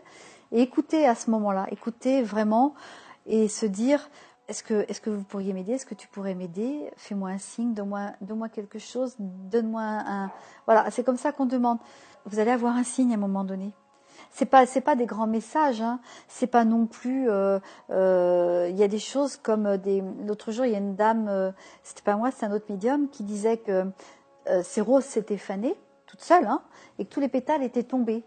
et 0.53 0.61
écouter 0.61 1.07
à 1.07 1.15
ce 1.15 1.31
moment-là, 1.31 1.67
écouter 1.71 2.23
vraiment 2.23 2.75
et 3.27 3.49
se 3.49 3.67
dire 3.67 4.11
est-ce 4.49 4.63
que, 4.63 4.85
est-ce 4.89 5.01
que 5.01 5.11
vous 5.11 5.25
pourriez 5.25 5.53
m'aider 5.53 5.73
Est-ce 5.73 5.87
que 5.87 5.95
tu 5.95 6.09
pourrais 6.09 6.35
m'aider 6.35 6.91
Fais-moi 6.97 7.31
un 7.31 7.39
signe, 7.39 7.75
donne-moi, 7.75 8.13
donne-moi 8.23 8.49
quelque 8.49 8.79
chose, 8.79 9.15
donne-moi 9.19 9.83
un. 9.83 10.31
Voilà, 10.65 10.91
c'est 10.91 11.05
comme 11.05 11.19
ça 11.19 11.33
qu'on 11.33 11.45
demande. 11.45 11.79
Vous 12.25 12.39
allez 12.39 12.51
avoir 12.51 12.75
un 12.75 12.85
signe 12.85 13.13
à 13.13 13.15
un 13.15 13.19
moment 13.19 13.45
donné 13.45 13.73
c'est 14.31 14.47
pas 14.47 14.67
c'est 14.67 14.81
pas 14.81 14.95
des 14.95 15.07
grands 15.07 15.27
messages 15.27 15.81
hein. 15.81 16.01
c'est 16.29 16.47
pas 16.47 16.65
non 16.65 16.87
plus 16.87 17.31
euh, 17.31 17.59
euh, 17.91 18.67
il 18.71 18.77
y 18.77 18.83
a 18.83 18.89
des 18.89 18.99
choses 18.99 19.37
comme 19.37 19.77
des 19.77 20.03
l'autre 20.27 20.53
jour 20.53 20.65
il 20.65 20.73
y 20.73 20.75
a 20.75 20.79
une 20.79 20.95
dame 20.95 21.29
euh, 21.29 21.51
c'était 21.83 22.03
pas 22.03 22.17
moi 22.17 22.31
c'est 22.31 22.47
un 22.47 22.53
autre 22.53 22.67
médium 22.69 23.09
qui 23.09 23.23
disait 23.23 23.59
que 23.59 23.85
ses 24.63 24.81
roses 24.81 25.05
s'étaient 25.05 25.37
fanées 25.37 25.75
toutes 26.07 26.23
seules 26.23 26.47
hein, 26.47 26.63
et 26.99 27.05
que 27.05 27.11
tous 27.11 27.21
les 27.21 27.29
pétales 27.29 27.63
étaient 27.63 27.83
tombés 27.83 28.25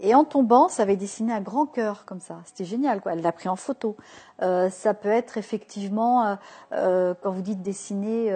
et 0.00 0.14
en 0.14 0.22
tombant, 0.22 0.68
ça 0.68 0.84
avait 0.84 0.96
dessiné 0.96 1.32
un 1.32 1.40
grand 1.40 1.66
cœur 1.66 2.04
comme 2.04 2.20
ça. 2.20 2.38
C'était 2.44 2.64
génial, 2.64 3.00
quoi. 3.00 3.14
Elle 3.14 3.20
l'a 3.20 3.32
pris 3.32 3.48
en 3.48 3.56
photo. 3.56 3.96
ça 4.38 4.94
peut 4.94 5.08
être 5.08 5.38
effectivement, 5.38 6.38
quand 6.70 7.32
vous 7.32 7.42
dites 7.42 7.62
dessiner, 7.62 8.32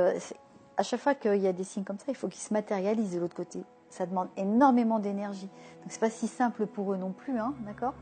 à 0.76 0.82
chaque 0.82 0.98
fois 0.98 1.14
qu'il 1.14 1.36
y 1.36 1.46
a 1.46 1.52
des 1.52 1.62
signes 1.62 1.84
comme 1.84 1.98
ça, 1.98 2.06
il 2.08 2.16
faut 2.16 2.26
qu'ils 2.26 2.42
se 2.42 2.52
matérialisent 2.52 3.14
de 3.14 3.20
l'autre 3.20 3.36
côté 3.36 3.62
ça 3.93 4.07
demande 4.07 4.28
énormément 4.38 4.99
d'énergie. 4.99 5.49
Donc 5.82 5.88
c'est 5.88 6.01
pas 6.01 6.11
si 6.11 6.26
simple 6.26 6.66
pour 6.66 6.95
eux 6.95 6.97
non 6.97 7.12
plus, 7.12 7.38
hein, 7.38 7.53
d'accord? 7.66 7.93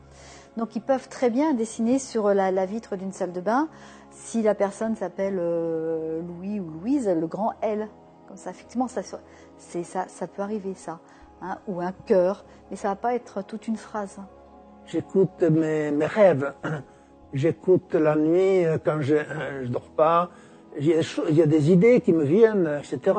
Donc 0.55 0.75
ils 0.77 0.81
peuvent 0.81 1.09
très 1.09 1.29
bien 1.29 1.53
dessiner 1.53 1.99
sur 1.99 2.33
la, 2.33 2.65
vitre 2.65 2.95
d'une 2.95 3.11
salle 3.11 3.33
de 3.33 3.41
bain, 3.41 3.67
si 4.09 4.41
la 4.41 4.55
personne 4.55 4.95
s'appelle 4.95 5.37
euh, 5.37 6.21
Louis 6.21 6.61
ou 6.61 6.69
Louise, 6.69 7.09
le 7.09 7.27
grand 7.27 7.53
L, 7.61 7.89
comme 8.27 8.37
ça. 8.37 8.51
Effectivement, 8.51 8.87
ça, 8.87 9.01
c'est 9.57 9.83
ça, 9.83 10.05
ça 10.07 10.27
peut 10.27 10.41
arriver 10.41 10.75
ça, 10.75 10.99
hein, 11.41 11.57
ou 11.67 11.81
un 11.81 11.91
cœur, 11.91 12.45
mais 12.69 12.77
ça 12.77 12.87
va 12.87 12.95
pas 12.95 13.13
être 13.13 13.43
toute 13.43 13.67
une 13.67 13.77
phrase. 13.77 14.17
J'écoute 14.85 15.43
mes, 15.43 15.91
rêves. 16.05 16.53
J'écoute 17.33 17.95
la 17.95 18.15
nuit 18.15 18.65
euh, 18.65 18.77
quand 18.83 19.01
je 19.01 19.15
euh, 19.15 19.67
dors 19.67 19.89
pas. 19.89 20.29
Il 20.79 20.85
y 20.85 21.41
a 21.41 21.45
des 21.45 21.69
idées 21.69 21.99
qui 21.99 22.13
me 22.13 22.23
viennent, 22.23 22.79
etc. 22.79 23.17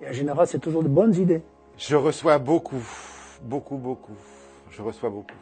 Et 0.00 0.08
en 0.08 0.12
général, 0.12 0.48
c'est 0.48 0.58
toujours 0.58 0.82
de 0.82 0.88
bonnes 0.88 1.14
idées. 1.14 1.44
Je 1.78 1.94
reçois 1.94 2.38
beaucoup, 2.38 2.82
beaucoup, 3.40 3.76
beaucoup. 3.76 4.16
Je 4.68 4.82
reçois 4.82 5.10
beaucoup. 5.10 5.36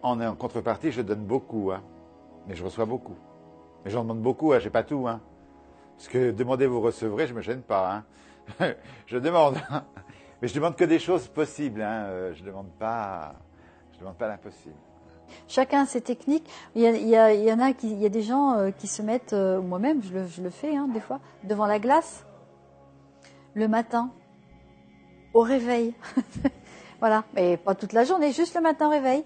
En, 0.00 0.36
contrepartie, 0.36 0.92
je 0.92 1.02
donne 1.02 1.24
beaucoup, 1.24 1.72
hein. 1.72 1.82
Mais 2.46 2.54
je 2.54 2.62
reçois 2.62 2.84
beaucoup. 2.84 3.16
Mais 3.84 3.90
j'en 3.90 4.02
demande 4.02 4.22
beaucoup, 4.22 4.52
hein. 4.52 4.60
J'ai 4.60 4.70
pas 4.70 4.84
tout, 4.84 5.08
hein. 5.08 5.20
Parce 5.96 6.08
que 6.08 6.30
demander 6.30 6.68
vous 6.68 6.80
recevrez, 6.80 7.26
je 7.26 7.34
me 7.34 7.42
gêne 7.42 7.62
pas, 7.62 8.04
hein. 8.60 8.74
je 9.06 9.18
demande. 9.18 9.56
Mais 10.40 10.46
je 10.46 10.54
demande 10.54 10.76
que 10.76 10.84
des 10.84 11.00
choses 11.00 11.26
possibles, 11.26 11.82
hein. 11.82 12.04
Euh, 12.06 12.34
je 12.34 12.44
demande 12.44 12.68
demande 12.78 14.16
pas 14.16 14.28
l'impossible. 14.28 14.76
Chacun 15.48 15.82
a 15.82 15.86
ses 15.86 16.00
techniques. 16.00 16.48
Il 16.76 16.82
y, 16.82 17.16
a, 17.16 17.24
en 17.54 17.58
a 17.58 17.70
il 17.82 17.98
y 17.98 18.06
a 18.06 18.08
des 18.08 18.22
gens 18.22 18.52
euh, 18.52 18.70
qui 18.70 18.86
se 18.86 19.02
mettent, 19.02 19.32
euh, 19.32 19.60
moi-même, 19.60 20.00
je 20.04 20.12
le, 20.12 20.28
je 20.28 20.42
le 20.42 20.50
fais 20.50 20.76
hein, 20.76 20.86
des 20.86 21.00
fois, 21.00 21.18
devant 21.42 21.66
la 21.66 21.80
glace 21.80 22.24
le 23.54 23.66
matin, 23.66 24.12
au 25.36 25.42
réveil. 25.42 25.94
voilà, 27.00 27.24
mais 27.34 27.56
pas 27.56 27.74
toute 27.74 27.92
la 27.92 28.04
journée, 28.04 28.32
juste 28.32 28.54
le 28.54 28.62
matin 28.62 28.86
au 28.86 28.90
réveil. 28.90 29.22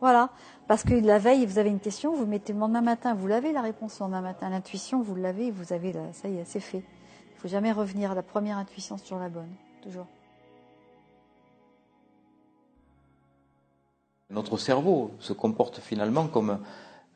Voilà, 0.00 0.30
parce 0.66 0.82
que 0.82 0.94
la 0.94 1.18
veille, 1.18 1.46
vous 1.46 1.58
avez 1.58 1.70
une 1.70 1.80
question, 1.80 2.14
vous 2.14 2.26
mettez 2.26 2.52
le 2.52 2.58
lendemain 2.58 2.80
matin, 2.80 3.14
vous 3.14 3.28
l'avez 3.28 3.52
la 3.52 3.62
réponse 3.62 4.00
le 4.00 4.04
lendemain 4.04 4.20
matin. 4.20 4.50
L'intuition, 4.50 5.00
vous 5.00 5.14
l'avez, 5.14 5.50
vous 5.50 5.72
avez 5.72 5.92
la, 5.92 6.12
ça 6.12 6.28
y 6.28 6.38
est, 6.38 6.44
c'est 6.44 6.60
fait. 6.60 6.82
Il 7.34 7.40
faut 7.40 7.48
jamais 7.48 7.70
revenir 7.70 8.10
à 8.10 8.14
la 8.14 8.22
première 8.22 8.58
intuition 8.58 8.98
sur 8.98 9.18
la 9.18 9.28
bonne, 9.28 9.50
toujours. 9.82 10.06
Notre 14.30 14.56
cerveau 14.56 15.12
se 15.20 15.32
comporte 15.32 15.78
finalement 15.78 16.26
comme 16.26 16.58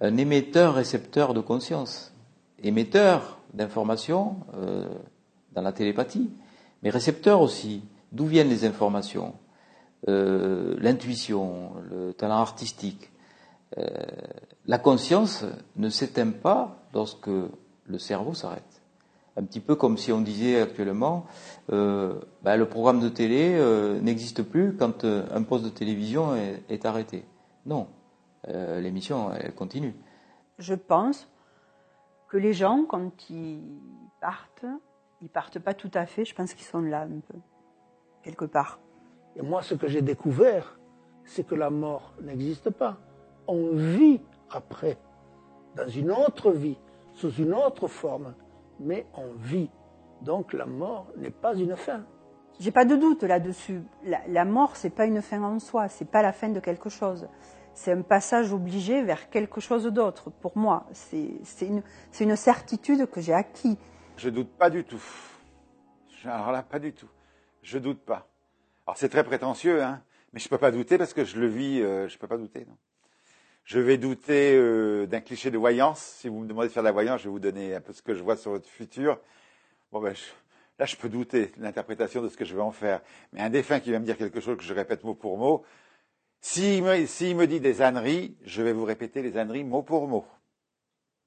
un 0.00 0.16
émetteur-récepteur 0.16 1.34
de 1.34 1.40
conscience, 1.40 2.12
émetteur 2.62 3.38
d'informations 3.54 4.36
euh, 4.54 4.86
dans 5.54 5.62
la 5.62 5.72
télépathie, 5.72 6.30
mais 6.82 6.90
récepteur 6.90 7.40
aussi. 7.40 7.82
D'où 8.12 8.26
viennent 8.26 8.48
les 8.48 8.64
informations? 8.64 9.34
Euh, 10.08 10.76
L'intuition, 10.78 11.72
le 11.90 12.12
talent 12.12 12.38
artistique. 12.38 13.10
Euh, 13.78 13.88
la 14.66 14.78
conscience 14.78 15.44
ne 15.76 15.88
s'éteint 15.88 16.30
pas 16.30 16.88
lorsque 16.94 17.28
le 17.28 17.98
cerveau 17.98 18.34
s'arrête. 18.34 18.82
Un 19.36 19.44
petit 19.44 19.60
peu 19.60 19.74
comme 19.74 19.98
si 19.98 20.12
on 20.12 20.20
disait 20.20 20.62
actuellement, 20.62 21.26
euh, 21.72 22.20
bah, 22.42 22.56
le 22.56 22.66
programme 22.66 23.00
de 23.00 23.08
télé 23.08 23.60
n'existe 24.00 24.42
plus 24.42 24.76
quand 24.76 25.04
un 25.04 25.42
poste 25.42 25.64
de 25.64 25.68
télévision 25.68 26.34
est, 26.68 26.86
arrêté. 26.86 27.24
Non, 27.66 27.88
l'émission, 28.48 29.32
elle 29.34 29.54
continue. 29.54 29.94
Je 30.58 30.74
pense 30.74 31.28
que 32.28 32.38
les 32.38 32.54
gens, 32.54 32.84
quand 32.88 33.28
ils 33.28 33.60
partent, 34.20 34.64
ils 35.20 35.28
partent 35.28 35.58
pas 35.58 35.74
tout 35.74 35.90
à 35.92 36.06
fait. 36.06 36.24
Je 36.24 36.34
pense 36.34 36.54
qu'ils 36.54 36.66
sont 36.66 36.80
là 36.80 37.02
un 37.02 37.20
peu, 37.20 37.38
quelque 38.26 38.44
part. 38.44 38.80
Et 39.36 39.42
moi, 39.42 39.62
ce 39.62 39.74
que 39.74 39.86
j'ai 39.86 40.02
découvert, 40.02 40.78
c'est 41.24 41.46
que 41.46 41.54
la 41.54 41.70
mort 41.70 42.14
n'existe 42.22 42.70
pas. 42.70 42.96
On 43.46 43.70
vit 43.72 44.20
après, 44.50 44.98
dans 45.76 45.88
une 45.88 46.10
autre 46.10 46.50
vie, 46.50 46.78
sous 47.12 47.32
une 47.44 47.54
autre 47.54 47.86
forme, 47.86 48.34
mais 48.80 49.06
on 49.14 49.28
vit. 49.38 49.70
Donc 50.22 50.52
la 50.52 50.66
mort 50.66 51.06
n'est 51.16 51.30
pas 51.44 51.54
une 51.54 51.76
fin. 51.76 52.04
J'ai 52.58 52.72
pas 52.72 52.84
de 52.84 52.96
doute 52.96 53.22
là-dessus. 53.22 53.82
La, 54.04 54.20
la 54.28 54.44
mort, 54.44 54.76
c'est 54.76 54.90
pas 54.90 55.06
une 55.06 55.22
fin 55.22 55.42
en 55.42 55.58
soi. 55.58 55.88
C'est 55.88 56.10
pas 56.10 56.22
la 56.22 56.32
fin 56.32 56.48
de 56.48 56.58
quelque 56.58 56.88
chose. 56.88 57.28
C'est 57.74 57.92
un 57.92 58.00
passage 58.02 58.52
obligé 58.52 59.02
vers 59.02 59.28
quelque 59.28 59.60
chose 59.60 59.84
d'autre. 59.86 60.30
Pour 60.30 60.56
moi, 60.56 60.86
c'est 60.92 61.38
une, 61.60 61.82
une 62.18 62.36
certitude 62.36 63.10
que 63.10 63.20
j'ai 63.20 63.34
acquis. 63.34 63.78
Je 64.16 64.30
doute 64.30 64.50
pas 64.56 64.70
du 64.70 64.82
tout. 64.84 65.04
Alors 66.24 66.50
là, 66.50 66.62
pas 66.62 66.78
du 66.78 66.92
tout. 66.92 67.08
Je 67.66 67.78
doute 67.78 67.98
pas. 67.98 68.28
Alors 68.86 68.96
c'est 68.96 69.08
très 69.08 69.24
prétentieux, 69.24 69.82
hein, 69.82 70.00
mais 70.32 70.38
je 70.38 70.48
peux 70.48 70.56
pas 70.56 70.70
douter 70.70 70.98
parce 70.98 71.12
que 71.12 71.24
je 71.24 71.36
le 71.36 71.48
vis. 71.48 71.82
Euh, 71.82 72.08
je 72.08 72.16
peux 72.16 72.28
pas 72.28 72.36
douter. 72.36 72.64
Je 73.64 73.80
vais 73.80 73.98
douter 73.98 74.54
euh, 74.54 75.06
d'un 75.06 75.20
cliché 75.20 75.50
de 75.50 75.58
voyance. 75.58 75.98
Si 75.98 76.28
vous 76.28 76.38
me 76.38 76.46
demandez 76.46 76.68
de 76.68 76.72
faire 76.72 76.84
de 76.84 76.86
la 76.86 76.92
voyance, 76.92 77.22
je 77.22 77.24
vais 77.24 77.30
vous 77.30 77.40
donner 77.40 77.74
un 77.74 77.80
peu 77.80 77.92
ce 77.92 78.02
que 78.02 78.14
je 78.14 78.22
vois 78.22 78.36
sur 78.36 78.52
votre 78.52 78.68
futur. 78.68 79.18
Bon 79.90 80.00
ben, 80.00 80.14
là, 80.78 80.86
je 80.86 80.94
peux 80.94 81.08
douter 81.08 81.46
de 81.56 81.62
l'interprétation 81.64 82.22
de 82.22 82.28
ce 82.28 82.36
que 82.36 82.44
je 82.44 82.54
vais 82.54 82.62
en 82.62 82.70
faire. 82.70 83.00
Mais 83.32 83.40
un 83.40 83.50
défunt 83.50 83.80
qui 83.80 83.90
va 83.90 83.98
me 83.98 84.04
dire 84.04 84.16
quelque 84.16 84.38
chose 84.38 84.56
que 84.56 84.62
je 84.62 84.72
répète 84.72 85.02
mot 85.02 85.14
pour 85.14 85.36
mot, 85.36 85.64
s'il 86.40 86.84
me, 86.84 87.34
me 87.34 87.46
dit 87.46 87.58
des 87.58 87.82
âneries, 87.82 88.36
je 88.44 88.62
vais 88.62 88.72
vous 88.72 88.84
répéter 88.84 89.22
les 89.22 89.38
âneries 89.38 89.64
mot 89.64 89.82
pour 89.82 90.06
mot. 90.06 90.24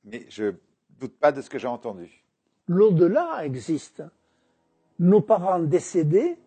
Mais 0.05 0.25
je 0.29 0.53
doute 0.91 1.19
pas 1.19 1.33
de 1.33 1.41
ce 1.41 1.49
que 1.49 1.59
j'ai 1.59 1.67
entendu. 1.67 2.23
L'au-delà 2.69 3.41
existe. 3.43 4.03
Nos 4.99 5.21
parents 5.21 5.59
décédés, 5.59 6.37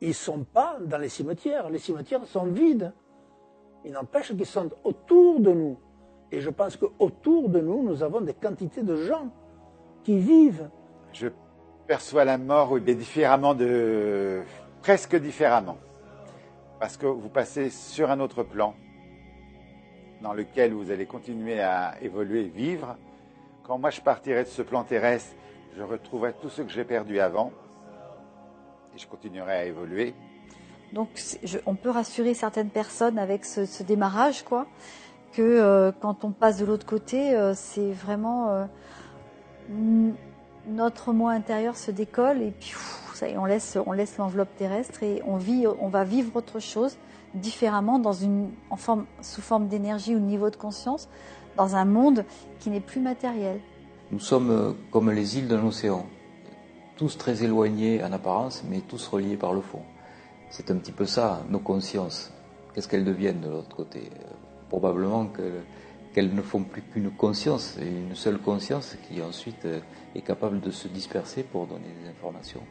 ils 0.00 0.14
sont 0.14 0.44
pas 0.44 0.78
dans 0.80 0.98
les 0.98 1.08
cimetières. 1.08 1.70
Les 1.70 1.78
cimetières 1.78 2.24
sont 2.26 2.44
vides. 2.44 2.92
Il 3.84 3.92
n'empêche 3.92 4.28
qu'ils 4.36 4.46
sont 4.46 4.70
autour 4.84 5.40
de 5.40 5.52
nous. 5.52 5.78
Et 6.30 6.40
je 6.40 6.50
pense 6.50 6.76
qu'autour 6.76 7.48
de 7.48 7.60
nous, 7.60 7.82
nous 7.82 8.02
avons 8.02 8.20
des 8.20 8.34
quantités 8.34 8.82
de 8.82 8.96
gens 8.96 9.30
qui 10.04 10.18
vivent. 10.18 10.68
Je 11.12 11.28
perçois 11.86 12.24
la 12.24 12.36
mort 12.36 12.78
différemment 12.80 13.54
de 13.54 14.42
presque 14.82 15.16
différemment, 15.16 15.78
parce 16.78 16.96
que 16.96 17.06
vous 17.06 17.28
passez 17.28 17.70
sur 17.70 18.10
un 18.10 18.20
autre 18.20 18.42
plan 18.42 18.74
dans 20.22 20.32
lequel 20.32 20.72
vous 20.72 20.90
allez 20.90 21.06
continuer 21.06 21.60
à 21.60 21.94
évoluer, 22.02 22.44
vivre. 22.44 22.96
Quand 23.64 23.78
moi 23.78 23.90
je 23.90 24.00
partirai 24.00 24.44
de 24.44 24.48
ce 24.48 24.62
plan 24.62 24.84
terrestre, 24.84 25.34
je 25.76 25.82
retrouverai 25.82 26.32
tout 26.40 26.48
ce 26.48 26.62
que 26.62 26.70
j'ai 26.70 26.84
perdu 26.84 27.20
avant 27.20 27.52
et 28.94 28.98
je 28.98 29.06
continuerai 29.06 29.52
à 29.52 29.64
évoluer. 29.64 30.14
Donc, 30.92 31.08
on 31.66 31.74
peut 31.74 31.90
rassurer 31.90 32.34
certaines 32.34 32.70
personnes 32.70 33.18
avec 33.18 33.44
ce, 33.44 33.82
démarrage, 33.82 34.42
quoi, 34.42 34.66
que 35.32 35.42
euh, 35.42 35.92
quand 36.00 36.24
on 36.24 36.30
passe 36.30 36.58
de 36.58 36.64
l'autre 36.64 36.86
côté, 36.86 37.34
euh, 37.34 37.52
c'est 37.54 37.92
vraiment 37.92 38.50
euh, 38.50 38.64
notre 40.66 41.12
moi 41.12 41.32
intérieur 41.32 41.76
se 41.76 41.90
décolle 41.90 42.40
et 42.40 42.52
puis 42.52 42.72
ça 43.12 43.26
on 43.36 43.44
laisse, 43.44 43.76
on 43.86 43.92
laisse 43.92 44.16
l'enveloppe 44.16 44.54
terrestre 44.56 45.02
et 45.02 45.22
on 45.26 45.36
vit, 45.36 45.66
on 45.80 45.88
va 45.88 46.04
vivre 46.04 46.34
autre 46.36 46.60
chose 46.60 46.96
différemment 47.34 47.98
dans 47.98 48.12
une, 48.12 48.50
en 48.70 48.76
forme, 48.76 49.06
sous 49.20 49.42
forme 49.42 49.68
d'énergie 49.68 50.14
ou 50.14 50.20
niveau 50.20 50.48
de 50.48 50.56
conscience, 50.56 51.08
dans 51.56 51.76
un 51.76 51.84
monde 51.84 52.24
qui 52.60 52.70
n'est 52.70 52.80
plus 52.80 53.00
matériel. 53.00 53.60
Nous 54.10 54.20
sommes 54.20 54.50
euh, 54.50 54.72
comme 54.90 55.10
les 55.10 55.38
îles 55.38 55.48
d'un 55.48 55.64
océan, 55.64 56.06
tous 56.96 57.18
très 57.18 57.42
éloignés 57.44 58.02
en 58.02 58.12
apparence, 58.12 58.64
mais 58.68 58.80
tous 58.80 59.06
reliés 59.08 59.36
par 59.36 59.52
le 59.52 59.60
fond. 59.60 59.82
C'est 60.48 60.70
un 60.70 60.76
petit 60.76 60.92
peu 60.92 61.06
ça, 61.06 61.42
nos 61.50 61.58
consciences. 61.58 62.32
Qu'est-ce 62.74 62.88
qu'elles 62.88 63.04
deviennent 63.04 63.40
de 63.40 63.48
l'autre 63.48 63.74
côté? 63.76 64.10
Euh, 64.20 64.32
Probablement 64.68 65.26
que- 65.26 65.60
qu'elles 66.12 66.34
ne 66.34 66.42
font 66.42 66.62
plus 66.64 66.82
qu'une 66.82 67.10
conscience, 67.10 67.76
une 67.80 68.16
seule 68.16 68.38
conscience 68.38 68.96
qui 69.08 69.22
ensuite 69.22 69.64
euh, 69.64 69.78
est 70.16 70.22
capable 70.22 70.60
de 70.60 70.70
se 70.72 70.88
disperser 70.88 71.44
pour 71.44 71.66
donner 71.66 71.86
des 72.02 72.08
informations. 72.10 72.62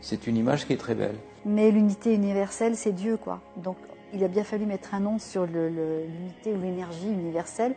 C'est 0.00 0.26
une 0.26 0.38
image 0.38 0.66
qui 0.66 0.72
est 0.72 0.78
très 0.78 0.94
belle. 0.94 1.16
Mais 1.44 1.70
l'unité 1.70 2.14
universelle, 2.14 2.74
c'est 2.76 2.92
Dieu, 2.92 3.18
quoi. 3.18 3.40
Donc, 3.58 3.76
il 4.14 4.24
a 4.24 4.28
bien 4.28 4.44
fallu 4.44 4.64
mettre 4.64 4.94
un 4.94 5.00
nom 5.00 5.18
sur 5.18 5.44
l'unité 5.46 6.54
ou 6.54 6.60
l'énergie 6.62 7.08
universelle. 7.10 7.74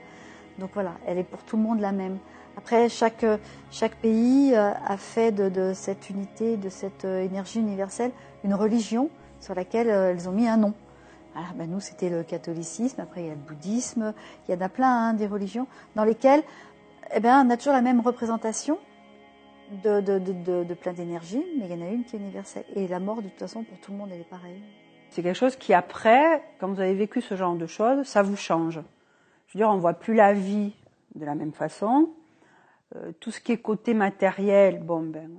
Donc 0.57 0.69
voilà, 0.73 0.93
elle 1.05 1.17
est 1.17 1.23
pour 1.25 1.43
tout 1.43 1.57
le 1.57 1.63
monde 1.63 1.81
la 1.81 1.91
même. 1.91 2.17
Après, 2.57 2.87
chaque, 2.89 3.25
chaque 3.71 3.95
pays 3.95 4.53
euh, 4.53 4.71
a 4.85 4.97
fait 4.97 5.31
de, 5.31 5.73
cette 5.73 6.09
unité, 6.09 6.57
de 6.57 6.69
cette 6.69 7.05
euh, 7.05 7.23
énergie 7.23 7.59
universelle, 7.59 8.11
une 8.43 8.53
religion 8.53 9.09
sur 9.39 9.55
laquelle 9.55 9.89
euh, 9.89 10.11
elles 10.11 10.29
ont 10.29 10.31
mis 10.31 10.47
un 10.47 10.57
nom. 10.57 10.73
Ben 11.55 11.67
nous, 11.67 11.79
c'était 11.79 12.09
le 12.09 12.21
catholicisme, 12.21 13.01
après 13.01 13.21
il 13.21 13.27
y 13.27 13.31
a 13.31 13.33
le 13.33 13.39
bouddhisme, 13.39 14.13
il 14.47 14.53
y 14.53 14.57
en 14.57 14.61
a 14.61 14.69
plein, 14.69 15.09
hein, 15.09 15.13
des 15.15 15.25
religions, 15.25 15.65
dans 15.95 16.03
lesquelles 16.03 16.43
eh 17.15 17.19
ben, 17.19 17.43
on 17.45 17.49
a 17.49 17.57
toujours 17.57 17.73
la 17.73 17.81
même 17.81 18.01
représentation 18.01 18.77
de, 19.83 20.73
plein 20.75 20.93
d'énergie, 20.93 21.43
mais 21.57 21.65
il 21.65 21.71
y 21.71 21.83
en 21.83 21.85
a 21.85 21.89
une 21.89 22.03
qui 22.03 22.15
est 22.15 22.19
universelle. 22.19 22.65
Et 22.75 22.87
la 22.87 22.99
mort, 22.99 23.23
de 23.23 23.29
toute 23.29 23.39
façon, 23.39 23.63
pour 23.63 23.79
tout 23.79 23.91
le 23.91 23.97
monde, 23.97 24.09
elle 24.13 24.21
est 24.21 24.29
pareille. 24.29 24.61
C'est 25.09 25.23
quelque 25.23 25.37
chose 25.37 25.55
qui 25.55 25.73
après, 25.73 26.43
quand 26.59 26.67
vous 26.67 26.79
avez 26.79 26.93
vécu 26.93 27.19
ce 27.19 27.35
genre 27.35 27.55
de 27.55 27.65
choses, 27.65 28.05
ça 28.05 28.21
vous 28.21 28.35
change. 28.35 28.81
Je 29.47 29.57
veux 29.57 29.63
dire, 29.63 29.69
on 29.69 29.77
voit 29.77 29.93
plus 29.93 30.13
la 30.13 30.33
vie 30.33 30.73
de 31.15 31.25
la 31.25 31.33
même 31.35 31.53
façon. 31.53 32.09
Euh, 32.95 33.11
tout 33.19 33.31
ce 33.31 33.39
qui 33.39 33.51
est 33.51 33.57
côté 33.57 33.93
matériel, 33.93 34.81
bon 34.83 35.01
ben, 35.01 35.29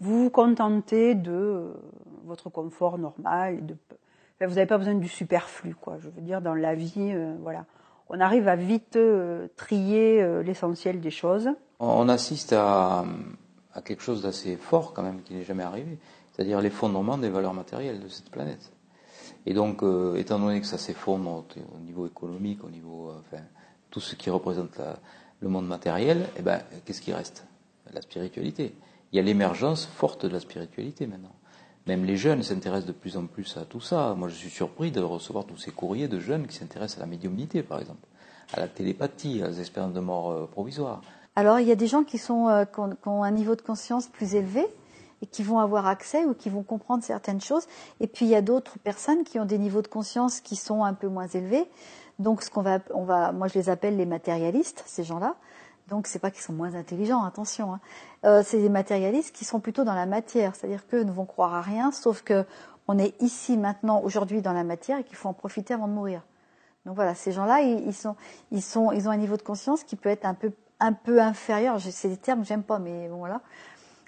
vous 0.00 0.24
vous 0.24 0.30
contentez 0.30 1.14
de 1.14 1.32
euh, 1.32 1.72
votre 2.24 2.50
confort 2.50 2.98
normal. 2.98 3.66
De, 3.66 3.76
vous 4.40 4.54
n'avez 4.54 4.66
pas 4.66 4.78
besoin 4.78 4.94
du 4.94 5.08
superflu, 5.08 5.74
quoi. 5.74 5.96
Je 5.98 6.08
veux 6.08 6.20
dire, 6.20 6.42
dans 6.42 6.54
la 6.54 6.74
vie, 6.74 7.12
euh, 7.14 7.34
voilà, 7.40 7.64
on 8.08 8.20
arrive 8.20 8.48
à 8.48 8.56
vite 8.56 8.98
trier 9.56 10.42
l'essentiel 10.44 11.00
des 11.00 11.10
choses. 11.10 11.48
On 11.80 12.08
assiste 12.08 12.52
à, 12.52 13.04
quelque 13.84 14.02
chose 14.02 14.22
d'assez 14.22 14.56
fort 14.56 14.92
quand 14.92 15.02
même 15.02 15.22
qui 15.22 15.34
n'est 15.34 15.42
jamais 15.42 15.64
arrivé, 15.64 15.98
c'est-à-dire 16.32 16.60
l'effondrement 16.60 17.18
des 17.18 17.30
valeurs 17.30 17.54
matérielles 17.54 17.98
de 17.98 18.08
cette 18.08 18.30
planète. 18.30 18.72
Et 19.44 19.54
donc, 19.54 19.82
étant 20.16 20.38
donné 20.38 20.60
que 20.60 20.66
ça 20.66 20.78
s'effondre 20.78 21.30
au, 21.30 21.44
au 21.76 21.80
niveau 21.80 22.06
économique, 22.06 22.62
au 22.62 22.70
niveau, 22.70 23.10
tout 23.90 24.00
ce 24.00 24.14
qui 24.14 24.30
représente 24.30 24.78
la- 24.78 24.98
le 25.46 25.52
monde 25.52 25.66
matériel, 25.66 26.28
eh 26.36 26.42
ben, 26.42 26.60
qu'est-ce 26.84 27.00
qui 27.00 27.12
reste? 27.12 27.46
La 27.92 28.02
spiritualité. 28.02 28.74
Il 29.12 29.16
y 29.16 29.18
a 29.20 29.22
l'émergence 29.22 29.86
forte 29.86 30.26
de 30.26 30.32
la 30.32 30.40
spiritualité 30.40 31.06
maintenant. 31.06 31.34
Même 31.86 32.04
les 32.04 32.16
jeunes 32.16 32.42
s'intéressent 32.42 32.88
de 32.88 32.92
plus 32.92 33.16
en 33.16 33.26
plus 33.26 33.56
à 33.56 33.64
tout 33.64 33.80
ça. 33.80 34.14
Moi, 34.16 34.28
je 34.28 34.34
suis 34.34 34.50
surpris 34.50 34.90
de 34.90 35.00
recevoir 35.00 35.44
tous 35.44 35.56
ces 35.56 35.70
courriers 35.70 36.08
de 36.08 36.18
jeunes 36.18 36.48
qui 36.48 36.56
s'intéressent 36.56 36.98
à 36.98 37.00
la 37.02 37.06
médiumnité, 37.06 37.62
par 37.62 37.78
exemple, 37.78 38.04
à 38.52 38.60
la 38.60 38.66
télépathie, 38.66 39.40
à 39.42 39.48
les 39.48 39.60
expériences 39.60 39.94
de 39.94 40.00
mort 40.00 40.32
euh, 40.32 40.46
provisoire. 40.46 41.00
Alors, 41.36 41.60
il 41.60 41.68
y 41.68 41.72
a 41.72 41.76
des 41.76 41.86
gens 41.86 42.02
qui, 42.02 42.18
sont, 42.18 42.48
euh, 42.48 42.64
ont, 42.76 42.90
qui 42.90 43.08
ont 43.08 43.22
un 43.22 43.30
niveau 43.30 43.54
de 43.54 43.62
conscience 43.62 44.08
plus 44.08 44.34
élevé 44.34 44.66
et 45.22 45.26
qui 45.26 45.44
vont 45.44 45.60
avoir 45.60 45.86
accès 45.86 46.24
ou 46.24 46.34
qui 46.34 46.50
vont 46.50 46.64
comprendre 46.64 47.04
certaines 47.04 47.40
choses. 47.40 47.66
Et 48.00 48.06
puis 48.06 48.26
il 48.26 48.30
y 48.30 48.34
a 48.34 48.42
d'autres 48.42 48.78
personnes 48.78 49.24
qui 49.24 49.38
ont 49.38 49.44
des 49.44 49.58
niveaux 49.58 49.82
de 49.82 49.88
conscience 49.88 50.40
qui 50.40 50.56
sont 50.56 50.84
un 50.84 50.92
peu 50.92 51.08
moins 51.08 51.28
élevés. 51.28 51.66
Donc 52.18 52.42
ce 52.42 52.50
qu'on 52.50 52.62
va, 52.62 52.78
on 52.94 53.04
va, 53.04 53.32
moi 53.32 53.48
je 53.48 53.54
les 53.54 53.68
appelle 53.68 53.96
les 53.96 54.06
matérialistes, 54.06 54.82
ces 54.86 55.04
gens-là. 55.04 55.34
Donc 55.88 56.06
c'est 56.06 56.18
pas 56.18 56.30
qu'ils 56.30 56.42
sont 56.42 56.52
moins 56.52 56.74
intelligents, 56.74 57.24
attention. 57.24 57.74
Hein. 57.74 57.80
Euh, 58.24 58.42
c'est 58.44 58.58
des 58.58 58.68
matérialistes 58.68 59.34
qui 59.34 59.44
sont 59.44 59.60
plutôt 59.60 59.84
dans 59.84 59.94
la 59.94 60.06
matière, 60.06 60.54
c'est-à-dire 60.54 60.86
qu'eux 60.86 61.04
ne 61.04 61.12
vont 61.12 61.26
croire 61.26 61.54
à 61.54 61.60
rien, 61.60 61.92
sauf 61.92 62.22
que 62.22 62.44
on 62.88 62.98
est 62.98 63.20
ici 63.20 63.56
maintenant, 63.56 64.00
aujourd'hui, 64.02 64.42
dans 64.42 64.52
la 64.52 64.64
matière 64.64 64.98
et 64.98 65.04
qu'il 65.04 65.16
faut 65.16 65.28
en 65.28 65.32
profiter 65.32 65.74
avant 65.74 65.88
de 65.88 65.92
mourir. 65.92 66.22
Donc 66.84 66.94
voilà, 66.94 67.14
ces 67.16 67.32
gens-là, 67.32 67.60
ils, 67.62 67.92
sont, 67.92 68.14
ils 68.52 68.62
sont, 68.62 68.92
ils 68.92 69.08
ont 69.08 69.10
un 69.10 69.16
niveau 69.16 69.36
de 69.36 69.42
conscience 69.42 69.82
qui 69.82 69.96
peut 69.96 70.08
être 70.08 70.24
un 70.24 70.34
peu, 70.34 70.52
un 70.78 70.92
peu 70.92 71.20
inférieur. 71.20 71.80
C'est 71.80 72.08
des 72.08 72.16
termes 72.16 72.42
que 72.42 72.46
j'aime 72.46 72.62
pas, 72.62 72.78
mais 72.78 73.08
bon, 73.08 73.16
voilà. 73.16 73.40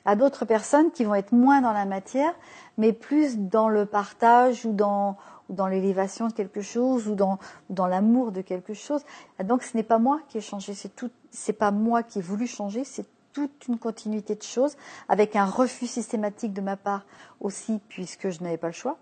À 0.05 0.15
d'autres 0.15 0.45
personnes 0.45 0.93
qui 0.93 1.05
vont 1.05 1.17
être 1.17 1.33
moins 1.33 1.61
dans 1.61 1.73
la 1.73 1.87
matière, 1.87 2.33
mais 2.79 2.93
plus 2.93 3.37
dans 3.37 3.69
le 3.69 3.85
partage 3.85 4.65
ou 4.65 4.73
dans, 4.73 5.17
dans 5.49 5.67
l'élévation 5.67 6.29
de 6.29 6.33
quelque 6.33 6.61
chose 6.61 7.09
ou 7.09 7.15
dans, 7.15 7.39
dans 7.71 7.87
l'amour 7.87 8.33
de 8.33 8.41
quelque 8.41 8.75
chose. 8.75 9.03
Donc 9.43 9.63
ce 9.63 9.77
n'est 9.77 9.83
pas 9.83 9.99
moi 9.99 10.21
qui 10.29 10.39
ai 10.39 10.41
changé, 10.41 10.75
c'est 10.75 10.95
tout, 10.95 11.11
c'est 11.31 11.53
pas 11.53 11.71
moi 11.71 12.03
qui 12.03 12.19
ai 12.19 12.23
voulu 12.23 12.47
changer, 12.47 12.85
c'est 12.85 13.07
toute 13.33 13.69
une 13.69 13.79
continuité 13.79 14.35
de 14.35 14.43
choses 14.43 14.77
avec 15.09 15.37
un 15.37 15.45
refus 15.45 15.87
systématique 15.87 16.53
de 16.53 16.61
ma 16.61 16.77
part 16.77 17.05
aussi 17.41 17.81
puisque 17.89 18.31
je 18.31 18.43
n'avais 18.43 18.57
pas 18.57 18.69
le 18.69 18.73
choix, 18.73 18.99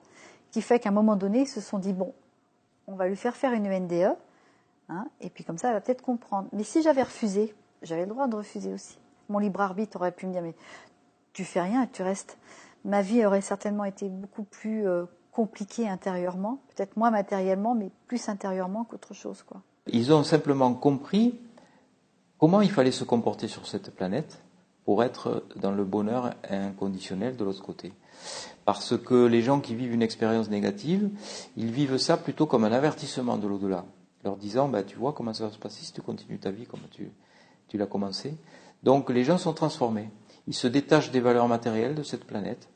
qui 0.51 0.63
fait 0.63 0.79
qu'à 0.79 0.91
un 0.91 0.93
moment 0.93 1.17
donné 1.17 1.43
ils 1.43 1.49
se 1.49 1.61
sont 1.61 1.79
dit 1.79 1.93
bon, 1.93 2.13
on 2.87 2.95
va 2.95 3.09
lui 3.09 3.17
faire 3.17 3.37
faire 3.37 3.53
une 3.53 3.69
NDE, 3.69 4.15
hein, 4.89 5.07
et 5.21 5.31
puis 5.31 5.45
comme 5.45 5.59
ça, 5.59 5.69
elle 5.69 5.75
va 5.75 5.81
peut-être 5.81 6.03
comprendre. 6.03 6.49
Mais 6.53 6.65
si 6.65 6.83
j'avais 6.83 7.03
refusé, 7.03 7.55
j'avais 7.83 8.03
le 8.03 8.09
droit 8.09 8.29
de 8.29 8.37
refuser 8.37 8.73
aussi. 8.73 8.99
Mon 9.29 9.39
libre 9.39 9.61
arbitre 9.61 9.97
aurait 9.97 10.13
pu 10.13 10.27
me 10.27 10.33
dire, 10.33 10.43
mais 10.43 10.55
tu 11.33 11.45
fais 11.45 11.61
rien 11.61 11.83
et 11.83 11.89
tu 11.89 12.03
restes. 12.03 12.39
Ma 12.85 13.03
vie 13.03 13.25
aurait 13.27 13.41
certainement 13.41 13.85
été 13.85 14.09
beaucoup 14.09 14.45
plus 14.45 14.87
euh, 14.87 15.05
compliquée 15.37 15.87
intérieurement, 15.87 16.61
peut-être 16.75 16.97
moins 16.97 17.11
matériellement, 17.11 17.75
mais 17.75 17.91
plus 18.07 18.31
intérieurement 18.31 18.85
qu'autre 18.85 19.13
chose. 19.13 19.45
Ils 19.87 20.11
ont 20.11 20.25
simplement 20.25 20.73
compris 20.73 21.39
comment 22.39 22.63
il 22.63 22.71
fallait 22.71 22.91
se 22.91 23.05
comporter 23.05 23.47
sur 23.47 23.67
cette 23.67 23.95
planète 23.95 24.41
pour 24.87 25.05
être 25.05 25.45
dans 25.57 25.73
le 25.73 25.85
bonheur 25.85 26.33
inconditionnel 26.49 27.37
de 27.37 27.45
l'autre 27.45 27.63
côté. 27.63 27.93
Parce 28.65 28.97
que 28.97 29.27
les 29.27 29.43
gens 29.43 29.61
qui 29.61 29.75
vivent 29.75 29.93
une 29.93 30.01
expérience 30.01 30.49
négative, 30.49 31.11
ils 31.59 31.71
vivent 31.71 31.99
ça 31.99 32.17
plutôt 32.17 32.47
comme 32.47 32.65
un 32.65 32.73
avertissement 32.73 33.37
de 33.37 33.47
l'au-delà, 33.47 33.85
leur 34.25 34.39
disant, 34.39 34.69
bah, 34.69 34.85
tu 34.85 34.97
vois 34.97 35.13
comment 35.13 35.35
ça 35.35 35.49
va 35.49 35.53
se 35.53 35.59
passer 35.59 35.85
si 35.85 35.93
tu 35.93 36.01
continues 36.01 36.39
ta 36.39 36.51
vie 36.51 36.65
comme 36.65 36.81
tu, 36.91 37.11
tu 37.69 37.77
l'as 37.77 37.85
commencé. 37.85 38.35
Donc 38.83 39.11
les 39.11 39.23
gens 39.23 39.37
sont 39.37 39.53
transformés. 39.53 40.09
Ils 40.47 40.55
se 40.55 40.67
détachent 40.67 41.11
des 41.11 41.21
valeurs 41.21 41.47
matérielles 41.47 41.95
de 41.95 42.03
cette 42.03 42.25
planète 42.25 42.71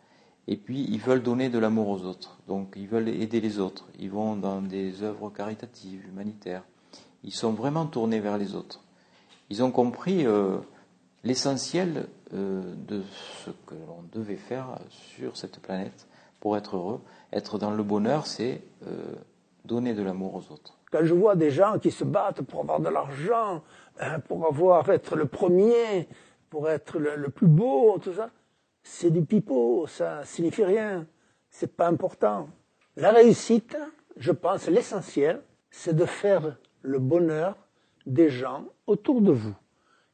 et 0.50 0.56
puis 0.56 0.84
ils 0.90 0.98
veulent 0.98 1.22
donner 1.22 1.48
de 1.48 1.58
l'amour 1.58 1.88
aux 1.88 2.04
autres. 2.04 2.38
Donc 2.48 2.74
ils 2.76 2.88
veulent 2.88 3.08
aider 3.08 3.40
les 3.40 3.60
autres. 3.60 3.86
Ils 4.00 4.10
vont 4.10 4.34
dans 4.34 4.60
des 4.60 5.02
œuvres 5.04 5.30
caritatives, 5.30 6.04
humanitaires. 6.08 6.64
Ils 7.22 7.32
sont 7.32 7.52
vraiment 7.52 7.86
tournés 7.86 8.18
vers 8.18 8.36
les 8.36 8.56
autres. 8.56 8.82
Ils 9.48 9.62
ont 9.62 9.70
compris 9.70 10.26
euh, 10.26 10.58
l'essentiel 11.22 12.08
euh, 12.34 12.62
de 12.88 13.02
ce 13.44 13.50
que 13.66 13.74
l'on 13.74 14.02
devait 14.12 14.36
faire 14.36 14.76
sur 14.90 15.36
cette 15.36 15.60
planète 15.60 16.08
pour 16.40 16.56
être 16.56 16.76
heureux. 16.76 17.00
Être 17.32 17.58
dans 17.58 17.70
le 17.70 17.82
bonheur, 17.84 18.26
c'est 18.26 18.60
euh, 18.88 19.14
donner 19.64 19.94
de 19.94 20.02
l'amour 20.02 20.34
aux 20.34 20.52
autres. 20.52 20.78
Quand 20.90 21.04
je 21.04 21.14
vois 21.14 21.36
des 21.36 21.52
gens 21.52 21.78
qui 21.78 21.92
se 21.92 22.02
battent 22.02 22.42
pour 22.42 22.62
avoir 22.62 22.80
de 22.80 22.88
l'argent, 22.88 23.62
hein, 24.00 24.18
pour 24.18 24.44
avoir 24.46 24.90
être 24.90 25.14
le 25.14 25.26
premier, 25.26 26.08
pour 26.48 26.68
être 26.68 26.98
le, 26.98 27.28
plus 27.28 27.46
beau, 27.46 27.96
tout 28.02 28.12
ça, 28.12 28.30
c'est 28.82 29.10
du 29.10 29.22
pipeau, 29.22 29.86
ça 29.86 30.24
signifie 30.24 30.64
rien, 30.64 31.06
c'est 31.48 31.76
pas 31.76 31.88
important. 31.88 32.48
La 32.96 33.10
réussite, 33.10 33.76
je 34.16 34.32
pense, 34.32 34.68
l'essentiel, 34.68 35.42
c'est 35.70 35.94
de 35.94 36.04
faire 36.04 36.56
le 36.82 36.98
bonheur 36.98 37.56
des 38.06 38.28
gens 38.28 38.64
autour 38.86 39.20
de 39.20 39.32
vous. 39.32 39.54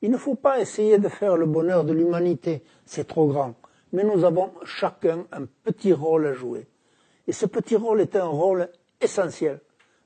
Il 0.02 0.10
ne 0.10 0.18
faut 0.18 0.34
pas 0.34 0.60
essayer 0.60 0.98
de 0.98 1.08
faire 1.08 1.36
le 1.36 1.46
bonheur 1.46 1.84
de 1.84 1.92
l'humanité, 1.92 2.62
c'est 2.84 3.06
trop 3.06 3.26
grand. 3.26 3.54
Mais 3.92 4.04
nous 4.04 4.24
avons 4.24 4.52
chacun 4.64 5.26
un 5.32 5.46
petit 5.64 5.92
rôle 5.92 6.26
à 6.26 6.32
jouer. 6.32 6.68
Et 7.26 7.32
ce 7.32 7.46
petit 7.46 7.76
rôle 7.76 8.00
est 8.00 8.16
un 8.16 8.26
rôle 8.26 8.68
essentiel. 9.00 9.60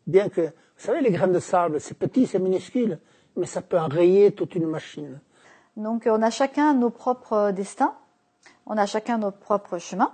Bien 0.06 0.28
que, 0.28 0.42
vous 0.42 0.50
savez, 0.76 1.00
les 1.00 1.10
grains 1.10 1.28
de 1.28 1.38
sable, 1.38 1.80
c'est 1.80 1.98
petit, 1.98 2.26
c'est 2.26 2.38
minuscule, 2.38 2.98
mais 3.36 3.46
ça 3.46 3.62
peut 3.62 3.78
enrayer 3.78 4.32
toute 4.32 4.54
une 4.54 4.66
machine. 4.66 5.20
Donc 5.76 6.06
on 6.06 6.22
a 6.22 6.30
chacun 6.30 6.74
nos 6.74 6.90
propres 6.90 7.52
destins, 7.52 7.94
on 8.70 8.76
a 8.76 8.86
chacun 8.86 9.18
nos 9.18 9.32
propres 9.32 9.78
chemins. 9.78 10.12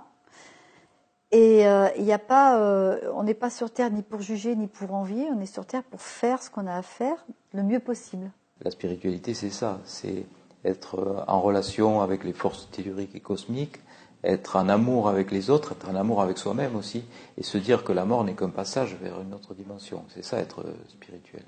Et 1.31 1.67
euh, 1.67 1.89
il 1.97 2.05
n'y 2.05 2.13
a 2.13 2.19
pas, 2.19 2.59
euh, 2.59 2.99
on 3.13 3.23
n'est 3.23 3.35
pas 3.35 3.51
sur 3.51 3.69
terre 3.69 3.91
ni 3.91 4.01
pour 4.01 4.21
juger 4.21 4.55
ni 4.55 4.67
pour 4.67 4.93
envier, 4.93 5.27
on 5.33 5.39
est 5.39 5.45
sur 5.45 5.65
terre 5.65 5.83
pour 5.83 6.01
faire 6.01 6.41
ce 6.41 6.49
qu'on 6.49 6.65
a 6.65 6.73
à 6.73 6.81
faire 6.81 7.25
le 7.53 7.63
mieux 7.63 7.79
possible. 7.79 8.31
La 8.63 8.71
spiritualité, 8.71 9.35
c'est 9.35 9.51
ça, 9.51 9.79
c'est 9.83 10.25
être 10.65 10.99
euh, 10.99 11.23
en 11.27 11.39
relation 11.39 12.01
avec 12.01 12.23
les 12.23 12.33
forces 12.33 12.69
telluriques 12.71 13.13
et 13.13 13.19
cosmiques, 13.19 13.77
être 14.23 14.55
en 14.55 14.69
amour 14.69 15.07
avec 15.07 15.31
les 15.31 15.51
autres, 15.51 15.73
être 15.73 15.89
en 15.89 15.95
amour 15.95 16.21
avec 16.21 16.39
soi-même 16.39 16.75
aussi, 16.75 17.03
et 17.37 17.43
se 17.43 17.59
dire 17.59 17.83
que 17.83 17.91
la 17.91 18.05
mort 18.05 18.23
n'est 18.23 18.33
qu'un 18.33 18.49
passage 18.49 18.95
vers 18.95 19.21
une 19.21 19.35
autre 19.35 19.53
dimension. 19.53 20.03
C'est 20.15 20.23
ça 20.23 20.39
être 20.39 20.65
spirituel. 20.87 21.43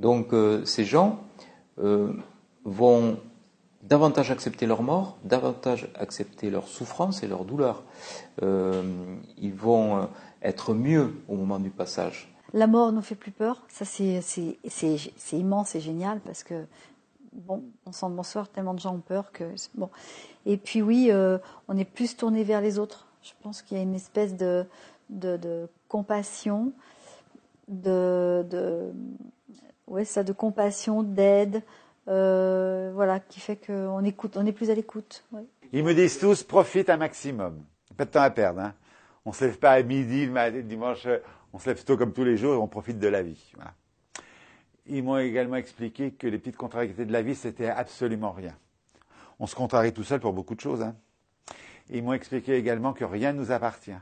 Donc 0.00 0.34
ces 0.64 0.84
gens 0.84 1.20
vont 2.64 3.16
davantage 3.82 4.30
accepter 4.30 4.66
leur 4.66 4.82
mort, 4.82 5.18
davantage 5.24 5.88
accepter 5.94 6.50
leur 6.50 6.68
souffrance 6.68 7.22
et 7.22 7.26
leur 7.26 7.44
douleur. 7.44 7.82
ils 8.42 9.54
vont 9.54 10.08
être 10.42 10.74
mieux 10.74 11.14
au 11.28 11.36
moment 11.36 11.58
du 11.58 11.70
passage. 11.70 12.30
La 12.52 12.66
mort 12.66 12.92
nous 12.92 13.02
fait 13.02 13.14
plus 13.14 13.30
peur. 13.30 13.62
Ça, 13.68 13.84
c'est, 13.84 14.58
immense 15.32 15.74
et 15.74 15.80
génial 15.80 16.20
parce 16.20 16.42
que, 16.42 16.66
bon, 17.32 17.62
on 17.86 17.92
sent 17.92 18.06
bonsoir, 18.10 18.48
tellement 18.48 18.74
de 18.74 18.80
gens 18.80 18.94
ont 18.94 19.00
peur 19.00 19.30
que, 19.32 19.44
bon. 19.74 19.88
Et 20.46 20.56
puis 20.56 20.82
oui, 20.82 21.08
euh, 21.10 21.38
on 21.68 21.76
est 21.76 21.84
plus 21.84 22.16
tourné 22.16 22.42
vers 22.42 22.60
les 22.60 22.78
autres. 22.78 23.06
Je 23.22 23.32
pense 23.42 23.62
qu'il 23.62 23.76
y 23.76 23.80
a 23.80 23.82
une 23.82 23.94
espèce 23.94 24.36
de, 24.36 24.66
de, 25.10 25.68
compassion, 25.88 26.72
de, 27.68 28.92
ouais, 29.86 30.04
ça, 30.04 30.24
de 30.24 30.32
compassion, 30.32 31.02
d'aide, 31.02 31.56
euh, 31.56 31.60
voilà, 32.06 33.20
qui 33.20 33.40
fait 33.40 33.56
qu'on 33.56 34.04
écoute, 34.04 34.36
on 34.36 34.46
est 34.46 34.52
plus 34.52 34.70
à 34.70 34.74
l'écoute. 34.74 35.24
Ils 35.72 35.84
me 35.84 35.94
disent 35.94 36.18
tous, 36.18 36.42
profite 36.42 36.90
un 36.90 36.96
maximum. 36.96 37.64
Pas 37.96 38.04
de 38.04 38.10
temps 38.10 38.22
à 38.22 38.30
perdre. 38.30 38.60
Hein. 38.60 38.74
On 39.24 39.32
se 39.32 39.44
lève 39.44 39.58
pas 39.58 39.72
à 39.72 39.82
midi 39.82 40.26
le 40.26 40.62
dimanche 40.62 41.06
on 41.52 41.58
se 41.58 41.68
lève 41.68 41.76
plutôt 41.76 41.96
comme 41.96 42.12
tous 42.12 42.24
les 42.24 42.36
jours 42.36 42.54
et 42.54 42.56
on 42.56 42.68
profite 42.68 42.98
de 42.98 43.08
la 43.08 43.22
vie. 43.22 43.52
Ils 44.86 45.02
m'ont 45.02 45.18
également 45.18 45.56
expliqué 45.56 46.12
que 46.12 46.26
les 46.26 46.38
petites 46.38 46.56
contrariétés 46.56 47.04
de 47.04 47.12
la 47.12 47.22
vie, 47.22 47.34
c'était 47.34 47.68
absolument 47.68 48.32
rien. 48.32 48.56
On 49.38 49.46
se 49.46 49.54
contrarie 49.54 49.92
tout 49.92 50.04
seul 50.04 50.20
pour 50.20 50.32
beaucoup 50.32 50.54
de 50.54 50.60
choses. 50.60 50.82
Hein. 50.82 50.94
Ils 51.88 52.02
m'ont 52.02 52.12
expliqué 52.12 52.54
également 52.54 52.92
que 52.92 53.04
rien 53.04 53.32
ne 53.32 53.38
nous 53.38 53.50
appartient. 53.50 53.98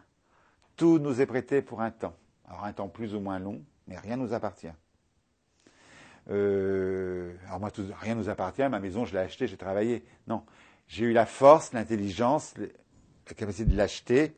Tout 0.76 0.98
nous 0.98 1.20
est 1.20 1.26
prêté 1.26 1.62
pour 1.62 1.80
un 1.80 1.90
temps. 1.90 2.14
Alors 2.46 2.64
un 2.64 2.72
temps 2.72 2.88
plus 2.88 3.14
ou 3.14 3.20
moins 3.20 3.38
long, 3.38 3.62
mais 3.86 3.98
rien 3.98 4.16
ne 4.16 4.26
nous 4.26 4.34
appartient. 4.34 4.72
Euh, 6.30 7.32
alors 7.46 7.60
moi, 7.60 7.70
rien 8.00 8.14
ne 8.14 8.20
nous 8.20 8.28
appartient. 8.28 8.68
Ma 8.68 8.80
maison, 8.80 9.04
je 9.04 9.12
l'ai 9.12 9.20
achetée, 9.20 9.46
j'ai 9.46 9.56
travaillé. 9.56 10.04
Non, 10.26 10.42
j'ai 10.86 11.04
eu 11.04 11.12
la 11.12 11.26
force, 11.26 11.72
l'intelligence, 11.72 12.54
la 12.58 13.34
capacité 13.34 13.70
de 13.70 13.76
l'acheter, 13.76 14.34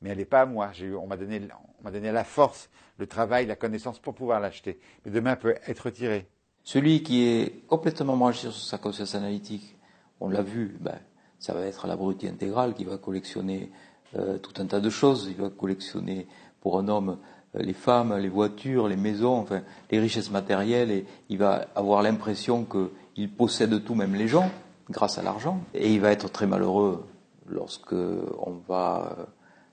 mais 0.00 0.10
elle 0.10 0.18
n'est 0.18 0.24
pas 0.24 0.42
à 0.42 0.46
moi. 0.46 0.70
on 1.00 1.06
m'a 1.06 1.16
donné, 1.16 1.40
on 1.80 1.84
m'a 1.84 1.90
donné 1.90 2.12
la 2.12 2.24
force, 2.24 2.70
le 2.98 3.06
travail, 3.06 3.46
la 3.46 3.56
connaissance 3.56 3.98
pour 3.98 4.14
pouvoir 4.14 4.40
l'acheter. 4.40 4.78
Mais 5.04 5.10
demain 5.10 5.36
peut 5.36 5.56
être 5.66 5.80
retiré. 5.80 6.26
Celui 6.64 7.02
qui 7.02 7.24
est 7.24 7.66
complètement 7.66 8.16
branché 8.16 8.50
sur 8.50 8.54
sa 8.54 8.78
conscience 8.78 9.14
analytique, 9.14 9.76
on 10.20 10.28
l'a 10.28 10.42
vu, 10.42 10.76
ben, 10.80 10.98
ça 11.38 11.52
va 11.52 11.66
être 11.66 11.88
l'abruti 11.88 12.28
intégral 12.28 12.74
qui 12.74 12.84
va 12.84 12.98
collectionner 12.98 13.72
euh, 14.14 14.38
tout 14.38 14.52
un 14.62 14.66
tas 14.66 14.80
de 14.80 14.90
choses. 14.90 15.26
Il 15.28 15.42
va 15.42 15.50
collectionner 15.50 16.28
pour 16.60 16.78
un 16.78 16.86
homme 16.86 17.18
les 17.54 17.72
femmes, 17.72 18.16
les 18.16 18.28
voitures, 18.28 18.88
les 18.88 18.96
maisons, 18.96 19.36
enfin 19.36 19.62
les 19.90 20.00
richesses 20.00 20.30
matérielles, 20.30 20.90
et 20.90 21.06
il 21.28 21.38
va 21.38 21.66
avoir 21.74 22.02
l'impression 22.02 22.64
qu'il 22.64 23.30
possède 23.32 23.84
tout, 23.84 23.94
même 23.94 24.14
les 24.14 24.28
gens, 24.28 24.50
grâce 24.90 25.18
à 25.18 25.22
l'argent. 25.22 25.60
Et 25.74 25.92
il 25.92 26.00
va 26.00 26.12
être 26.12 26.30
très 26.30 26.46
malheureux 26.46 27.04
lorsque 27.48 27.92
on 27.92 28.60
va 28.68 29.16
euh, 29.18 29.24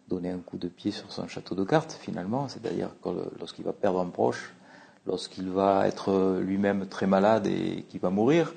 donner 0.09 0.31
un 0.31 0.39
coup 0.39 0.57
de 0.57 0.67
pied 0.67 0.91
sur 0.91 1.11
son 1.11 1.27
château 1.27 1.55
de 1.55 1.63
cartes 1.63 1.97
finalement, 2.01 2.47
c'est-à-dire 2.47 2.89
lorsqu'il 3.39 3.63
va 3.63 3.73
perdre 3.73 4.01
un 4.01 4.07
proche, 4.07 4.53
lorsqu'il 5.05 5.49
va 5.49 5.87
être 5.87 6.39
lui-même 6.41 6.87
très 6.87 7.07
malade 7.07 7.47
et 7.47 7.85
qu'il 7.89 7.99
va 7.99 8.09
mourir, 8.09 8.53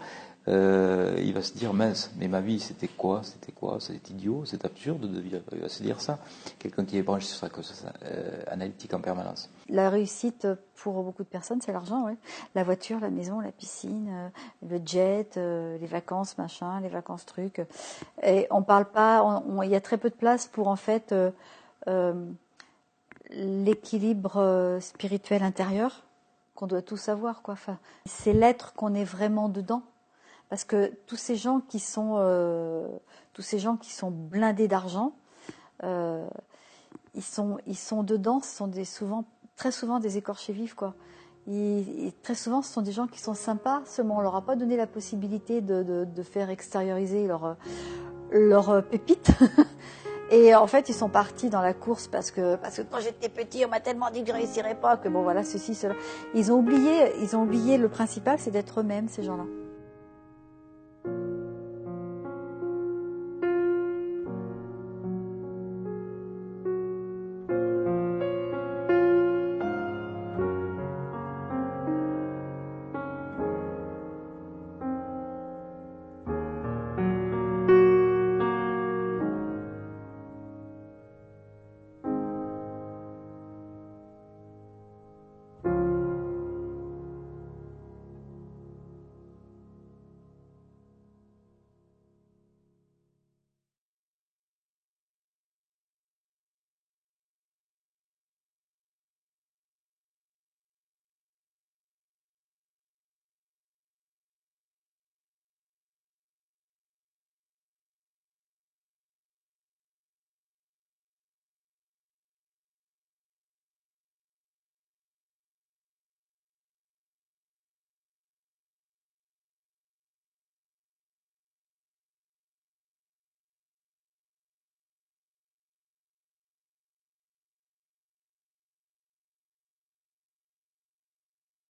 euh, 0.49 1.17
il 1.23 1.33
va 1.33 1.43
se 1.43 1.53
dire 1.55 1.73
mince, 1.73 2.11
mais 2.17 2.27
ma 2.27 2.41
vie 2.41 2.59
c'était 2.59 2.89
quoi? 2.89 3.21
C'était 3.23 3.53
quoi? 3.53 3.79
C'est 3.79 4.11
idiot, 4.11 4.45
c'est 4.45 4.65
absurde 4.65 5.09
de 5.09 5.21
vivre. 5.21 5.41
Il 5.53 5.61
va 5.61 5.69
se 5.69 5.83
dire 5.83 6.01
ça. 6.01 6.19
Quelqu'un 6.59 6.85
qui 6.85 6.99
est 6.99 7.03
branché 7.03 7.27
sur 7.27 7.39
sa 7.39 7.49
cause 7.49 7.85
euh, 8.03 8.43
analytique 8.49 8.93
en 8.93 9.01
permanence. 9.01 9.51
La 9.69 9.89
réussite 9.89 10.49
pour 10.75 11.03
beaucoup 11.05 11.23
de 11.23 11.29
personnes, 11.29 11.61
c'est 11.61 11.73
l'argent. 11.73 12.07
La 12.57 12.65
voiture, 12.65 12.99
la 12.99 13.11
maison, 13.11 13.39
la 13.39 13.53
piscine, 13.53 14.09
euh, 14.11 14.29
le 14.69 14.81
jet, 14.85 15.37
euh, 15.37 15.79
les 15.79 15.87
vacances, 15.87 16.37
machin, 16.39 16.81
les 16.81 16.89
vacances 16.89 17.25
trucs. 17.25 17.63
Et 18.23 18.49
on 18.51 18.63
parle 18.63 18.87
pas. 18.87 19.43
Il 19.63 19.71
y 19.71 19.77
a 19.77 19.81
très 19.81 19.97
peu 19.97 20.11
de 20.11 20.17
place 20.17 20.49
pour 20.49 20.67
en 20.67 20.77
fait 20.77 21.15
l'équilibre 23.31 24.79
spirituel 24.81 25.43
intérieur 25.43 26.03
qu'on 26.55 26.67
doit 26.67 26.83
tous 26.83 27.09
avoir, 27.09 27.43
quoi. 27.43 27.55
Enfin, 27.55 27.79
c'est 28.05 28.33
l'être 28.33 28.75
qu'on 28.75 28.95
est 28.95 29.05
vraiment 29.05 29.49
dedans 29.49 29.83
parce 30.53 30.65
que 30.65 30.93
tous 31.07 31.17
ces 31.17 31.35
gens 31.35 31.63
qui 31.67 31.79
sont 31.79 32.17
euh, 32.19 32.87
tous 33.33 33.41
ces 33.41 33.59
gens 33.59 33.79
qui 33.79 33.91
sont 33.91 34.11
blindés 34.11 34.69
d'argent, 34.69 35.15
euh, 35.83 36.29
ils 37.15 37.23
sont 37.23 37.57
ils 37.67 37.79
sont 37.79 38.03
dedans, 38.03 38.41
ce 38.43 38.55
sont 38.55 38.67
des 38.67 38.85
souvent 38.85 39.25
très 39.57 39.73
souvent 39.73 39.99
des 39.99 40.19
écorchés 40.19 40.53
vifs 40.53 40.75
quoi. 40.75 40.93
très 42.23 42.35
souvent, 42.35 42.61
ce 42.61 42.71
sont 42.71 42.83
des 42.83 42.93
gens 42.93 43.07
qui 43.07 43.19
sont 43.19 43.33
sympas, 43.33 43.81
seulement 43.87 44.19
on 44.19 44.21
leur 44.21 44.37
a 44.37 44.43
pas 44.43 44.55
donné 44.55 44.77
la 44.77 44.87
possibilité 44.87 45.63
de, 45.63 46.05
de, 46.05 46.23
faire 46.23 46.51
extérioriser 46.51 47.27
leur 47.27 47.57
leur 48.31 48.85
pépite. 48.87 49.31
Et 50.31 50.55
en 50.55 50.67
fait, 50.67 50.91
ils 50.91 50.95
sont 50.95 51.09
partis 51.09 51.49
dans 51.49 51.63
la 51.63 51.73
course 51.73 52.09
parce 52.09 52.31
que 52.31 52.57
parce 52.57 52.77
que 52.77 52.83
quand 52.83 53.01
j'étais 53.01 53.31
petit, 53.31 53.65
on 53.65 53.71
m'a 53.71 53.81
tellement 53.81 54.11
dit 54.11 54.21
que 54.23 54.29
je 54.29 54.35
réussirais 54.35 54.75
pas 54.75 54.99
que 54.99 55.09
bon 55.09 55.23
voilà 55.23 55.45
ceci 55.45 55.75
cela. 55.75 55.95
Ils 56.35 56.53
ont 56.53 56.59
oublié 56.59 57.11
ils 57.23 57.35
ont 57.37 57.45
oublié 57.45 57.79
le 57.79 57.89
principal, 57.89 58.39
c'est 58.39 58.51
d'être 58.51 58.81
eux-mêmes 58.81 59.09
ces 59.09 59.23
gens-là. 59.23 59.45